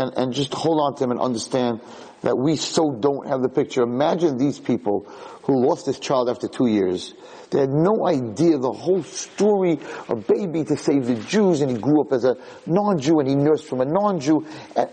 And, 0.00 0.16
and 0.16 0.32
just 0.32 0.54
hold 0.54 0.80
on 0.80 0.94
to 0.96 1.04
Him 1.04 1.10
and 1.10 1.20
understand 1.20 1.80
that 2.22 2.36
we 2.36 2.56
so 2.56 2.96
don't 2.98 3.28
have 3.28 3.42
the 3.42 3.50
picture. 3.50 3.82
Imagine 3.82 4.38
these 4.38 4.58
people 4.58 5.06
who 5.42 5.66
lost 5.66 5.84
this 5.84 5.98
child 5.98 6.30
after 6.30 6.48
two 6.48 6.66
years. 6.66 7.12
They 7.50 7.60
had 7.60 7.70
no 7.70 8.06
idea 8.06 8.56
the 8.56 8.72
whole 8.72 9.02
story, 9.02 9.78
a 10.08 10.16
baby 10.16 10.64
to 10.64 10.76
save 10.76 11.06
the 11.06 11.16
Jews, 11.16 11.60
and 11.60 11.70
he 11.70 11.76
grew 11.76 12.00
up 12.00 12.12
as 12.12 12.24
a 12.24 12.36
non-Jew, 12.66 13.20
and 13.20 13.28
he 13.28 13.34
nursed 13.34 13.66
from 13.66 13.82
a 13.82 13.84
non-Jew. 13.84 14.46
And 14.74 14.88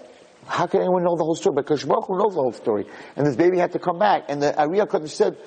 how 0.45 0.67
can 0.67 0.81
anyone 0.81 1.03
know 1.03 1.15
the 1.15 1.23
whole 1.23 1.35
story? 1.35 1.55
Because 1.55 1.83
Baruch 1.85 2.09
knows 2.09 2.35
the 2.35 2.41
whole 2.41 2.53
story. 2.53 2.85
And 3.15 3.25
this 3.25 3.35
baby 3.35 3.59
had 3.59 3.71
to 3.73 3.79
come 3.79 3.99
back. 3.99 4.25
And 4.27 4.41
the 4.41 4.57
Ari 4.59 4.79
HaKadosh 4.79 5.09
said, 5.09 5.37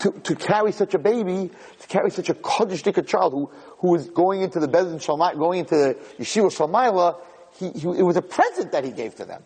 to, 0.00 0.12
to 0.12 0.34
carry 0.34 0.72
such 0.72 0.94
a 0.94 0.98
baby, 0.98 1.50
to 1.80 1.86
carry 1.88 2.10
such 2.10 2.30
a 2.30 2.34
Kaddish 2.34 2.82
child 3.06 3.32
who, 3.32 3.50
who 3.78 3.92
was 3.92 4.08
going 4.10 4.42
into 4.42 4.58
the 4.58 4.68
Beis 4.68 4.90
Din 4.90 4.98
Shel 4.98 5.18
Maalah, 5.18 5.38
going 5.38 5.60
into 5.60 5.74
the 5.74 5.98
Yeshiva 6.18 6.54
Shel 6.54 6.68
Maalah, 6.68 7.20
he, 7.58 7.70
he, 7.70 7.88
it 7.88 8.02
was 8.02 8.16
a 8.16 8.22
present 8.22 8.72
that 8.72 8.84
he 8.84 8.90
gave 8.90 9.14
to 9.16 9.24
them. 9.24 9.42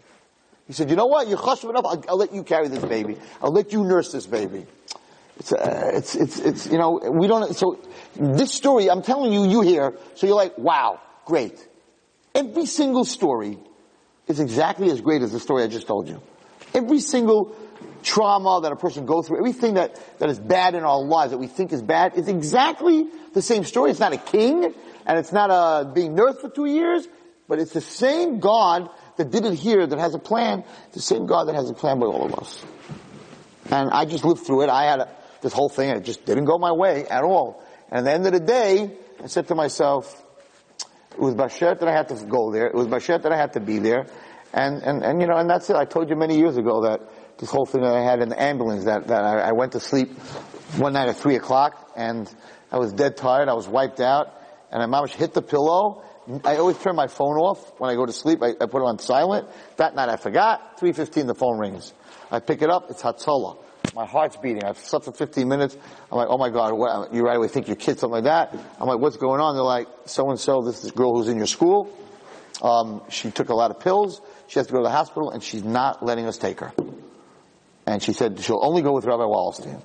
He 0.67 0.73
said, 0.73 0.89
you 0.89 0.97
know 0.97 1.07
what, 1.07 1.29
you're 1.29 1.39
chashuv 1.39 1.71
enough, 1.71 1.85
I'll, 1.85 2.05
I'll, 2.09 2.17
let 2.17 2.35
you 2.35 2.43
carry 2.43 2.69
this 2.69 2.85
baby. 2.85 3.19
I'll 3.43 3.53
let 3.53 3.73
you 3.73 3.85
nurse 3.85 4.13
this 4.13 4.27
baby. 4.27 4.67
It's, 5.39 5.53
uh, 5.53 5.91
it's, 5.95 6.15
it's, 6.15 6.39
it's, 6.39 6.67
you 6.67 6.79
know, 6.79 7.01
we 7.13 7.27
don't, 7.27 7.55
so 7.55 7.81
this 8.15 8.53
story, 8.53 8.91
I'm 8.91 9.03
telling 9.03 9.33
you, 9.33 9.47
you 9.47 9.61
hear, 9.61 9.95
so 10.15 10.27
you're 10.27 10.37
like, 10.37 10.57
wow, 10.57 11.01
great. 11.27 11.67
Every 12.35 12.67
single 12.67 13.05
story 13.05 13.59
is 14.27 14.41
exactly 14.41 14.91
as 14.91 15.01
great 15.01 15.23
as 15.23 15.33
the 15.33 15.41
story 15.41 15.65
I 15.65 15.67
just 15.67 15.87
told 15.87 16.09
you. 16.09 16.23
Every 16.73 17.01
single 17.01 17.57
trauma 18.03 18.61
that 18.63 18.73
a 18.73 18.77
person 18.77 19.07
goes 19.07 19.27
through, 19.27 19.39
everything 19.39 19.75
that, 19.75 19.99
that 20.19 20.29
is 20.29 20.39
bad 20.39 20.75
in 20.75 20.85
our 20.85 21.03
lives 21.03 21.33
that 21.33 21.39
we 21.39 21.47
think 21.47 21.73
is 21.73 21.83
bad 21.83 22.17
is 22.17 22.29
exactly 22.29 23.07
the 23.33 23.43
same 23.43 23.65
story. 23.65 23.91
It's 23.91 24.01
not 24.01 24.13
a 24.13 24.19
king, 24.19 24.73
and 25.07 25.19
it's 25.19 25.33
not 25.33 25.51
a 25.51 25.91
being 25.93 26.15
nursed 26.15 26.41
for 26.41 26.49
two 26.49 26.67
years, 26.67 27.07
but 27.49 27.59
it's 27.59 27.73
the 27.73 27.81
same 27.81 28.41
God 28.41 28.89
that 29.17 29.31
did 29.31 29.45
it 29.45 29.55
here, 29.55 29.87
that 29.87 29.99
has 29.99 30.15
a 30.15 30.19
plan, 30.19 30.65
the 30.93 31.01
same 31.01 31.27
God 31.27 31.49
that 31.49 31.55
has 31.55 31.71
a 31.71 31.75
plan 31.75 32.01
with 32.01 32.11
all 32.11 32.25
of 32.27 32.35
us. 32.35 32.65
And 33.71 33.91
I 33.91 34.05
just 34.05 34.25
lived 34.25 34.47
through 34.47 34.63
it. 34.63 34.71
I 34.71 34.85
had 34.85 35.01
a, 35.01 35.17
this 35.41 35.53
whole 35.53 35.69
thing, 35.69 35.91
it 35.91 36.05
just 36.05 36.25
didn't 36.25 36.45
go 36.47 36.59
my 36.59 36.73
way 36.73 37.07
at 37.07 37.23
all. 37.23 37.63
And 37.91 37.99
at 38.01 38.05
the 38.05 38.13
end 38.13 38.27
of 38.27 38.33
the 38.33 38.41
day, 38.41 38.97
I 39.23 39.27
said 39.27 39.49
to 39.49 39.55
myself, 39.55 40.23
it 41.13 41.21
was 41.21 41.35
bashert 41.35 41.81
that 41.81 41.89
I 41.89 41.93
had 41.93 42.09
to 42.09 42.27
go 42.27 42.51
there. 42.51 42.67
It 42.67 42.75
was 42.75 42.89
bashert 42.89 43.23
that 43.23 43.33
I 43.33 43.37
had 43.37 43.53
to 43.53 43.61
be 43.61 43.79
there. 43.79 44.07
And, 44.53 44.83
and, 44.83 45.03
and 45.03 45.21
you 45.21 45.27
know, 45.27 45.37
and 45.37 45.49
that's 45.49 45.69
it. 45.71 45.77
I 45.77 45.85
told 45.85 46.09
you 46.09 46.17
many 46.17 46.39
years 46.39 46.57
ago 46.57 46.83
that 46.83 47.01
this 47.39 47.51
whole 47.51 47.67
thing 47.67 47.83
that 47.83 47.95
I 47.95 48.03
had 48.03 48.21
in 48.21 48.29
the 48.29 48.41
ambulance, 48.41 48.85
that, 48.85 49.09
that 49.09 49.25
I, 49.25 49.49
I 49.49 49.53
went 49.53 49.73
to 49.73 49.81
sleep 49.81 50.13
one 50.77 50.93
night 50.93 51.09
at 51.09 51.17
three 51.17 51.37
o'clock 51.37 51.93
and 51.97 52.33
I 52.71 52.79
was 52.79 52.93
dead 52.93 53.17
tired. 53.17 53.49
I 53.49 53.55
was 53.55 53.69
wiped 53.69 54.01
out 54.01 54.41
and 54.71 54.83
I 54.83 54.87
mamish 54.87 55.11
hit 55.11 55.35
the 55.35 55.43
pillow. 55.43 56.05
I 56.45 56.57
always 56.57 56.79
turn 56.79 56.97
my 56.97 57.07
phone 57.07 57.37
off 57.37 57.79
when 57.79 57.91
I 57.91 57.95
go 57.95 58.07
to 58.07 58.13
sleep. 58.13 58.43
I, 58.43 58.51
I 58.61 58.67
put 58.67 58.81
it 58.81 58.87
on 58.87 58.99
silent. 58.99 59.49
That 59.77 59.95
night 59.95 60.09
I 60.09 60.17
forgot. 60.17 60.79
3.15 60.79 61.27
the 61.27 61.35
phone 61.35 61.59
rings. 61.59 61.93
I 62.31 62.41
pick 62.41 62.63
it 62.63 62.71
up. 62.71 62.91
It's 62.91 63.03
Hatzalah. 63.03 63.59
My 63.95 64.07
heart's 64.07 64.37
beating. 64.37 64.65
I've 64.65 64.79
slept 64.79 65.05
for 65.05 65.13
15 65.13 65.47
minutes. 65.47 65.77
I'm 66.11 66.19
like, 66.19 66.29
oh 66.29 66.39
my 66.39 66.49
God, 66.49 66.73
what, 66.73 67.13
you 67.13 67.23
right 67.23 67.37
away 67.37 67.49
think 67.49 67.69
your 67.69 67.77
kid, 67.77 67.99
something 67.99 68.15
like 68.15 68.25
that. 68.25 68.55
I'm 68.81 68.89
like, 68.89 68.99
what's 68.99 69.19
going 69.19 69.41
on? 69.41 69.55
They're 69.55 69.63
like, 69.63 69.87
so 70.07 70.31
and 70.31 70.41
so, 70.41 70.63
this 70.63 70.83
is 70.85 70.91
girl 70.91 71.17
who's 71.17 71.29
in 71.29 71.37
your 71.37 71.47
school. 71.47 71.95
Um, 72.63 73.03
she 73.11 73.31
took 73.31 73.51
a 73.51 73.55
lot 73.55 73.71
of 73.71 73.81
pills. 73.81 74.21
She 74.49 74.59
has 74.59 74.67
to 74.67 74.73
go 74.73 74.79
to 74.79 74.85
the 74.85 74.91
hospital 74.91 75.31
and 75.31 75.43
she's 75.43 75.63
not 75.63 76.05
letting 76.05 76.27
us 76.27 76.39
take 76.39 76.61
her. 76.61 76.73
And 77.87 78.03
she 78.03 78.15
said 78.15 78.41
she'll 78.41 78.65
only 78.65 78.83
go 78.83 78.93
with 78.93 79.05
Rabbi 79.05 79.23
Wallerstein. 79.23 79.83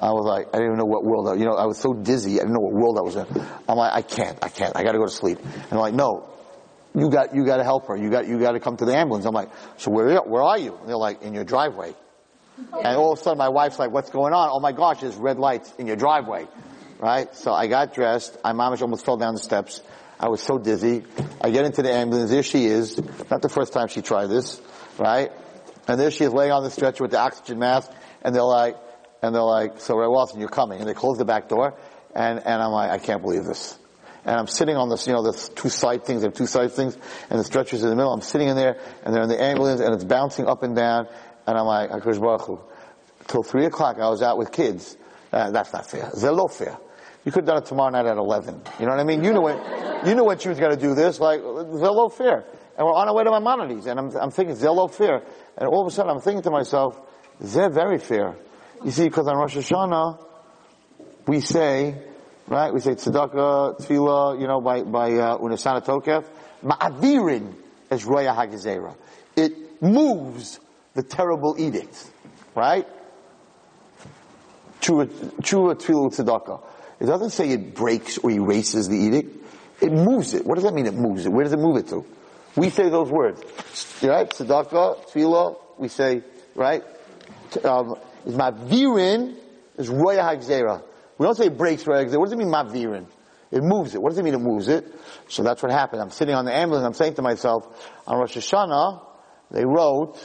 I 0.00 0.10
was 0.10 0.26
like, 0.26 0.48
I 0.48 0.58
didn't 0.58 0.66
even 0.66 0.78
know 0.78 0.86
what 0.86 1.04
world, 1.04 1.28
I, 1.28 1.34
you 1.34 1.44
know, 1.44 1.54
I 1.54 1.66
was 1.66 1.78
so 1.78 1.94
dizzy, 1.94 2.34
I 2.34 2.42
didn't 2.42 2.54
know 2.54 2.60
what 2.60 2.72
world 2.72 2.98
I 2.98 3.02
was 3.02 3.16
in. 3.16 3.26
I'm 3.68 3.76
like, 3.76 3.92
I 3.92 4.02
can't, 4.02 4.38
I 4.42 4.48
can't, 4.48 4.76
I 4.76 4.82
gotta 4.82 4.98
go 4.98 5.06
to 5.06 5.10
sleep. 5.10 5.38
And 5.38 5.72
I'm 5.72 5.78
like, 5.78 5.94
no, 5.94 6.28
you 6.94 7.10
got, 7.10 7.34
you 7.34 7.44
gotta 7.44 7.64
help 7.64 7.86
her, 7.88 7.96
you 7.96 8.10
got, 8.10 8.26
you 8.26 8.38
gotta 8.38 8.60
come 8.60 8.76
to 8.76 8.84
the 8.84 8.96
ambulance. 8.96 9.24
I'm 9.24 9.34
like, 9.34 9.50
so 9.78 9.90
where, 9.90 10.20
where 10.22 10.42
are 10.42 10.58
you? 10.58 10.76
And 10.76 10.88
they're 10.88 10.96
like, 10.96 11.22
in 11.22 11.32
your 11.32 11.44
driveway. 11.44 11.94
And 12.56 12.96
all 12.96 13.12
of 13.12 13.18
a 13.18 13.22
sudden 13.22 13.38
my 13.38 13.48
wife's 13.48 13.78
like, 13.78 13.90
what's 13.90 14.10
going 14.10 14.32
on? 14.32 14.48
Oh 14.52 14.60
my 14.60 14.72
gosh, 14.72 15.00
there's 15.00 15.16
red 15.16 15.38
lights 15.38 15.72
in 15.78 15.86
your 15.86 15.96
driveway. 15.96 16.46
Right? 16.98 17.34
So 17.34 17.52
I 17.52 17.66
got 17.66 17.94
dressed, 17.94 18.36
my 18.44 18.52
mom 18.52 18.76
almost 18.80 19.04
fell 19.04 19.16
down 19.16 19.34
the 19.34 19.40
steps. 19.40 19.80
I 20.18 20.28
was 20.28 20.40
so 20.40 20.58
dizzy. 20.58 21.04
I 21.40 21.50
get 21.50 21.64
into 21.64 21.82
the 21.82 21.92
ambulance, 21.92 22.30
there 22.30 22.42
she 22.42 22.66
is. 22.66 22.98
Not 23.30 23.42
the 23.42 23.48
first 23.48 23.72
time 23.72 23.88
she 23.88 24.00
tried 24.00 24.28
this, 24.28 24.60
right? 24.98 25.32
And 25.88 26.00
there 26.00 26.10
she 26.10 26.24
is 26.24 26.32
laying 26.32 26.52
on 26.52 26.62
the 26.62 26.70
stretcher 26.70 27.02
with 27.02 27.10
the 27.10 27.18
oxygen 27.18 27.58
mask, 27.58 27.90
and 28.22 28.34
they're 28.34 28.42
like, 28.42 28.76
and 29.24 29.34
they're 29.34 29.42
like, 29.42 29.80
so 29.80 29.96
Ray 29.96 30.06
Watson, 30.06 30.38
you're 30.38 30.50
coming. 30.50 30.80
And 30.80 30.88
they 30.88 30.92
close 30.92 31.16
the 31.16 31.24
back 31.24 31.48
door, 31.48 31.74
and, 32.14 32.38
and 32.38 32.62
I'm 32.62 32.72
like, 32.72 32.90
I 32.90 32.98
can't 32.98 33.22
believe 33.22 33.44
this. 33.44 33.78
And 34.26 34.36
I'm 34.36 34.46
sitting 34.46 34.76
on 34.76 34.90
this, 34.90 35.06
you 35.06 35.14
know, 35.14 35.22
the 35.22 35.32
two 35.54 35.70
side 35.70 36.04
things, 36.04 36.24
are 36.24 36.30
two 36.30 36.46
side 36.46 36.72
things, 36.72 36.96
and 37.30 37.40
the 37.40 37.44
stretcher's 37.44 37.82
in 37.82 37.88
the 37.88 37.96
middle. 37.96 38.12
I'm 38.12 38.20
sitting 38.20 38.48
in 38.48 38.56
there, 38.56 38.78
and 39.02 39.14
they're 39.14 39.22
in 39.22 39.30
the 39.30 39.42
ambulance, 39.42 39.80
and 39.80 39.94
it's 39.94 40.04
bouncing 40.04 40.46
up 40.46 40.62
and 40.62 40.76
down, 40.76 41.08
and 41.46 41.56
I'm 41.56 41.64
like, 41.64 41.90
HaKadosh 41.90 42.20
Baruch. 42.20 42.70
Till 43.26 43.42
three 43.42 43.64
o'clock, 43.64 43.96
I 43.98 44.10
was 44.10 44.20
out 44.20 44.36
with 44.36 44.52
kids. 44.52 44.94
Uh, 45.32 45.50
that's 45.50 45.72
not 45.72 45.90
fair. 45.90 46.10
Zelo 46.10 46.52
fair. 46.52 46.76
You 47.24 47.32
could 47.32 47.44
have 47.44 47.46
done 47.46 47.62
it 47.62 47.66
tomorrow 47.66 47.90
night 47.90 48.04
at 48.04 48.18
11. 48.18 48.60
You 48.78 48.84
know 48.84 48.90
what 48.92 49.00
I 49.00 49.04
mean? 49.04 49.24
You 49.24 49.32
knew 49.32 49.40
when, 49.40 49.56
you 50.06 50.14
knew 50.14 50.24
when 50.24 50.38
she 50.38 50.50
was 50.50 50.60
going 50.60 50.76
to 50.76 50.80
do 50.80 50.94
this, 50.94 51.18
like, 51.18 51.40
Zelo 51.40 52.12
fair. 52.12 52.44
And 52.76 52.86
we're 52.86 52.92
on 52.92 53.08
our 53.08 53.14
way 53.14 53.24
to 53.24 53.30
Maimonides, 53.30 53.86
and 53.86 53.98
I'm, 53.98 54.14
I'm 54.16 54.30
thinking, 54.30 54.54
Zelo 54.54 54.92
fair. 54.92 55.22
And 55.56 55.66
all 55.66 55.80
of 55.80 55.86
a 55.86 55.90
sudden, 55.90 56.10
I'm 56.10 56.20
thinking 56.20 56.42
to 56.42 56.50
myself, 56.50 57.00
they're 57.40 57.70
very 57.70 57.98
fair. 57.98 58.36
You 58.84 58.90
see, 58.90 59.04
because 59.04 59.26
on 59.26 59.36
Rosh 59.38 59.56
Hashanah, 59.56 60.18
we 61.26 61.40
say, 61.40 61.96
right, 62.46 62.72
we 62.72 62.80
say 62.80 62.90
tzedakah, 62.90 63.80
tefillah, 63.80 64.38
you 64.38 64.46
know, 64.46 64.60
by, 64.60 64.82
by, 64.82 65.12
uh, 65.14 65.38
Unesaneh 65.38 65.82
Tokef, 65.82 66.26
ma'avirin 66.62 67.54
as 67.90 68.04
roya 68.04 68.34
hagazera. 68.34 68.94
It 69.36 69.80
moves 69.80 70.60
the 70.92 71.02
terrible 71.02 71.56
edict, 71.58 72.10
right? 72.54 72.86
True, 74.82 75.06
true 75.42 75.74
tefillah 75.74 76.14
tzedakah. 76.14 76.62
It 77.00 77.06
doesn't 77.06 77.30
say 77.30 77.48
it 77.50 77.74
breaks 77.74 78.18
or 78.18 78.30
erases 78.30 78.86
the 78.88 78.96
edict. 78.96 79.46
It 79.80 79.92
moves 79.92 80.34
it. 80.34 80.44
What 80.44 80.56
does 80.56 80.64
that 80.64 80.74
mean 80.74 80.86
it 80.86 80.94
moves 80.94 81.24
it? 81.24 81.32
Where 81.32 81.44
does 81.44 81.54
it 81.54 81.58
move 81.58 81.78
it 81.78 81.88
to? 81.88 82.04
We 82.54 82.68
say 82.68 82.90
those 82.90 83.10
words. 83.10 83.40
Right? 84.02 84.28
Tzedakah, 84.28 85.06
tefillah, 85.06 85.56
we 85.78 85.88
say, 85.88 86.22
right? 86.54 86.84
Um, 87.64 87.96
is 88.26 88.34
mavirin 88.34 89.36
is 89.76 89.88
roya 89.88 90.22
hagzera. 90.22 90.82
We 91.18 91.26
don't 91.26 91.36
say 91.36 91.48
breaks 91.48 91.86
roya 91.86 92.04
hagzera. 92.04 92.18
What 92.18 92.26
does 92.26 92.32
it 92.32 92.38
mean 92.38 92.48
mavirin? 92.48 93.06
It 93.50 93.62
moves 93.62 93.94
it. 93.94 94.02
What 94.02 94.10
does 94.10 94.18
it 94.18 94.24
mean 94.24 94.34
it 94.34 94.40
moves 94.40 94.68
it? 94.68 94.92
So 95.28 95.42
that's 95.42 95.62
what 95.62 95.70
happened. 95.70 96.02
I'm 96.02 96.10
sitting 96.10 96.34
on 96.34 96.44
the 96.44 96.52
ambulance. 96.52 96.84
I'm 96.84 96.94
saying 96.94 97.14
to 97.14 97.22
myself, 97.22 97.64
on 98.06 98.18
Rosh 98.18 98.36
Hashanah, 98.36 99.00
they 99.50 99.64
wrote 99.64 100.18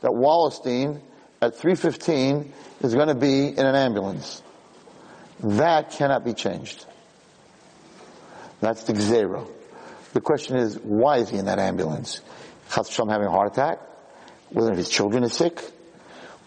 that 0.00 0.10
Wallerstein 0.10 1.00
at 1.40 1.56
3.15 1.56 2.50
is 2.82 2.94
going 2.94 3.08
to 3.08 3.14
be 3.14 3.48
in 3.48 3.64
an 3.64 3.74
ambulance. 3.74 4.42
That 5.40 5.92
cannot 5.92 6.24
be 6.24 6.34
changed. 6.34 6.84
That's 8.60 8.82
the 8.84 8.92
Gzera. 8.92 9.48
The 10.12 10.20
question 10.20 10.56
is, 10.56 10.76
why 10.76 11.18
is 11.18 11.30
he 11.30 11.38
in 11.38 11.46
that 11.46 11.58
ambulance? 11.58 12.20
Chas 12.70 12.94
having 12.94 13.26
a 13.26 13.30
heart 13.30 13.52
attack? 13.52 13.78
Whether 14.50 14.74
his 14.74 14.88
children 14.88 15.24
are 15.24 15.28
sick? 15.28 15.62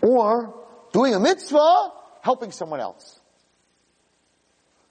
Or 0.01 0.60
doing 0.91 1.13
a 1.13 1.19
mitzvah, 1.19 1.89
helping 2.21 2.51
someone 2.51 2.79
else. 2.79 3.19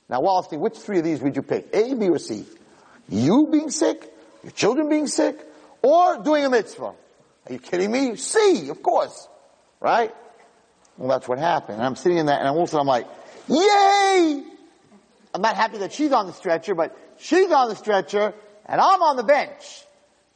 Now, 0.09 0.21
Wallerstein, 0.21 0.59
which 0.59 0.77
three 0.77 0.99
of 0.99 1.05
these 1.05 1.21
would 1.21 1.37
you 1.37 1.43
pick? 1.43 1.69
A, 1.73 1.95
B, 1.95 2.09
or 2.09 2.19
C? 2.19 2.45
You 3.09 3.49
being 3.51 3.71
sick, 3.71 4.13
your 4.43 4.53
children 4.53 4.89
being 4.89 5.07
sick, 5.07 5.39
or 5.83 6.23
doing 6.23 6.45
a 6.45 6.51
mitzvah? 6.51 6.95
Are 7.47 7.53
you 7.53 7.59
kidding 7.59 7.91
me? 7.91 8.17
C, 8.17 8.69
of 8.71 8.83
course. 8.83 9.29
Right? 9.81 10.13
Well, 10.97 11.09
that's 11.09 11.29
what 11.29 11.39
happened. 11.39 11.79
And 11.79 11.87
I'm 11.87 11.97
sitting 11.97 12.19
in 12.19 12.27
that, 12.27 12.41
and 12.41 12.49
all 12.49 12.63
of 12.63 12.65
a 12.65 12.67
sudden 12.67 12.81
I'm 12.81 12.87
like, 12.87 13.07
yay! 13.49 14.45
I'm 15.33 15.43
not 15.43 15.57
happy 15.57 15.79
that 15.79 15.93
she's 15.93 16.13
on 16.13 16.27
the 16.27 16.33
stretcher, 16.33 16.75
but 16.75 16.97
she's 17.19 17.51
on 17.51 17.69
the 17.69 17.77
stretcher 17.77 18.35
and 18.67 18.81
I'm 18.81 19.03
on 19.03 19.17
the 19.17 19.23
bench. 19.23 19.85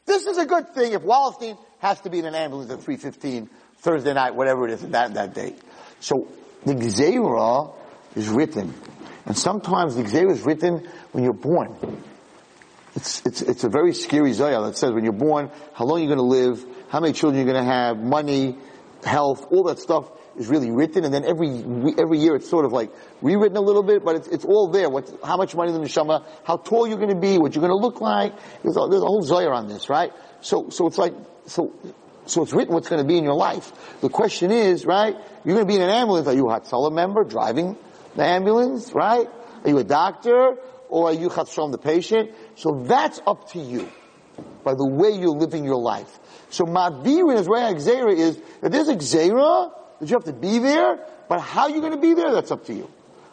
This 0.06 0.26
is 0.26 0.38
a 0.38 0.46
good 0.46 0.68
thing 0.74 0.92
if 0.92 1.02
Wallerstein 1.02 1.58
has 1.78 2.00
to 2.02 2.10
be 2.10 2.18
in 2.18 2.26
an 2.26 2.34
ambulance 2.34 2.70
at 2.70 2.80
3.15 2.80 3.48
Thursday 3.84 4.14
night, 4.14 4.34
whatever 4.34 4.66
it 4.66 4.72
is 4.72 4.80
that, 4.80 5.12
that 5.12 5.34
day. 5.34 5.54
So 6.00 6.26
the 6.64 6.74
Gzeira 6.74 7.74
is 8.16 8.30
written. 8.30 8.72
And 9.26 9.36
sometimes 9.36 9.94
the 9.94 10.04
Gzeira 10.04 10.30
is 10.30 10.40
written 10.40 10.88
when 11.12 11.22
you're 11.22 11.34
born. 11.34 11.76
It's, 12.96 13.24
it's, 13.26 13.42
it's 13.42 13.64
a 13.64 13.68
very 13.68 13.92
scary 13.92 14.32
Zohar 14.32 14.64
that 14.64 14.78
says 14.78 14.92
when 14.92 15.04
you're 15.04 15.12
born, 15.12 15.50
how 15.74 15.84
long 15.84 15.98
you're 15.98 16.14
going 16.14 16.18
to 16.18 16.24
live, 16.24 16.64
how 16.88 17.00
many 17.00 17.12
children 17.12 17.44
you're 17.44 17.52
going 17.52 17.62
to 17.62 17.70
have, 17.70 17.98
money, 17.98 18.56
health, 19.04 19.46
all 19.50 19.64
that 19.64 19.80
stuff 19.80 20.10
is 20.38 20.48
really 20.48 20.70
written. 20.70 21.04
And 21.04 21.12
then 21.12 21.24
every 21.24 21.50
every 21.98 22.18
year 22.20 22.36
it's 22.36 22.48
sort 22.48 22.64
of 22.64 22.72
like 22.72 22.90
rewritten 23.20 23.58
a 23.58 23.60
little 23.60 23.82
bit, 23.82 24.02
but 24.02 24.16
it's, 24.16 24.28
it's 24.28 24.44
all 24.46 24.68
there. 24.68 24.88
What, 24.88 25.10
how 25.22 25.36
much 25.36 25.54
money 25.54 25.74
in 25.74 25.80
the 25.80 25.86
neshama, 25.86 26.24
how 26.44 26.56
tall 26.56 26.86
you're 26.86 26.98
going 26.98 27.14
to 27.14 27.20
be, 27.20 27.36
what 27.36 27.54
you're 27.54 27.66
going 27.66 27.78
to 27.78 27.86
look 27.86 28.00
like. 28.00 28.32
There's 28.62 28.76
a, 28.76 28.86
there's 28.88 29.02
a 29.02 29.06
whole 29.06 29.22
Zohar 29.22 29.52
on 29.52 29.68
this, 29.68 29.90
right? 29.90 30.12
So 30.40 30.70
so 30.70 30.86
it's 30.86 30.98
like 30.98 31.12
so. 31.46 31.74
So 32.26 32.42
it's 32.42 32.52
written 32.52 32.74
what's 32.74 32.88
going 32.88 33.02
to 33.02 33.06
be 33.06 33.18
in 33.18 33.24
your 33.24 33.34
life. 33.34 34.00
The 34.00 34.08
question 34.08 34.50
is, 34.50 34.86
right? 34.86 35.14
You're 35.44 35.54
going 35.54 35.66
to 35.66 35.72
be 35.72 35.76
in 35.76 35.82
an 35.82 35.90
ambulance. 35.90 36.26
Are 36.26 36.34
you 36.34 36.48
a 36.48 36.60
Hatzalah 36.60 36.92
member 36.92 37.24
driving 37.24 37.76
the 38.16 38.24
ambulance, 38.24 38.92
right? 38.92 39.28
Are 39.64 39.68
you 39.68 39.78
a 39.78 39.84
doctor? 39.84 40.56
Or 40.88 41.08
are 41.08 41.12
you 41.12 41.28
Chatzom, 41.28 41.72
the 41.72 41.78
patient? 41.78 42.30
So 42.54 42.84
that's 42.86 43.20
up 43.26 43.50
to 43.52 43.58
you 43.58 43.88
by 44.62 44.74
the 44.74 44.86
way 44.86 45.10
you're 45.10 45.36
living 45.36 45.64
your 45.64 45.80
life. 45.80 46.18
So 46.50 46.64
Ma'virin 46.64 47.38
is 47.38 47.48
where 47.48 47.72
Xera 47.74 48.16
is 48.16 48.40
that 48.60 48.72
there's 48.72 48.88
a 48.88 48.96
Xera 48.96 49.72
that 50.00 50.08
you 50.08 50.14
have 50.14 50.24
to 50.24 50.32
be 50.32 50.58
there, 50.58 50.98
but 51.28 51.40
how 51.40 51.68
you're 51.68 51.80
going 51.80 51.92
to 51.92 52.00
be 52.00 52.14
there, 52.14 52.32
that's 52.32 52.50
up 52.50 52.64
to 52.66 52.74
you. 52.74 52.90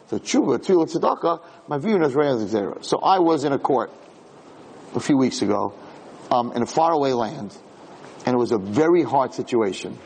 So 0.08 0.18
Tshuva, 0.18 0.58
Tefillah, 0.58 0.90
Tzedakah, 0.90 1.42
Ma'virin 1.68 2.04
is 2.04 2.14
where 2.14 2.34
Xera. 2.34 2.84
So 2.84 2.98
I 2.98 3.20
was 3.20 3.44
in 3.44 3.52
a 3.52 3.58
court 3.58 3.90
a 4.94 5.00
few 5.00 5.16
weeks 5.16 5.40
ago 5.40 5.72
um, 6.30 6.52
in 6.52 6.62
a 6.62 6.66
faraway 6.66 7.12
land, 7.12 7.56
and 8.24 8.34
it 8.34 8.38
was 8.38 8.52
a 8.52 8.58
very 8.58 9.02
hard 9.02 9.34
situation. 9.34 9.98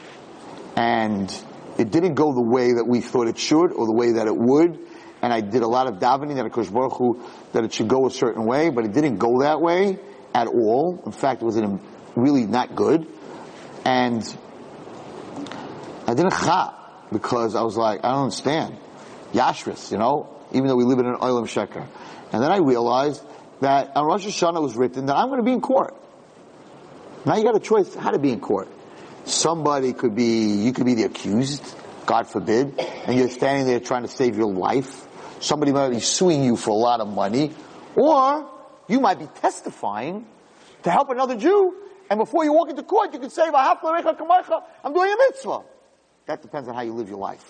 And 0.76 1.30
it 1.78 1.90
didn't 1.90 2.14
go 2.14 2.32
the 2.32 2.42
way 2.42 2.74
that 2.74 2.84
we 2.86 3.00
thought 3.00 3.28
it 3.28 3.38
should 3.38 3.72
or 3.72 3.86
the 3.86 3.92
way 3.92 4.12
that 4.12 4.26
it 4.26 4.36
would 4.36 4.78
and 5.22 5.32
I 5.32 5.40
did 5.40 5.62
a 5.62 5.66
lot 5.66 5.86
of 5.86 5.94
davening 5.94 6.36
that 6.36 6.72
Baruch 6.72 6.92
Hu, 6.98 7.20
that 7.52 7.64
it 7.64 7.72
should 7.72 7.88
go 7.88 8.06
a 8.06 8.10
certain 8.10 8.44
way, 8.44 8.70
but 8.70 8.84
it 8.84 8.92
didn't 8.92 9.16
go 9.16 9.40
that 9.40 9.60
way 9.60 9.98
at 10.34 10.46
all. 10.46 11.02
In 11.06 11.12
fact, 11.12 11.42
it 11.42 11.44
was 11.44 11.60
really 12.14 12.46
not 12.46 12.76
good. 12.76 13.06
And 13.84 14.22
I 16.06 16.14
didn't 16.14 16.32
cha 16.32 16.74
because 17.12 17.54
I 17.54 17.62
was 17.62 17.76
like, 17.76 18.04
I 18.04 18.10
don't 18.10 18.24
understand. 18.24 18.76
Yashris, 19.32 19.90
you 19.90 19.98
know, 19.98 20.28
even 20.52 20.68
though 20.68 20.76
we 20.76 20.84
live 20.84 20.98
in 20.98 21.06
an 21.06 21.16
Olam 21.16 21.44
Sheker. 21.44 21.86
And 22.32 22.42
then 22.42 22.52
I 22.52 22.58
realized 22.58 23.22
that 23.60 23.96
on 23.96 24.06
Rosh 24.06 24.26
Hashanah 24.26 24.62
was 24.62 24.76
written 24.76 25.06
that 25.06 25.16
I'm 25.16 25.28
going 25.28 25.40
to 25.40 25.44
be 25.44 25.52
in 25.52 25.60
court. 25.60 25.96
Now 27.26 27.36
you 27.36 27.42
got 27.42 27.56
a 27.56 27.60
choice 27.60 27.92
how 27.92 28.12
to 28.12 28.20
be 28.20 28.30
in 28.30 28.38
court. 28.38 28.68
Somebody 29.24 29.92
could 29.92 30.14
be, 30.14 30.62
you 30.62 30.72
could 30.72 30.86
be 30.86 30.94
the 30.94 31.02
accused, 31.02 31.74
God 32.06 32.28
forbid, 32.28 32.78
and 32.78 33.18
you're 33.18 33.28
standing 33.28 33.66
there 33.66 33.80
trying 33.80 34.02
to 34.02 34.08
save 34.08 34.36
your 34.36 34.52
life. 34.52 35.08
Somebody 35.40 35.72
might 35.72 35.90
be 35.90 35.98
suing 35.98 36.44
you 36.44 36.56
for 36.56 36.70
a 36.70 36.74
lot 36.74 37.00
of 37.00 37.08
money, 37.08 37.52
or 37.96 38.48
you 38.86 39.00
might 39.00 39.18
be 39.18 39.26
testifying 39.26 40.24
to 40.84 40.90
help 40.90 41.10
another 41.10 41.36
Jew, 41.36 41.74
and 42.08 42.20
before 42.20 42.44
you 42.44 42.52
walk 42.52 42.70
into 42.70 42.84
court, 42.84 43.12
you 43.12 43.18
can 43.18 43.30
say, 43.30 43.42
I'm 43.52 43.76
doing 43.82 45.12
a 45.12 45.16
mitzvah. 45.28 45.62
That 46.26 46.42
depends 46.42 46.68
on 46.68 46.76
how 46.76 46.82
you 46.82 46.92
live 46.92 47.08
your 47.08 47.18
life. 47.18 47.44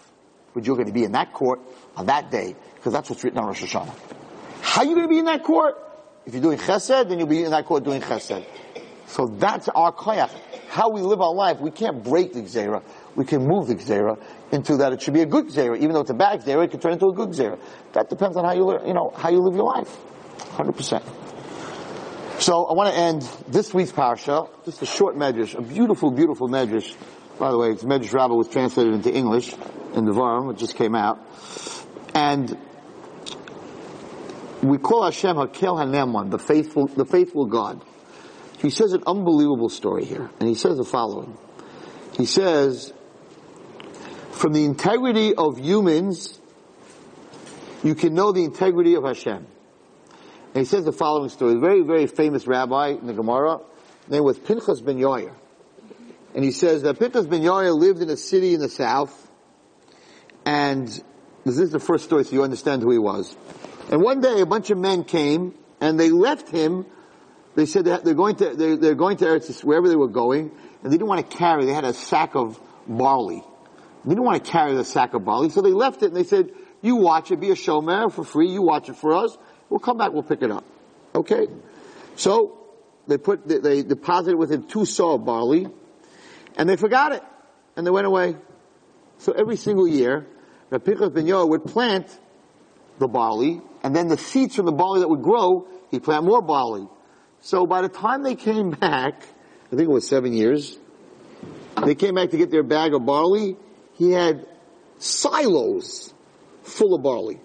But 0.55 0.65
you're 0.65 0.77
going 0.77 0.89
to 0.89 0.95
be 0.95 1.05
in 1.05 1.13
that 1.13 1.35
court 1.35 1.61
on 1.97 2.07
that 2.07 2.31
day, 2.31 2.57
because 2.77 2.95
that's 2.95 3.11
what's 3.11 3.23
written 3.23 3.39
on 3.39 3.47
Rosh 3.47 3.63
Hashanah. 3.63 3.95
How 4.63 4.81
are 4.81 4.87
you 4.87 4.95
going 4.95 5.07
to 5.07 5.13
be 5.13 5.19
in 5.19 5.27
that 5.27 5.45
court? 5.45 5.75
If 6.25 6.33
you're 6.33 6.43
doing 6.43 6.57
chesed, 6.57 7.11
then 7.11 7.19
you'll 7.19 7.29
be 7.29 7.45
in 7.45 7.51
that 7.51 7.67
court 7.67 7.85
doing 7.85 8.01
chesed. 8.01 8.47
So 9.07 9.27
that's 9.27 9.69
our 9.69 9.93
koyach. 9.93 10.31
How 10.69 10.91
we 10.91 11.01
live 11.01 11.21
our 11.21 11.35
life, 11.35 11.61
we 11.61 11.71
can't 11.71 12.03
break 12.03 12.33
the 12.33 12.43
gzera. 12.43 12.83
We 13.15 13.25
can 13.25 13.47
move 13.47 13.69
the 13.69 13.77
gzera 13.77 14.21
into 14.53 14.79
that 14.79 14.93
it 14.93 15.03
should 15.03 15.15
be 15.15 15.23
a 15.23 15.27
good 15.27 15.47
gzera. 15.47 15.77
Even 15.77 15.93
though 15.93 16.01
it's 16.01 16.11
a 16.11 16.15
bad 16.15 16.43
gzera, 16.43 16.65
it 16.65 16.71
can 16.71 16.81
turn 16.81 16.93
into 16.93 17.07
a 17.07 17.13
good 17.13 17.31
gzera. 17.31 17.59
That 17.93 18.11
depends 18.11 18.37
on 18.37 18.45
how 18.45 18.53
you, 18.53 18.87
you 18.87 18.95
know, 18.95 19.13
how 19.17 19.31
you 19.31 19.41
live 19.41 19.55
your 19.55 19.65
life. 19.65 19.97
100%. 20.57 21.03
So 22.41 22.65
I 22.67 22.75
want 22.75 22.93
to 22.93 23.01
end 23.01 23.23
this 23.49 23.73
week's 23.73 23.93
parsha, 23.93 24.51
just 24.65 24.83
a 24.83 24.87
short 24.87 25.17
medrash, 25.17 25.57
a 25.57 25.63
beautiful, 25.63 26.11
beautiful 26.11 26.49
medrash. 26.49 26.95
By 27.39 27.51
the 27.51 27.59
way, 27.59 27.71
it's 27.71 27.85
Medrash 27.85 28.13
Rabbah 28.13 28.35
was 28.35 28.49
translated 28.49 28.95
into 28.95 29.13
English 29.13 29.55
in 29.95 30.05
the 30.05 30.13
Varam, 30.13 30.53
it 30.53 30.59
just 30.59 30.75
came 30.75 30.95
out. 30.95 31.19
And 32.15 32.57
we 34.63 34.79
call 34.79 35.05
Hashem 35.05 35.37
Hakel 35.37 35.79
Haneman, 35.79 36.31
the 36.31 36.39
faithful, 36.39 36.87
the 36.87 37.05
faithful 37.05 37.47
God. 37.47 37.83
He 38.59 38.71
says 38.71 38.93
an 38.93 39.03
unbelievable 39.07 39.69
story 39.69 40.05
here, 40.05 40.31
and 40.41 40.49
he 40.49 40.55
says 40.55 40.79
the 40.79 40.85
following. 40.85 41.37
He 42.17 42.27
says, 42.27 42.93
from 44.31 44.53
the 44.53 44.65
integrity 44.65 45.35
of 45.35 45.59
humans, 45.59 46.39
you 47.83 47.95
can 47.95 48.15
know 48.15 48.33
the 48.33 48.45
integrity 48.45 48.95
of 48.95 49.05
Hashem. 49.05 49.47
And 50.55 50.57
he 50.57 50.65
says 50.65 50.85
the 50.85 50.93
following 50.93 51.29
story. 51.29 51.55
A 51.55 51.59
very, 51.59 51.83
very 51.83 52.07
famous 52.07 52.47
rabbi 52.47 52.89
in 52.89 53.07
the 53.07 53.13
Gemara, 53.13 53.61
named 54.09 54.25
was 54.25 54.39
Pinchas 54.39 54.81
ben 54.81 54.99
Yair. 54.99 55.35
And 56.35 56.45
he 56.45 56.51
says 56.51 56.83
that 56.83 56.99
Pinchas 56.99 57.27
ben 57.27 57.43
Yair 57.43 57.79
lived 57.79 58.01
in 58.01 58.09
a 58.09 58.17
city 58.17 58.55
in 58.55 58.61
the 58.61 58.69
south, 58.69 59.31
and 60.45 60.89
this 61.45 61.59
is 61.59 61.71
the 61.71 61.81
first 61.81 62.05
story 62.05 62.25
so 62.25 62.33
you 62.33 62.43
understand 62.43 62.83
who 62.83 62.91
he 62.91 62.99
was. 62.99 63.37
And 63.91 64.03
one 64.03 64.21
day 64.21 64.41
a 64.41 64.47
bunch 64.47 64.71
of 64.71 64.79
men 64.79 65.05
came, 65.05 65.55
and 65.81 66.01
they 66.01 66.11
left 66.11 66.49
him 66.49 66.87
they 67.57 67.67
said 67.67 67.87
they're 67.87 68.15
going 68.15 68.37
to, 68.37 68.55
they're, 68.55 68.77
they're 68.77 68.95
going 68.95 69.17
to 69.17 69.25
Eretz, 69.25 69.65
wherever 69.65 69.89
they 69.89 69.97
were 69.97 70.09
going, 70.09 70.53
and 70.83 70.93
they 70.93 70.97
didn't 70.97 71.09
want 71.09 71.29
to 71.29 71.37
carry, 71.37 71.65
they 71.65 71.73
had 71.73 71.85
a 71.85 71.95
sack 71.95 72.35
of 72.35 72.61
barley. 72.87 73.43
They 74.05 74.11
didn't 74.11 74.25
want 74.25 74.45
to 74.45 74.51
carry 74.51 74.75
the 74.75 74.85
sack 74.85 75.15
of 75.15 75.25
barley, 75.25 75.49
so 75.49 75.63
they 75.63 75.73
left 75.73 76.03
it 76.03 76.07
and 76.07 76.17
they 76.17 76.25
said, 76.25 76.51
you 76.83 76.97
watch 76.97 77.31
it, 77.31 77.41
be 77.41 77.51
a 77.51 77.55
shomer 77.55 78.13
for 78.13 78.25
free, 78.25 78.51
you 78.51 78.61
watch 78.63 78.91
it 78.91 78.97
for 78.97 79.15
us, 79.15 79.37
we'll 79.71 79.81
come 79.81 79.97
back, 79.97 80.13
we'll 80.13 80.23
pick 80.23 80.43
it 80.43 80.51
up. 80.51 80.65
Okay? 81.15 81.49
So, 82.15 82.59
they 83.07 83.17
put, 83.17 83.49
they, 83.49 83.59
they 83.59 83.83
deposited 83.83 84.37
with 84.37 84.53
it 84.53 84.69
two 84.69 84.85
saw 84.85 85.15
of 85.15 85.25
barley, 85.25 85.67
and 86.57 86.69
they 86.69 86.77
forgot 86.77 87.13
it, 87.13 87.23
and 87.75 87.87
they 87.87 87.91
went 87.91 88.07
away. 88.07 88.37
So 89.19 89.33
every 89.33 89.57
single 89.57 89.89
year, 89.89 90.27
the 90.69 90.79
Pinchas 90.79 91.09
Ben 91.09 91.25
Yair 91.25 91.49
would 91.49 91.65
plant 91.65 92.07
the 92.99 93.09
barley, 93.09 93.63
and 93.83 93.97
then 93.97 94.09
the 94.09 94.19
seeds 94.19 94.57
from 94.57 94.67
the 94.67 94.73
barley 94.73 95.01
that 95.01 95.09
would 95.09 95.23
grow, 95.23 95.69
he'd 95.91 96.03
plant 96.03 96.25
more 96.25 96.43
barley. 96.43 96.87
So 97.47 97.65
by 97.65 97.81
the 97.83 97.89
time 97.89 98.25
they 98.25 98.35
came 98.35 98.71
back, 98.71 99.23
I 99.23 99.77
think 99.77 99.83
it 99.83 99.89
was 99.89 100.09
seven 100.09 100.33
years, 100.33 100.77
they 101.85 101.95
came 101.95 102.17
back 102.17 102.31
to 102.31 102.37
get 102.37 102.51
their 102.51 102.65
bag 102.65 102.93
of 102.93 103.07
barley, 103.07 103.57
he 103.95 104.11
had 104.11 104.45
silos 104.99 106.13
full 106.65 106.97
of 106.97 107.05
barley. 107.05 107.39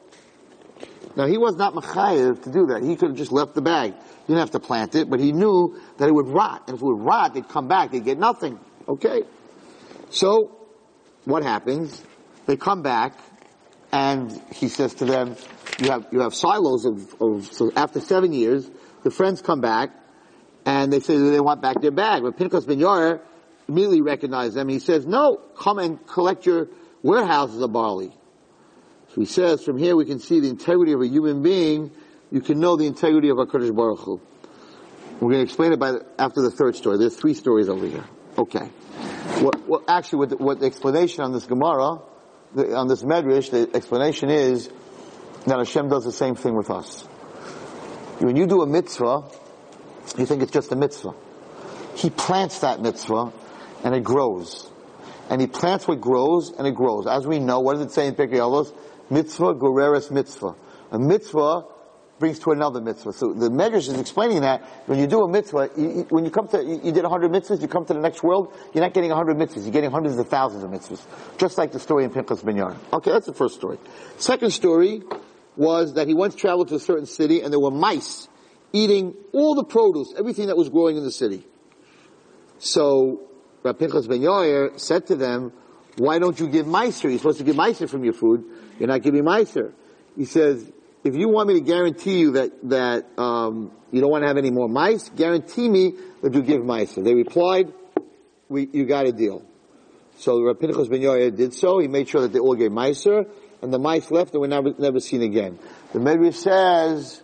Now 1.16 1.28
he 1.28 1.38
was 1.38 1.56
not 1.56 1.76
machayev 1.76 2.41
to 2.45 2.52
do 2.52 2.66
that. 2.68 2.82
He 2.82 2.95
could 2.95 3.10
have 3.10 3.18
just 3.18 3.32
left 3.32 3.54
the 3.54 3.62
bag. 3.62 3.93
He 3.93 4.34
didn't 4.34 4.39
have 4.39 4.52
to 4.52 4.60
plant 4.60 4.95
it, 4.95 5.08
but 5.08 5.20
he 5.20 5.34
knew 5.34 5.80
that 5.97 6.10
it 6.10 6.14
would 6.16 6.30
rot. 6.30 6.64
And 6.66 6.78
if 6.78 6.82
it 6.82 6.86
would 6.86 7.02
rot, 7.02 7.36
they'd 7.36 7.47
come 7.47 7.68
back, 7.68 7.91
they'd 7.91 8.04
get 8.04 8.18
nothing. 8.18 8.60
Okay? 8.88 9.22
So, 10.10 10.58
what 11.26 11.43
happens? 11.43 12.02
They 12.47 12.58
come 12.58 12.82
back, 12.82 13.20
and 13.91 14.41
he 14.52 14.68
says 14.68 14.95
to 14.95 15.06
them, 15.06 15.36
you 15.78 15.91
have, 15.91 16.08
you 16.12 16.22
have 16.22 16.34
silos 16.34 16.86
of, 16.86 17.22
of 17.22 17.45
so 17.54 17.72
after 17.76 17.99
seven 17.99 18.34
years, 18.34 18.68
the 19.04 19.12
friends 19.12 19.41
come 19.41 19.62
back, 19.62 19.91
and 20.66 20.91
they 20.91 20.99
say 20.99 21.18
they 21.18 21.39
want 21.39 21.62
back 21.62 21.82
their 21.82 21.91
bag. 21.91 22.24
But 22.24 22.38
Pinchas 22.38 22.66
Ben 22.66 22.80
Yair 22.80 23.22
immediately 23.68 24.02
recognizes 24.02 24.56
them. 24.56 24.68
He 24.70 24.80
says, 24.80 25.06
no, 25.06 25.38
come 25.58 25.80
and 25.80 26.06
collect 26.08 26.45
your 26.45 26.68
warehouses 27.04 27.62
of 27.62 27.72
barley. 27.72 28.12
So 29.10 29.22
he 29.22 29.26
says, 29.26 29.64
from 29.64 29.78
here 29.78 29.95
we 29.95 30.06
can 30.06 30.20
see 30.20 30.39
the 30.39 30.49
integrity 30.49 30.93
of 30.93 31.02
a 31.02 31.08
human 31.08 31.41
being. 31.41 31.91
You 32.32 32.41
can 32.41 32.60
know 32.60 32.76
the 32.78 32.86
integrity 32.86 33.30
of 33.30 33.38
HaKadosh 33.38 33.76
Baruch 33.76 33.99
Hu. 33.99 34.22
We're 35.20 35.32
going 35.32 35.39
to 35.39 35.43
explain 35.43 35.74
it 35.74 35.80
by 35.80 35.91
the, 35.91 36.06
after 36.18 36.41
the 36.41 36.49
third 36.49 36.76
story. 36.76 36.97
There's 36.97 37.16
three 37.16 37.34
stories 37.34 37.70
over 37.70 37.86
here. 37.86 38.06
Okay. 38.38 38.66
What, 39.41 39.84
actually, 39.88 40.20
what 40.20 40.30
the, 40.30 40.38
what 40.38 40.60
the, 40.60 40.66
explanation 40.66 41.24
on 41.24 41.32
this 41.32 41.45
Gemara, 41.45 41.99
the, 42.56 42.76
on 42.76 42.88
this 42.88 43.04
Medrash, 43.04 43.52
the 43.52 43.70
explanation 43.76 44.30
is 44.30 44.70
that 45.45 45.58
Hashem 45.58 45.89
does 45.89 46.06
the 46.06 46.12
same 46.12 46.36
thing 46.36 46.56
with 46.56 46.70
us. 46.70 47.08
When 48.22 48.36
you 48.36 48.46
do 48.46 48.62
a 48.62 48.68
mitzvah, 48.68 49.24
you 50.18 50.26
think 50.26 50.44
it's 50.44 50.52
just 50.52 50.72
a 50.72 50.76
mitzvah. 50.76 51.14
He 51.96 52.10
plants 52.10 52.60
that 52.60 52.80
mitzvah 52.80 53.34
and 53.84 53.96
it 53.96 54.04
grows. 54.04 54.70
And 55.30 55.42
he 55.42 55.48
plants 55.48 55.88
what 55.88 56.02
grows 56.02 56.52
and 56.52 56.68
it 56.68 56.76
grows. 56.76 57.08
As 57.08 57.26
we 57.26 57.40
know, 57.40 57.62
what 57.62 57.78
does 57.78 57.88
it 57.88 57.92
say 57.92 58.08
in 58.08 58.16
Pirkei 58.16 58.38
Avos? 58.38 58.74
Mitzvah 59.10 59.56
goreres 59.56 60.12
mitzvah. 60.12 60.56
A 60.92 61.00
mitzvah 61.00 61.66
brings 62.20 62.38
to 62.40 62.52
another 62.52 62.80
mitzvah. 62.80 63.14
So 63.14 63.34
the 63.34 63.50
Medrash 63.50 63.90
is 63.90 64.00
explaining 64.00 64.42
that 64.42 64.62
when 64.86 65.00
you 65.00 65.08
do 65.08 65.22
a 65.24 65.28
mitzvah, 65.28 65.72
you, 65.76 66.06
when 66.10 66.24
you 66.24 66.30
come 66.30 66.48
to, 66.50 66.64
you, 66.64 66.80
you 66.84 66.92
did 66.92 67.04
100 67.04 67.32
mitzvahs, 67.32 67.62
you 67.62 67.68
come 67.68 67.86
to 67.86 67.94
the 67.94 68.00
next 68.00 68.22
world, 68.22 68.56
you're 68.74 68.84
not 68.84 68.94
getting 68.94 69.10
100 69.10 69.36
mitzvahs, 69.36 69.64
you're 69.64 69.72
getting 69.72 69.90
hundreds 69.90 70.18
of 70.18 70.30
thousands 70.30 70.64
of 70.64 70.70
mitzvahs. 70.70 71.02
Just 71.40 71.58
like 71.58 71.72
the 71.72 71.80
story 71.80 72.04
in 72.04 72.12
Pinchas 72.12 72.44
Ben 72.44 72.62
Okay, 72.62 73.12
that's 73.12 73.26
the 73.26 73.34
first 73.34 73.56
story. 73.56 73.80
Second 74.18 74.52
story, 74.52 75.02
was 75.62 75.93
that 75.93 76.07
he 76.07 76.16
once 76.16 76.34
traveled 76.34 76.70
to 76.70 76.76
a 76.76 76.80
certain 76.80 77.05
city 77.05 77.41
and 77.41 77.53
there 77.53 77.59
were 77.59 77.72
mice 77.72 78.28
eating 78.74 79.14
all 79.32 79.53
the 79.53 79.64
produce, 79.64 80.14
everything 80.18 80.47
that 80.47 80.57
was 80.57 80.70
growing 80.70 80.97
in 80.97 81.03
the 81.03 81.12
city. 81.12 81.45
So 82.57 83.30
Rav 83.64 83.78
Pinchas 83.78 84.07
ben 84.07 84.22
Yair 84.22 84.80
said 84.80 85.07
to 85.07 85.16
them, 85.16 85.53
why 85.97 86.20
don't 86.20 86.39
you 86.39 86.47
give 86.47 86.66
meiser? 86.66 87.09
You're 87.09 87.20
supposed 87.20 87.38
to 87.39 87.43
give 87.43 87.55
meiser 87.55 87.88
from 87.88 88.03
your 88.03 88.14
food. 88.14 88.43
You're 88.80 88.88
not 88.88 89.03
giving 89.03 89.24
meiser. 89.24 89.74
He 90.18 90.26
says, 90.26 90.72
if 91.03 91.16
you 91.16 91.30
want 91.30 91.47
me 91.49 91.55
to 91.55 91.62
guarantee 91.62 92.20
you 92.20 92.32
that, 92.32 92.51
that, 92.70 93.20
um, 93.20 93.72
you 93.91 94.01
don't 94.01 94.09
want 94.09 94.24
to 94.24 94.28
have 94.28 94.38
any 94.38 94.51
more 94.51 94.70
mice, 94.70 95.09
guarantee 95.09 95.68
me 95.70 95.93
that 96.24 96.34
you 96.34 96.41
give 96.41 96.62
meiser. 96.62 97.03
They 97.03 97.14
replied, 97.14 97.72
we, 98.49 98.68
you 98.72 98.86
got 98.86 99.05
a 99.05 99.12
deal. 99.12 99.43
So 100.18 100.41
Rav 100.41 100.59
Pinchas 100.59 100.88
ben 100.88 101.01
Yair 101.01 101.36
did 101.36 101.53
so. 101.53 101.80
He 101.80 101.88
made 101.88 102.07
sure 102.07 102.22
that 102.22 102.34
they 102.34 102.39
all 102.39 102.55
gave 102.55 102.72
meiser, 102.72 103.28
and 103.62 103.72
the 103.72 103.80
mice 103.80 104.09
left 104.12 104.34
and 104.34 104.41
were 104.41 104.47
never, 104.47 104.74
never 104.78 104.99
seen 104.99 105.22
again. 105.22 105.59
The 105.93 105.99
Medrash 105.99 106.36
says 106.36 107.22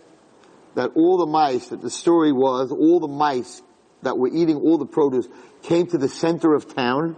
that 0.74 0.92
all 0.94 1.18
the 1.18 1.26
mice, 1.26 1.68
that 1.68 1.80
the 1.80 1.90
story 1.90 2.32
was, 2.32 2.70
all 2.70 3.00
the 3.00 3.08
mice 3.08 3.62
that 4.02 4.16
were 4.16 4.28
eating 4.28 4.56
all 4.56 4.78
the 4.78 4.86
produce 4.86 5.26
came 5.62 5.86
to 5.88 5.98
the 5.98 6.08
center 6.08 6.54
of 6.54 6.74
town, 6.74 7.16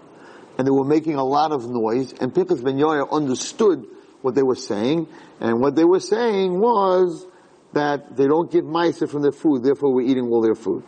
and 0.56 0.66
they 0.66 0.70
were 0.70 0.84
making 0.84 1.16
a 1.16 1.24
lot 1.24 1.52
of 1.52 1.68
noise, 1.68 2.12
and 2.14 2.34
Pinchas 2.34 2.62
ben 2.62 2.78
Yair 2.78 3.10
understood 3.10 3.86
what 4.22 4.34
they 4.34 4.42
were 4.42 4.54
saying, 4.54 5.06
and 5.40 5.60
what 5.60 5.76
they 5.76 5.84
were 5.84 6.00
saying 6.00 6.58
was 6.58 7.26
that 7.72 8.16
they 8.16 8.26
don't 8.26 8.50
give 8.50 8.64
mice 8.64 8.98
from 8.98 9.22
their 9.22 9.32
food, 9.32 9.62
therefore 9.62 9.92
we're 9.92 10.08
eating 10.08 10.28
all 10.28 10.42
their 10.42 10.54
food. 10.54 10.82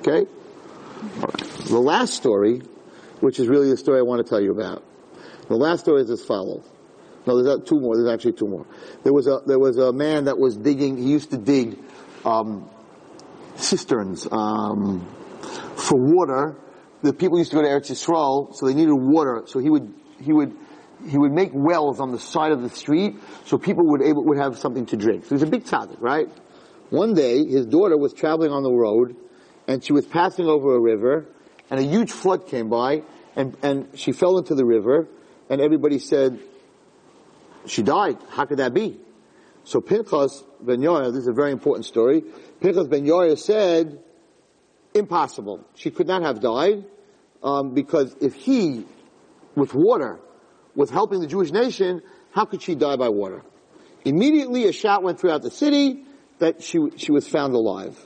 Okay? 0.00 0.26
The 1.66 1.78
last 1.78 2.14
story, 2.14 2.62
which 3.20 3.38
is 3.38 3.48
really 3.48 3.68
the 3.68 3.76
story 3.76 3.98
I 3.98 4.02
want 4.02 4.24
to 4.24 4.28
tell 4.28 4.40
you 4.40 4.52
about. 4.52 4.82
The 5.48 5.56
last 5.56 5.80
story 5.80 6.02
is 6.02 6.10
as 6.10 6.24
follows. 6.24 6.64
No, 7.26 7.42
there's 7.42 7.68
two 7.68 7.78
more. 7.78 7.96
There's 7.96 8.12
actually 8.12 8.32
two 8.32 8.48
more. 8.48 8.66
There 9.04 9.12
was 9.12 9.26
a 9.26 9.40
there 9.46 9.58
was 9.58 9.78
a 9.78 9.92
man 9.92 10.24
that 10.24 10.38
was 10.38 10.56
digging. 10.56 10.96
He 10.96 11.10
used 11.10 11.30
to 11.30 11.38
dig 11.38 11.78
um, 12.24 12.68
cisterns 13.56 14.26
um, 14.30 15.06
for 15.76 15.98
water. 15.98 16.56
The 17.02 17.12
people 17.12 17.38
used 17.38 17.50
to 17.50 17.56
go 17.56 17.62
to 17.62 17.68
Eretz 17.68 17.90
Yisrael, 17.90 18.54
so 18.54 18.66
they 18.66 18.74
needed 18.74 18.94
water. 18.94 19.42
So 19.46 19.58
he 19.60 19.70
would 19.70 19.92
he 20.20 20.32
would 20.32 20.56
he 21.06 21.18
would 21.18 21.32
make 21.32 21.50
wells 21.52 22.00
on 22.00 22.12
the 22.12 22.18
side 22.18 22.52
of 22.52 22.62
the 22.62 22.70
street 22.70 23.16
so 23.44 23.58
people 23.58 23.86
would 23.88 24.02
able 24.02 24.24
would 24.24 24.38
have 24.38 24.58
something 24.58 24.86
to 24.86 24.96
drink. 24.96 25.24
So 25.24 25.34
he's 25.34 25.42
a 25.42 25.46
big 25.46 25.64
tzaddik, 25.64 26.00
right? 26.00 26.28
One 26.90 27.14
day, 27.14 27.44
his 27.44 27.66
daughter 27.66 27.96
was 27.96 28.12
traveling 28.12 28.50
on 28.50 28.62
the 28.62 28.72
road, 28.72 29.16
and 29.66 29.82
she 29.82 29.92
was 29.92 30.06
passing 30.06 30.46
over 30.46 30.74
a 30.76 30.80
river, 30.80 31.26
and 31.70 31.80
a 31.80 31.82
huge 31.82 32.10
flood 32.10 32.48
came 32.48 32.68
by, 32.68 33.02
and 33.34 33.56
and 33.62 33.98
she 33.98 34.12
fell 34.12 34.38
into 34.38 34.54
the 34.54 34.64
river, 34.64 35.08
and 35.48 35.60
everybody 35.60 35.98
said, 35.98 36.38
she 37.66 37.82
died. 37.82 38.18
How 38.30 38.44
could 38.44 38.58
that 38.58 38.74
be? 38.74 38.98
So 39.64 39.80
Pinchas 39.80 40.42
ben 40.60 40.80
Yair, 40.80 41.12
this 41.12 41.22
is 41.22 41.28
a 41.28 41.32
very 41.32 41.52
important 41.52 41.84
story. 41.86 42.22
Pinchas 42.60 42.88
ben 42.88 43.04
Yair 43.04 43.38
said, 43.38 44.00
impossible. 44.94 45.64
She 45.74 45.90
could 45.90 46.06
not 46.06 46.22
have 46.22 46.40
died 46.40 46.84
um, 47.42 47.74
because 47.74 48.14
if 48.20 48.34
he, 48.34 48.84
with 49.54 49.74
water, 49.74 50.20
was 50.74 50.90
helping 50.90 51.20
the 51.20 51.26
Jewish 51.26 51.50
nation, 51.50 52.02
how 52.32 52.44
could 52.44 52.62
she 52.62 52.74
die 52.74 52.96
by 52.96 53.08
water? 53.08 53.42
Immediately, 54.04 54.66
a 54.66 54.72
shout 54.72 55.02
went 55.02 55.20
throughout 55.20 55.42
the 55.42 55.50
city 55.50 56.04
that 56.38 56.62
she 56.62 56.78
she 56.96 57.12
was 57.12 57.28
found 57.28 57.54
alive. 57.54 57.96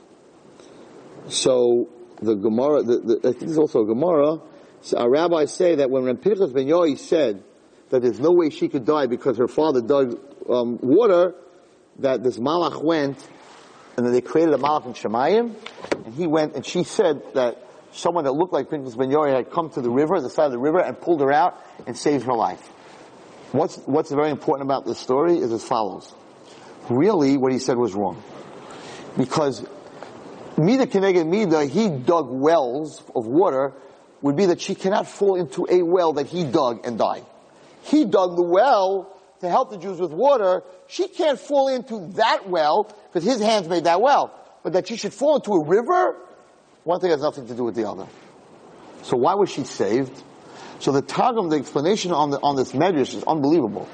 So 1.29 1.89
the 2.21 2.35
Gemara, 2.35 2.83
the, 2.83 2.99
the, 2.99 3.17
I 3.19 3.31
think 3.31 3.39
there's 3.39 3.57
also 3.57 3.81
a 3.81 3.85
Gemara. 3.87 4.39
So 4.81 4.97
our 4.97 5.09
rabbis 5.09 5.53
say 5.53 5.75
that 5.75 5.89
when 5.89 6.15
Pinchas 6.17 6.51
ben 6.51 6.67
Yair 6.67 6.97
said 6.99 7.43
that 7.89 8.01
there's 8.01 8.19
no 8.19 8.31
way 8.31 8.49
she 8.49 8.67
could 8.67 8.85
die 8.85 9.07
because 9.07 9.37
her 9.37 9.47
father 9.47 9.81
dug 9.81 10.19
um, 10.49 10.77
water, 10.81 11.35
that 11.99 12.23
this 12.23 12.37
malach 12.37 12.83
went, 12.83 13.17
and 13.95 14.05
then 14.05 14.13
they 14.13 14.21
created 14.21 14.53
a 14.53 14.57
malach 14.57 14.85
in 14.85 14.93
Shemayim, 14.93 15.55
and 16.05 16.13
he 16.13 16.27
went, 16.27 16.55
and 16.55 16.65
she 16.65 16.83
said 16.83 17.21
that 17.33 17.63
someone 17.91 18.25
that 18.25 18.33
looked 18.33 18.53
like 18.53 18.69
Pinchas 18.69 18.95
Ben 18.95 19.09
Yair 19.09 19.33
had 19.33 19.51
come 19.51 19.69
to 19.71 19.81
the 19.81 19.89
river, 19.89 20.19
the 20.21 20.29
side 20.29 20.45
of 20.45 20.51
the 20.51 20.59
river, 20.59 20.79
and 20.79 20.99
pulled 20.99 21.21
her 21.21 21.31
out 21.31 21.63
and 21.85 21.97
saved 21.97 22.25
her 22.25 22.33
life. 22.33 22.61
What's, 23.51 23.77
what's 23.85 24.11
very 24.11 24.29
important 24.29 24.67
about 24.67 24.85
this 24.85 24.99
story 24.99 25.37
is 25.37 25.51
as 25.51 25.63
follows. 25.63 26.13
Really, 26.89 27.37
what 27.37 27.51
he 27.51 27.59
said 27.59 27.77
was 27.77 27.93
wrong. 27.93 28.21
Because 29.17 29.65
Mida 30.57 30.85
Keneged 30.85 31.27
Mida, 31.27 31.65
he 31.65 31.89
dug 31.89 32.29
wells 32.29 33.01
of 33.15 33.25
water, 33.25 33.73
would 34.21 34.35
be 34.35 34.47
that 34.47 34.61
she 34.61 34.75
cannot 34.75 35.07
fall 35.07 35.35
into 35.35 35.67
a 35.69 35.81
well 35.81 36.13
that 36.13 36.27
he 36.27 36.43
dug 36.43 36.85
and 36.85 36.97
die. 36.97 37.23
He 37.87 38.05
dug 38.05 38.35
the 38.35 38.43
well 38.43 39.17
to 39.39 39.49
help 39.49 39.69
the 39.69 39.77
Jews 39.77 39.99
with 39.99 40.11
water. 40.11 40.63
She 40.87 41.07
can't 41.07 41.39
fall 41.39 41.67
into 41.67 42.07
that 42.15 42.49
well 42.49 42.83
because 43.07 43.23
his 43.23 43.39
hands 43.41 43.67
made 43.67 43.85
that 43.85 44.01
well. 44.01 44.33
But 44.63 44.73
that 44.73 44.87
she 44.87 44.97
should 44.97 45.13
fall 45.13 45.37
into 45.37 45.51
a 45.53 45.65
river, 45.65 46.17
one 46.83 46.99
thing 46.99 47.11
has 47.11 47.21
nothing 47.21 47.47
to 47.47 47.53
do 47.55 47.63
with 47.63 47.75
the 47.75 47.87
other. 47.89 48.07
So 49.03 49.15
why 49.15 49.35
was 49.35 49.49
she 49.49 49.63
saved? 49.63 50.23
So 50.79 50.91
the 50.91 51.01
Targum, 51.01 51.49
the 51.49 51.55
explanation 51.55 52.11
on, 52.11 52.29
the, 52.29 52.39
on 52.41 52.55
this 52.55 52.73
medrash 52.73 53.15
is 53.15 53.23
unbelievable. 53.23 53.87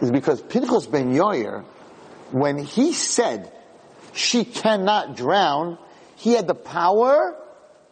Is 0.00 0.12
because 0.12 0.40
Pinchas 0.40 0.86
ben 0.86 1.12
Yair, 1.12 1.64
when 2.30 2.58
he 2.58 2.92
said 2.92 3.50
she 4.12 4.44
cannot 4.44 5.16
drown, 5.16 5.76
he 6.16 6.32
had 6.32 6.46
the 6.46 6.54
power 6.54 7.36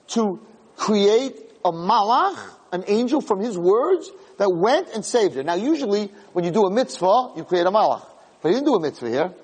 to 0.08 0.40
create 0.76 1.36
a 1.64 1.72
malach, 1.72 2.38
an 2.72 2.84
angel 2.86 3.20
from 3.20 3.40
his 3.40 3.56
words, 3.56 4.10
that 4.38 4.50
went 4.50 4.88
and 4.94 5.04
saved 5.04 5.34
her. 5.34 5.42
Now 5.42 5.54
usually, 5.54 6.12
when 6.32 6.44
you 6.44 6.50
do 6.50 6.64
a 6.64 6.70
mitzvah, 6.70 7.32
you 7.36 7.44
create 7.44 7.66
a 7.66 7.70
malach. 7.70 8.06
But 8.42 8.48
he 8.50 8.54
didn't 8.54 8.66
do 8.66 8.74
a 8.74 8.80
mitzvah 8.80 9.08
here. 9.08 9.34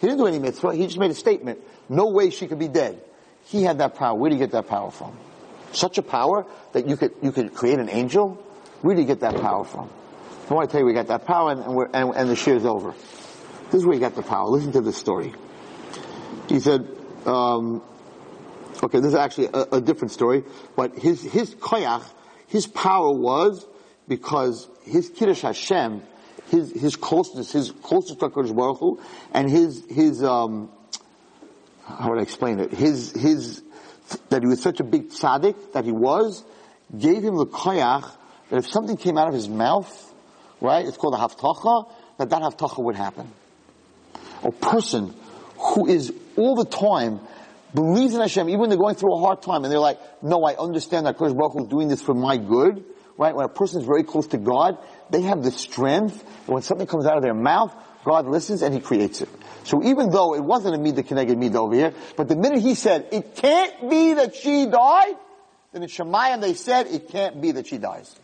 He 0.00 0.06
didn't 0.06 0.18
do 0.18 0.26
any 0.26 0.38
mitzvah. 0.38 0.74
He 0.74 0.86
just 0.86 0.98
made 0.98 1.10
a 1.10 1.14
statement. 1.14 1.60
No 1.88 2.10
way 2.10 2.30
she 2.30 2.46
could 2.46 2.58
be 2.58 2.68
dead. 2.68 3.02
He 3.44 3.62
had 3.62 3.78
that 3.78 3.94
power. 3.94 4.16
Where 4.18 4.30
did 4.30 4.36
he 4.36 4.40
get 4.40 4.52
that 4.52 4.66
power 4.66 4.90
from? 4.90 5.16
Such 5.72 5.98
a 5.98 6.02
power 6.02 6.46
that 6.72 6.88
you 6.88 6.96
could, 6.96 7.12
you 7.22 7.32
could 7.32 7.54
create 7.54 7.78
an 7.78 7.88
angel? 7.88 8.34
Where 8.82 8.94
did 8.94 9.02
he 9.02 9.06
get 9.06 9.20
that 9.20 9.40
power 9.40 9.64
from? 9.64 9.90
I 10.50 10.54
want 10.54 10.68
to 10.68 10.72
tell 10.72 10.80
you 10.80 10.86
we 10.86 10.94
got 10.94 11.06
that 11.08 11.26
power 11.26 11.52
and, 11.52 11.60
and, 11.60 11.94
and, 11.94 12.30
and 12.30 12.30
the 12.30 12.68
over. 12.68 12.92
This 13.70 13.74
is 13.74 13.86
where 13.86 13.94
he 13.94 14.00
got 14.00 14.16
the 14.16 14.22
power. 14.22 14.48
Listen 14.48 14.72
to 14.72 14.80
this 14.80 14.96
story. 14.96 15.32
He 16.48 16.58
said, 16.58 16.88
um, 17.24 17.82
okay, 18.82 18.98
this 18.98 19.10
is 19.10 19.14
actually 19.14 19.50
a, 19.54 19.76
a, 19.76 19.80
different 19.80 20.10
story, 20.10 20.42
but 20.74 20.98
his, 20.98 21.22
his 21.22 21.54
koyach, 21.54 22.02
his 22.50 22.66
power 22.66 23.10
was 23.12 23.66
because 24.08 24.68
his 24.82 25.08
Kiddush 25.08 25.42
Hashem, 25.42 26.02
his, 26.50 26.72
his 26.72 26.96
closeness, 26.96 27.52
his 27.52 27.70
closeness 27.70 28.18
to 28.18 28.28
HaKadosh 28.28 28.54
Baruch 28.54 28.78
Hu, 28.80 29.00
and 29.32 29.48
his, 29.48 29.84
his, 29.88 30.22
um, 30.24 30.68
how 31.86 32.10
would 32.10 32.18
I 32.18 32.22
explain 32.22 32.58
it? 32.58 32.72
His, 32.72 33.12
his, 33.12 33.62
that 34.30 34.42
he 34.42 34.48
was 34.48 34.60
such 34.60 34.80
a 34.80 34.84
big 34.84 35.10
tzaddik 35.10 35.72
that 35.74 35.84
he 35.84 35.92
was, 35.92 36.44
gave 36.96 37.22
him 37.22 37.36
the 37.36 37.46
koyach 37.46 38.10
that 38.50 38.56
if 38.56 38.68
something 38.68 38.96
came 38.96 39.16
out 39.16 39.28
of 39.28 39.34
his 39.34 39.48
mouth, 39.48 40.12
right, 40.60 40.84
it's 40.84 40.96
called 40.96 41.14
a 41.14 41.18
havtacha, 41.18 41.88
that 42.18 42.30
that 42.30 42.42
havtacha 42.42 42.82
would 42.82 42.96
happen. 42.96 43.30
A 44.42 44.50
person 44.50 45.14
who 45.56 45.86
is 45.86 46.12
all 46.36 46.56
the 46.56 46.64
time 46.64 47.20
believes 47.74 48.14
in 48.14 48.20
Hashem, 48.20 48.48
even 48.48 48.60
when 48.60 48.68
they're 48.70 48.78
going 48.78 48.94
through 48.94 49.14
a 49.14 49.20
hard 49.20 49.42
time, 49.42 49.64
and 49.64 49.72
they're 49.72 49.78
like, 49.78 49.98
no, 50.22 50.44
I 50.44 50.54
understand 50.56 51.06
that 51.06 51.16
Kodesh 51.16 51.36
Baruch 51.36 51.52
Hu 51.52 51.62
is 51.64 51.68
doing 51.68 51.88
this 51.88 52.02
for 52.02 52.14
my 52.14 52.36
good, 52.36 52.84
right? 53.16 53.34
When 53.34 53.44
a 53.44 53.48
person 53.48 53.80
is 53.80 53.86
very 53.86 54.02
close 54.02 54.28
to 54.28 54.38
God, 54.38 54.78
they 55.10 55.22
have 55.22 55.42
the 55.42 55.50
strength, 55.50 56.22
when 56.46 56.62
something 56.62 56.86
comes 56.86 57.06
out 57.06 57.16
of 57.16 57.22
their 57.22 57.34
mouth, 57.34 57.74
God 58.04 58.26
listens 58.26 58.62
and 58.62 58.72
He 58.72 58.80
creates 58.80 59.20
it. 59.20 59.28
So 59.64 59.82
even 59.84 60.10
though 60.10 60.34
it 60.34 60.42
wasn't 60.42 60.74
a 60.74 60.78
Midah 60.78 61.06
Keneged 61.06 61.36
Midah 61.36 61.56
over 61.56 61.74
here, 61.74 61.92
but 62.16 62.28
the 62.28 62.36
minute 62.36 62.62
He 62.62 62.74
said, 62.74 63.08
it 63.12 63.36
can't 63.36 63.90
be 63.90 64.14
that 64.14 64.34
she 64.34 64.66
died, 64.66 65.14
then 65.72 65.82
in 65.82 65.88
Shemayim 65.88 66.40
they 66.40 66.54
said, 66.54 66.86
it 66.86 67.08
can't 67.08 67.40
be 67.40 67.52
that 67.52 67.66
she 67.66 67.78
dies. 67.78 68.14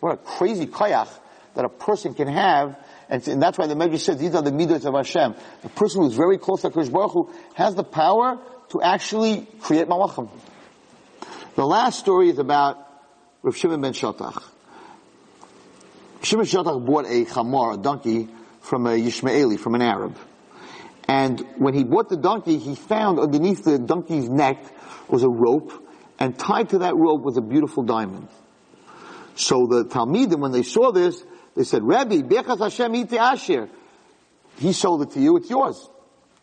What 0.00 0.14
a 0.14 0.16
crazy 0.16 0.66
koyach 0.66 1.08
that 1.54 1.64
a 1.64 1.68
person 1.68 2.14
can 2.14 2.28
have, 2.28 2.76
and, 3.08 3.26
and 3.28 3.40
that's 3.40 3.56
why 3.56 3.66
the 3.66 3.74
Medrash 3.74 4.00
says 4.00 4.18
these 4.18 4.34
are 4.34 4.42
the 4.42 4.52
midas 4.52 4.84
of 4.84 4.94
Hashem. 4.94 5.34
The 5.62 5.68
person 5.70 6.02
who's 6.02 6.14
very 6.14 6.38
close 6.38 6.62
to 6.62 6.70
Krish 6.70 6.92
Baruch 6.92 7.12
Hu 7.12 7.30
has 7.54 7.74
the 7.74 7.84
power 7.84 8.38
to 8.70 8.82
actually 8.82 9.46
create 9.60 9.88
malachim. 9.88 10.28
The 11.54 11.66
last 11.66 11.98
story 11.98 12.28
is 12.28 12.38
about 12.38 12.78
Rav 13.42 13.56
Shimon 13.56 13.80
ben 13.80 13.92
Shatach. 13.92 14.42
Shimon 16.22 16.46
Shatach 16.46 16.84
bought 16.84 17.06
a 17.06 17.24
chamor, 17.24 17.74
a 17.74 17.76
donkey, 17.76 18.28
from 18.60 18.86
a 18.86 18.90
Yishmaeli, 18.90 19.58
from 19.58 19.74
an 19.74 19.82
Arab. 19.82 20.18
And 21.08 21.40
when 21.56 21.74
he 21.74 21.84
bought 21.84 22.08
the 22.08 22.16
donkey, 22.16 22.58
he 22.58 22.74
found 22.74 23.20
underneath 23.20 23.64
the 23.64 23.78
donkey's 23.78 24.28
neck 24.28 24.58
was 25.08 25.22
a 25.22 25.28
rope, 25.28 25.72
and 26.18 26.36
tied 26.36 26.70
to 26.70 26.78
that 26.78 26.96
rope 26.96 27.22
was 27.22 27.36
a 27.36 27.42
beautiful 27.42 27.84
diamond. 27.84 28.28
So 29.36 29.66
the 29.66 29.84
Talmidim, 29.84 30.40
when 30.40 30.50
they 30.50 30.62
saw 30.62 30.90
this, 30.90 31.22
they 31.54 31.64
said, 31.64 31.82
Rabbi, 31.84 32.22
Bechas 32.22 32.58
Hashem 32.58 32.94
ite 32.94 33.12
asher. 33.12 33.68
He 34.58 34.72
sold 34.72 35.02
it 35.02 35.10
to 35.12 35.20
you, 35.20 35.36
it's 35.36 35.48
yours. 35.48 35.88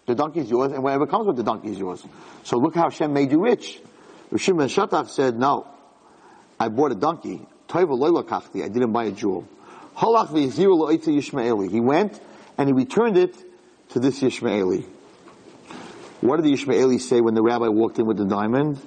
The 0.05 0.15
donkey 0.15 0.41
is 0.41 0.49
yours, 0.49 0.73
and 0.73 0.83
whatever 0.83 1.07
comes 1.07 1.27
with 1.27 1.37
the 1.37 1.43
donkey 1.43 1.69
is 1.69 1.79
yours. 1.79 2.03
So 2.43 2.57
look 2.57 2.75
how 2.75 2.89
Hashem 2.89 3.13
made 3.13 3.31
you 3.31 3.41
rich. 3.41 3.79
Rishim 4.31 4.57
ben 4.57 4.67
Shatach 4.67 5.09
said, 5.09 5.39
no, 5.39 5.65
I 6.59 6.67
bought 6.69 6.91
a 6.91 6.95
donkey. 6.95 7.47
I 7.73 7.85
didn't 7.85 8.91
buy 8.91 9.05
a 9.05 9.11
jewel. 9.11 9.47
He 9.95 11.79
went 11.79 12.21
and 12.57 12.67
he 12.69 12.73
returned 12.73 13.17
it 13.17 13.35
to 13.89 13.99
this 13.99 14.21
Ishmaeli. 14.21 14.85
What 16.21 16.37
did 16.37 16.45
the 16.45 16.53
Ishmaeli 16.53 16.99
say 17.01 17.21
when 17.21 17.33
the 17.33 17.41
rabbi 17.41 17.67
walked 17.67 17.99
in 17.99 18.05
with 18.05 18.17
the 18.17 18.25
diamond? 18.25 18.79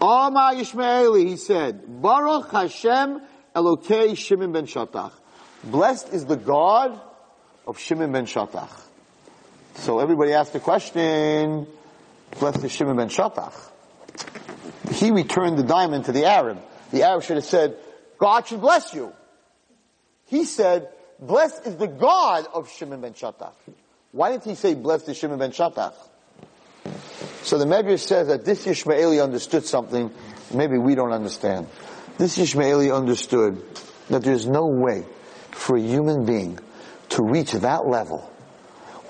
Omar 0.00 0.54
Ishmaeli, 0.54 1.28
he 1.28 1.36
said, 1.36 2.02
Baruch 2.02 2.50
Hashem 2.50 3.20
Elokei 3.54 4.16
Shimon 4.16 4.52
ben 4.52 4.66
Shatach. 4.66 5.12
Blessed 5.64 6.12
is 6.12 6.24
the 6.24 6.36
God 6.36 7.00
of 7.66 7.78
Shimon 7.78 8.12
ben 8.12 8.26
Shatach. 8.26 8.70
So 9.80 9.98
everybody 9.98 10.34
asked 10.34 10.52
the 10.52 10.60
question, 10.60 11.66
blessed 12.38 12.62
is 12.64 12.70
Shimon 12.70 12.98
ben 12.98 13.08
Shatach. 13.08 13.54
He 14.92 15.10
returned 15.10 15.58
the 15.58 15.62
diamond 15.62 16.04
to 16.04 16.12
the 16.12 16.26
Arab. 16.26 16.60
The 16.90 17.04
Arab 17.04 17.22
should 17.22 17.36
have 17.36 17.46
said, 17.46 17.78
God 18.18 18.46
should 18.46 18.60
bless 18.60 18.92
you. 18.92 19.10
He 20.26 20.44
said, 20.44 20.90
blessed 21.18 21.66
is 21.66 21.76
the 21.76 21.86
God 21.86 22.46
of 22.52 22.70
Shimon 22.70 23.00
ben 23.00 23.14
Shatach. 23.14 23.54
Why 24.12 24.32
didn't 24.32 24.44
he 24.44 24.54
say 24.54 24.74
blessed 24.74 25.08
is 25.08 25.16
Shimon 25.16 25.38
ben 25.38 25.50
Shatach? 25.50 25.94
So 27.42 27.56
the 27.56 27.64
Medrash 27.64 28.00
says 28.00 28.28
that 28.28 28.44
this 28.44 28.66
Ishmaeli 28.66 29.22
understood 29.22 29.64
something 29.64 30.10
maybe 30.52 30.76
we 30.76 30.94
don't 30.94 31.12
understand. 31.12 31.68
This 32.18 32.36
Ishmaeli 32.36 32.94
understood 32.94 33.62
that 34.10 34.22
there's 34.22 34.46
no 34.46 34.66
way 34.66 35.06
for 35.52 35.78
a 35.78 35.80
human 35.80 36.26
being 36.26 36.58
to 37.10 37.22
reach 37.22 37.52
that 37.52 37.86
level 37.86 38.30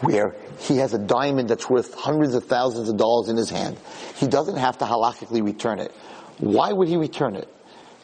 where 0.01 0.37
he 0.61 0.77
has 0.77 0.93
a 0.93 0.99
diamond 0.99 1.49
that's 1.49 1.69
worth 1.69 1.95
hundreds 1.95 2.35
of 2.35 2.45
thousands 2.45 2.89
of 2.89 2.97
dollars 2.97 3.29
in 3.29 3.37
his 3.37 3.51
hand. 3.51 3.79
He 4.17 4.29
doesn't 4.29 4.57
have 4.57 4.79
to 4.79 4.85
halachically 4.85 5.43
return 5.43 5.81
it. 5.81 5.91
Why 6.39 6.73
would 6.73 6.89
he 6.89 6.97
return 6.97 7.35
it? 7.35 7.49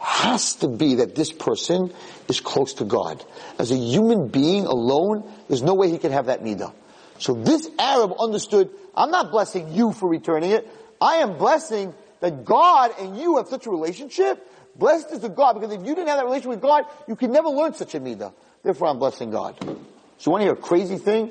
Has 0.01 0.57
to 0.57 0.69
be 0.69 0.97
that 0.97 1.15
this 1.15 1.33
person 1.33 1.93
is 2.29 2.41
close 2.41 2.75
to 2.75 2.85
God. 2.85 3.25
As 3.59 3.71
a 3.71 3.77
human 3.77 4.29
being 4.29 4.65
alone, 4.65 5.31
there's 5.49 5.63
no 5.63 5.75
way 5.75 5.91
he 5.91 5.99
can 5.99 6.13
have 6.13 6.27
that 6.27 6.43
midah. 6.43 6.73
So 7.19 7.35
this 7.35 7.69
Arab 7.79 8.13
understood, 8.19 8.71
I'm 8.95 9.11
not 9.11 9.31
blessing 9.31 9.73
you 9.73 9.93
for 9.93 10.09
returning 10.09 10.51
it. 10.51 10.69
I 11.01 11.17
am 11.17 11.39
blessing 11.39 11.95
that 12.21 12.45
God 12.45 12.93
and 12.99 13.19
you 13.19 13.37
have 13.37 13.49
such 13.49 13.67
a 13.67 13.71
relationship. 13.71 14.47
Blessed 14.77 15.13
is 15.13 15.21
the 15.21 15.29
God, 15.29 15.55
because 15.55 15.73
if 15.73 15.81
you 15.81 15.95
didn't 15.95 16.09
have 16.09 16.19
that 16.19 16.25
relationship 16.25 16.51
with 16.51 16.63
God, 16.63 16.85
you 17.09 17.17
could 17.17 17.31
never 17.31 17.49
learn 17.49 17.75
such 17.75 17.95
a 17.95 18.01
midah. 18.01 18.33
Therefore, 18.63 18.89
I'm 18.89 18.99
blessing 18.99 19.31
God. 19.31 19.57
So 19.61 20.31
you 20.31 20.33
want 20.33 20.41
to 20.43 20.45
hear 20.45 20.53
a 20.53 20.57
crazy 20.57 20.99
thing? 20.99 21.31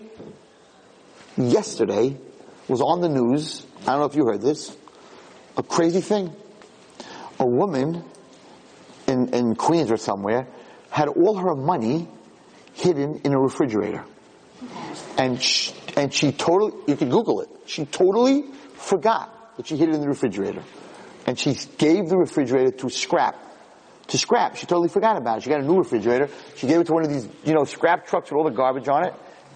Yesterday 1.38 2.17
was 2.67 2.81
on 2.81 3.01
the 3.01 3.09
news. 3.09 3.65
I 3.81 3.91
don't 3.91 3.99
know 3.99 4.05
if 4.05 4.15
you 4.15 4.25
heard 4.25 4.41
this. 4.41 4.75
A 5.57 5.63
crazy 5.63 6.01
thing. 6.01 6.33
A 7.39 7.45
woman 7.45 8.03
in, 9.07 9.33
in 9.33 9.55
Queens 9.55 9.91
or 9.91 9.97
somewhere 9.97 10.47
had 10.89 11.09
all 11.09 11.36
her 11.38 11.55
money 11.55 12.07
hidden 12.73 13.21
in 13.25 13.33
a 13.33 13.39
refrigerator. 13.39 14.05
And 15.17 15.41
she, 15.41 15.73
and 15.97 16.13
she 16.13 16.31
totally, 16.31 16.73
you 16.88 16.95
can 16.95 17.09
Google 17.09 17.41
it, 17.41 17.49
she 17.65 17.86
totally 17.86 18.43
forgot 18.75 19.57
that 19.57 19.67
she 19.67 19.75
hid 19.75 19.89
it 19.89 19.95
in 19.95 20.01
the 20.01 20.07
refrigerator. 20.07 20.63
And 21.27 21.38
she 21.38 21.57
gave 21.77 22.07
the 22.07 22.17
refrigerator 22.17 22.71
to 22.71 22.89
scrap. 22.89 23.36
To 24.07 24.17
scrap. 24.17 24.55
She 24.55 24.67
totally 24.67 24.89
forgot 24.89 25.17
about 25.17 25.39
it. 25.39 25.43
She 25.43 25.49
got 25.49 25.59
a 25.59 25.65
new 25.65 25.77
refrigerator. 25.77 26.29
She 26.55 26.67
gave 26.67 26.79
it 26.79 26.88
to 26.88 26.93
one 26.93 27.03
of 27.03 27.09
these, 27.09 27.27
you 27.43 27.53
know, 27.53 27.65
scrap 27.65 28.05
trucks 28.07 28.29
with 28.29 28.38
all 28.38 28.43
the 28.43 28.55
garbage 28.55 28.88
on 28.88 29.05
it. 29.05 29.13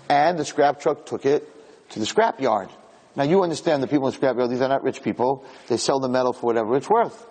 And 0.09 0.37
the 0.39 0.45
scrap 0.45 0.81
truck 0.81 1.05
took 1.05 1.25
it 1.25 1.47
to 1.89 1.99
the 1.99 2.05
scrap 2.05 2.39
yard. 2.39 2.69
Now 3.15 3.23
you 3.23 3.43
understand 3.43 3.83
the 3.83 3.87
people 3.87 4.07
in 4.07 4.11
the 4.11 4.17
scrap 4.17 4.37
yard, 4.37 4.49
these 4.49 4.61
are 4.61 4.69
not 4.69 4.83
rich 4.83 5.01
people. 5.03 5.45
They 5.67 5.77
sell 5.77 5.99
the 5.99 6.09
metal 6.09 6.33
for 6.33 6.47
whatever 6.47 6.75
it's 6.77 6.89
worth. 6.89 7.25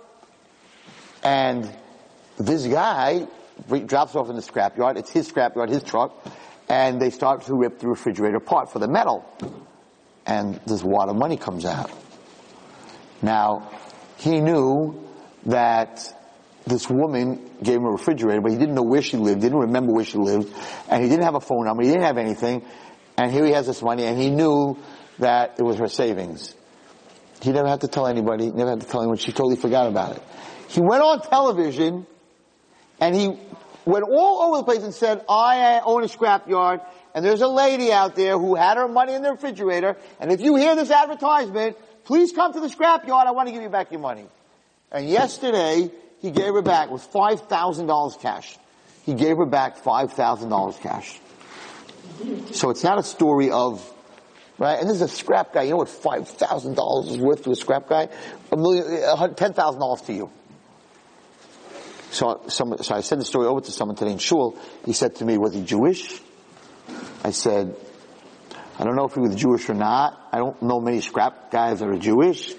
And 1.23 1.73
this 2.37 2.67
guy 2.67 3.27
drops 3.87 4.15
off 4.15 4.29
in 4.29 4.37
the 4.37 4.43
scrap 4.43 4.77
yard. 4.77 4.97
It's 4.97 5.11
his 5.11 5.27
scrap 5.27 5.57
yard, 5.57 5.71
his 5.71 5.83
truck. 5.83 6.27
And 6.69 7.01
they 7.01 7.11
start 7.11 7.43
to 7.47 7.55
rip 7.55 7.79
the 7.79 7.89
refrigerator 7.89 8.37
apart 8.37 8.73
for 8.73 8.79
the 8.79 8.89
metal. 8.89 9.25
And 10.27 10.61
this 10.67 10.83
wad 10.85 11.09
of 11.09 11.17
money 11.17 11.37
comes 11.37 11.65
out. 11.65 11.91
Now, 13.23 13.71
he 14.19 14.41
knew 14.41 15.03
that 15.47 16.15
this 16.67 16.89
woman 16.91 17.51
gave 17.63 17.77
him 17.77 17.87
a 17.87 17.91
refrigerator, 17.91 18.41
but 18.41 18.53
he 18.53 18.59
didn't 18.59 18.75
know 18.75 18.83
where 18.83 19.01
she 19.01 19.17
lived, 19.17 19.41
didn't 19.41 19.59
remember 19.59 19.93
where 19.93 20.05
she 20.05 20.19
lived, 20.19 20.55
and 20.89 21.03
he 21.03 21.09
didn't 21.09 21.25
have 21.25 21.35
a 21.35 21.41
phone 21.41 21.65
number, 21.65 21.83
he 21.83 21.89
didn't 21.89 22.05
have 22.05 22.19
anything, 22.19 22.63
and 23.19 23.33
here 23.33 23.45
he 23.45 23.53
has 23.53 23.67
this 23.67 23.83
money, 23.83 24.05
and 24.05 24.17
he 24.17 24.31
knew 24.31 24.79
that 25.19 25.57
it 25.59 25.63
was 25.63 25.77
her 25.79 25.89
savings. 25.89 26.55
He 27.43 27.51
never 27.51 27.69
had 27.69 27.81
to 27.81 27.89
tell 27.89 28.07
anybody, 28.07 28.51
never 28.51 28.71
had 28.71 28.81
to 28.81 28.87
tell 28.87 29.01
anyone, 29.01 29.19
she 29.19 29.33
totally 29.33 29.57
forgot 29.57 29.89
about 29.89 30.17
it. 30.17 30.23
He 30.69 30.81
went 30.81 31.03
on 31.03 31.21
television, 31.21 32.07
and 33.01 33.15
he 33.17 33.37
went 33.85 34.05
all 34.05 34.43
over 34.43 34.59
the 34.59 34.65
place 34.65 34.85
and 34.85 34.95
said, 34.95 35.25
I 35.29 35.81
own 35.85 36.05
a 36.05 36.07
scrapyard, 36.07 36.81
and 37.13 37.25
there's 37.25 37.41
a 37.41 37.49
lady 37.49 37.93
out 37.93 38.15
there 38.15 38.39
who 38.39 38.55
had 38.55 38.77
her 38.77 38.87
money 38.87 39.15
in 39.15 39.23
the 39.23 39.33
refrigerator, 39.33 39.97
and 40.21 40.31
if 40.31 40.41
you 40.41 40.55
hear 40.55 40.77
this 40.77 40.93
advertisement, 40.93 41.77
please 42.05 42.31
come 42.33 42.53
to 42.53 42.61
the 42.61 42.69
scrapyard, 42.69 43.27
I 43.27 43.33
want 43.33 43.49
to 43.49 43.53
give 43.53 43.63
you 43.63 43.69
back 43.69 43.91
your 43.91 44.01
money. 44.01 44.27
And 44.93 45.09
yesterday, 45.09 45.91
he 46.21 46.31
gave 46.31 46.55
her 46.55 46.63
back 46.63 46.91
with 46.91 47.11
$5,000 47.13 48.21
cash. 48.21 48.57
He 49.05 49.15
gave 49.15 49.37
her 49.39 49.47
back 49.47 49.83
$5,000 49.83 50.81
cash. 50.81 51.19
So 52.53 52.71
it's 52.71 52.83
not 52.83 52.99
a 52.99 53.03
story 53.03 53.51
of, 53.51 53.85
right? 54.59 54.79
And 54.79 54.89
this 54.89 54.97
is 54.97 55.03
a 55.03 55.09
scrap 55.09 55.53
guy. 55.53 55.63
You 55.63 55.71
know 55.71 55.77
what 55.79 55.89
$5,000 55.89 57.11
is 57.11 57.19
worth 57.19 57.45
to 57.45 57.51
a 57.51 57.57
scrap 57.57 57.89
guy? 57.89 58.09
A 58.51 58.57
million, 58.57 58.85
$10,000 58.87 60.07
to 60.07 60.13
you. 60.13 60.31
So, 62.11 62.43
some, 62.49 62.77
so 62.79 62.95
I 62.95 63.01
sent 63.03 63.21
the 63.21 63.27
story 63.27 63.47
over 63.47 63.61
to 63.61 63.71
someone 63.71 63.97
today 63.97 64.13
in 64.13 64.19
shul. 64.19 64.59
He 64.85 64.93
said 64.93 65.17
to 65.17 65.25
me, 65.25 65.37
was 65.37 65.55
he 65.55 65.63
Jewish? 65.63 66.21
I 67.23 67.31
said, 67.31 67.77
I 68.79 68.85
don't 68.85 68.97
know 68.97 69.05
if 69.05 69.15
he 69.15 69.21
was 69.21 69.35
Jewish 69.35 69.69
or 69.69 69.75
not. 69.75 70.29
I 70.33 70.39
don't 70.39 70.61
know 70.63 70.81
many 70.81 71.01
scrap 71.01 71.51
guys 71.51 71.81
that 71.81 71.89
are 71.89 71.99
Jewish. 71.99 72.55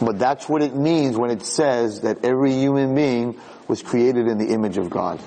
But 0.00 0.18
that's 0.18 0.48
what 0.48 0.62
it 0.62 0.74
means 0.74 1.16
when 1.16 1.30
it 1.30 1.42
says 1.42 2.00
that 2.00 2.24
every 2.24 2.52
human 2.52 2.94
being 2.94 3.40
was 3.68 3.82
created 3.82 4.26
in 4.26 4.38
the 4.38 4.48
image 4.48 4.78
of 4.78 4.90
God. 4.90 5.20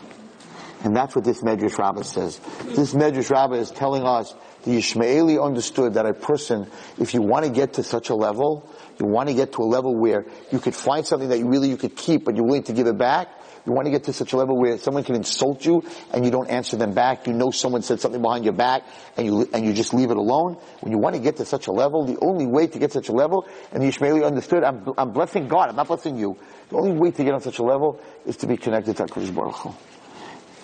And 0.83 0.95
that's 0.95 1.15
what 1.15 1.25
this 1.25 1.41
Medrash 1.41 1.77
Rabbah 1.77 2.03
says. 2.03 2.39
This 2.63 2.93
Medrash 2.93 3.29
Rabbah 3.29 3.55
is 3.55 3.71
telling 3.71 4.03
us 4.03 4.33
the 4.63 4.77
Ishmaeli 4.77 5.43
understood 5.43 5.93
that 5.93 6.05
a 6.05 6.13
person, 6.13 6.69
if 6.99 7.13
you 7.13 7.21
want 7.21 7.45
to 7.45 7.51
get 7.51 7.73
to 7.73 7.83
such 7.83 8.09
a 8.09 8.15
level, 8.15 8.69
you 8.99 9.05
want 9.05 9.29
to 9.29 9.35
get 9.35 9.53
to 9.53 9.61
a 9.61 9.65
level 9.65 9.95
where 9.95 10.25
you 10.51 10.59
could 10.59 10.75
find 10.75 11.05
something 11.05 11.29
that 11.29 11.37
you 11.39 11.47
really 11.47 11.69
you 11.69 11.77
could 11.77 11.95
keep, 11.95 12.25
but 12.25 12.35
you're 12.35 12.45
willing 12.45 12.63
to 12.63 12.73
give 12.73 12.87
it 12.87 12.97
back. 12.97 13.29
You 13.65 13.73
want 13.73 13.85
to 13.87 13.91
get 13.91 14.03
to 14.03 14.13
such 14.13 14.33
a 14.33 14.37
level 14.37 14.57
where 14.57 14.77
someone 14.77 15.03
can 15.03 15.15
insult 15.15 15.65
you 15.65 15.83
and 16.13 16.23
you 16.23 16.29
don't 16.29 16.49
answer 16.49 16.77
them 16.77 16.93
back. 16.93 17.25
You 17.25 17.33
know 17.33 17.49
someone 17.49 17.81
said 17.81 17.99
something 17.99 18.21
behind 18.21 18.43
your 18.43 18.53
back 18.53 18.83
and 19.17 19.25
you, 19.25 19.49
and 19.53 19.65
you 19.65 19.73
just 19.73 19.93
leave 19.93 20.11
it 20.11 20.17
alone. 20.17 20.57
When 20.81 20.91
you 20.91 20.99
want 20.99 21.15
to 21.15 21.21
get 21.21 21.37
to 21.37 21.45
such 21.45 21.65
a 21.67 21.71
level, 21.71 22.05
the 22.05 22.19
only 22.21 22.45
way 22.45 22.67
to 22.67 22.79
get 22.79 22.91
to 22.91 23.01
such 23.01 23.09
a 23.09 23.13
level, 23.13 23.47
and 23.71 23.81
the 23.81 23.87
Ishmaeli 23.87 24.25
understood, 24.25 24.63
I'm, 24.63 24.93
I'm 24.97 25.11
blessing 25.11 25.47
God, 25.47 25.69
I'm 25.69 25.75
not 25.75 25.87
blessing 25.87 26.17
you. 26.17 26.37
The 26.69 26.77
only 26.77 26.91
way 26.91 27.11
to 27.11 27.23
get 27.23 27.33
on 27.33 27.41
such 27.41 27.57
a 27.57 27.63
level 27.63 27.99
is 28.25 28.37
to 28.37 28.47
be 28.47 28.57
connected 28.57 28.97
to 28.97 29.05
HaKadosh 29.05 29.33
Baruch 29.33 29.55
Hu. 29.55 29.94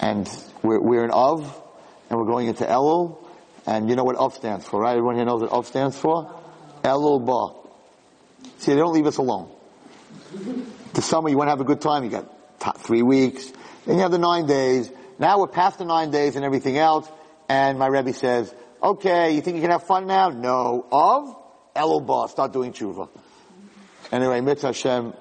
And 0.01 0.27
we're, 0.63 0.79
we're 0.79 1.05
in 1.05 1.11
Av, 1.11 1.61
and 2.09 2.19
we're 2.19 2.25
going 2.25 2.47
into 2.47 2.65
Elul, 2.65 3.23
and 3.67 3.87
you 3.87 3.95
know 3.95 4.03
what 4.03 4.17
Av 4.17 4.33
stands 4.33 4.65
for, 4.65 4.81
right? 4.81 4.91
Everyone 4.97 5.15
here 5.15 5.25
knows 5.25 5.41
what 5.41 5.51
Av 5.51 5.67
stands 5.67 5.95
for? 5.97 6.33
Elul 6.83 7.23
Ba. 7.23 8.49
See, 8.57 8.73
they 8.73 8.79
don't 8.79 8.93
leave 8.93 9.05
us 9.05 9.17
alone. 9.17 9.51
The 10.93 11.01
summer, 11.01 11.29
you 11.29 11.37
want 11.37 11.47
to 11.47 11.51
have 11.51 11.61
a 11.61 11.65
good 11.65 11.81
time, 11.81 12.03
you 12.03 12.09
got 12.09 12.81
three 12.81 13.03
weeks. 13.03 13.51
Then 13.85 13.97
you 13.97 14.01
have 14.01 14.11
the 14.11 14.17
nine 14.17 14.47
days. 14.47 14.91
Now 15.19 15.39
we're 15.39 15.47
past 15.47 15.77
the 15.77 15.85
nine 15.85 16.09
days 16.09 16.35
and 16.35 16.43
everything 16.43 16.77
else, 16.77 17.07
and 17.47 17.77
my 17.77 17.87
Rebbe 17.87 18.13
says, 18.13 18.53
okay, 18.81 19.35
you 19.35 19.41
think 19.41 19.57
you 19.57 19.61
can 19.61 19.71
have 19.71 19.85
fun 19.85 20.07
now? 20.07 20.29
No. 20.29 20.85
Of? 20.91 21.35
Elul 21.75 22.05
Ba, 22.05 22.27
start 22.27 22.51
doing 22.51 22.73
tshuva. 22.73 23.07
Anyway, 24.11 24.41
Mitzvah 24.41 24.67
Hashem, 24.67 25.13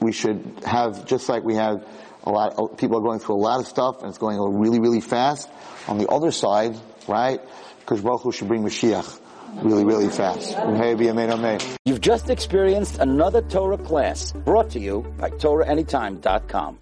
we 0.00 0.12
should 0.12 0.62
have, 0.64 1.06
just 1.06 1.28
like 1.28 1.44
we 1.44 1.54
have 1.54 1.86
a 2.24 2.30
lot, 2.30 2.54
of 2.58 2.76
people 2.76 2.98
are 2.98 3.02
going 3.02 3.18
through 3.18 3.36
a 3.36 3.42
lot 3.42 3.60
of 3.60 3.66
stuff, 3.66 4.00
and 4.00 4.08
it's 4.08 4.18
going 4.18 4.38
really, 4.58 4.80
really 4.80 5.00
fast. 5.00 5.48
On 5.88 5.98
the 5.98 6.08
other 6.08 6.30
side, 6.30 6.76
right, 7.08 7.40
because 7.80 8.00
Baruch 8.00 8.22
Hu 8.22 8.32
should 8.32 8.48
bring 8.48 8.62
Mashiach 8.62 9.20
really, 9.62 9.84
really 9.84 10.08
fast. 10.08 10.56
You've 11.84 12.00
just 12.00 12.30
experienced 12.30 12.98
another 12.98 13.42
Torah 13.42 13.78
class 13.78 14.32
brought 14.32 14.70
to 14.70 14.80
you 14.80 15.02
by 15.18 15.30
TorahAnytime.com. 15.30 16.78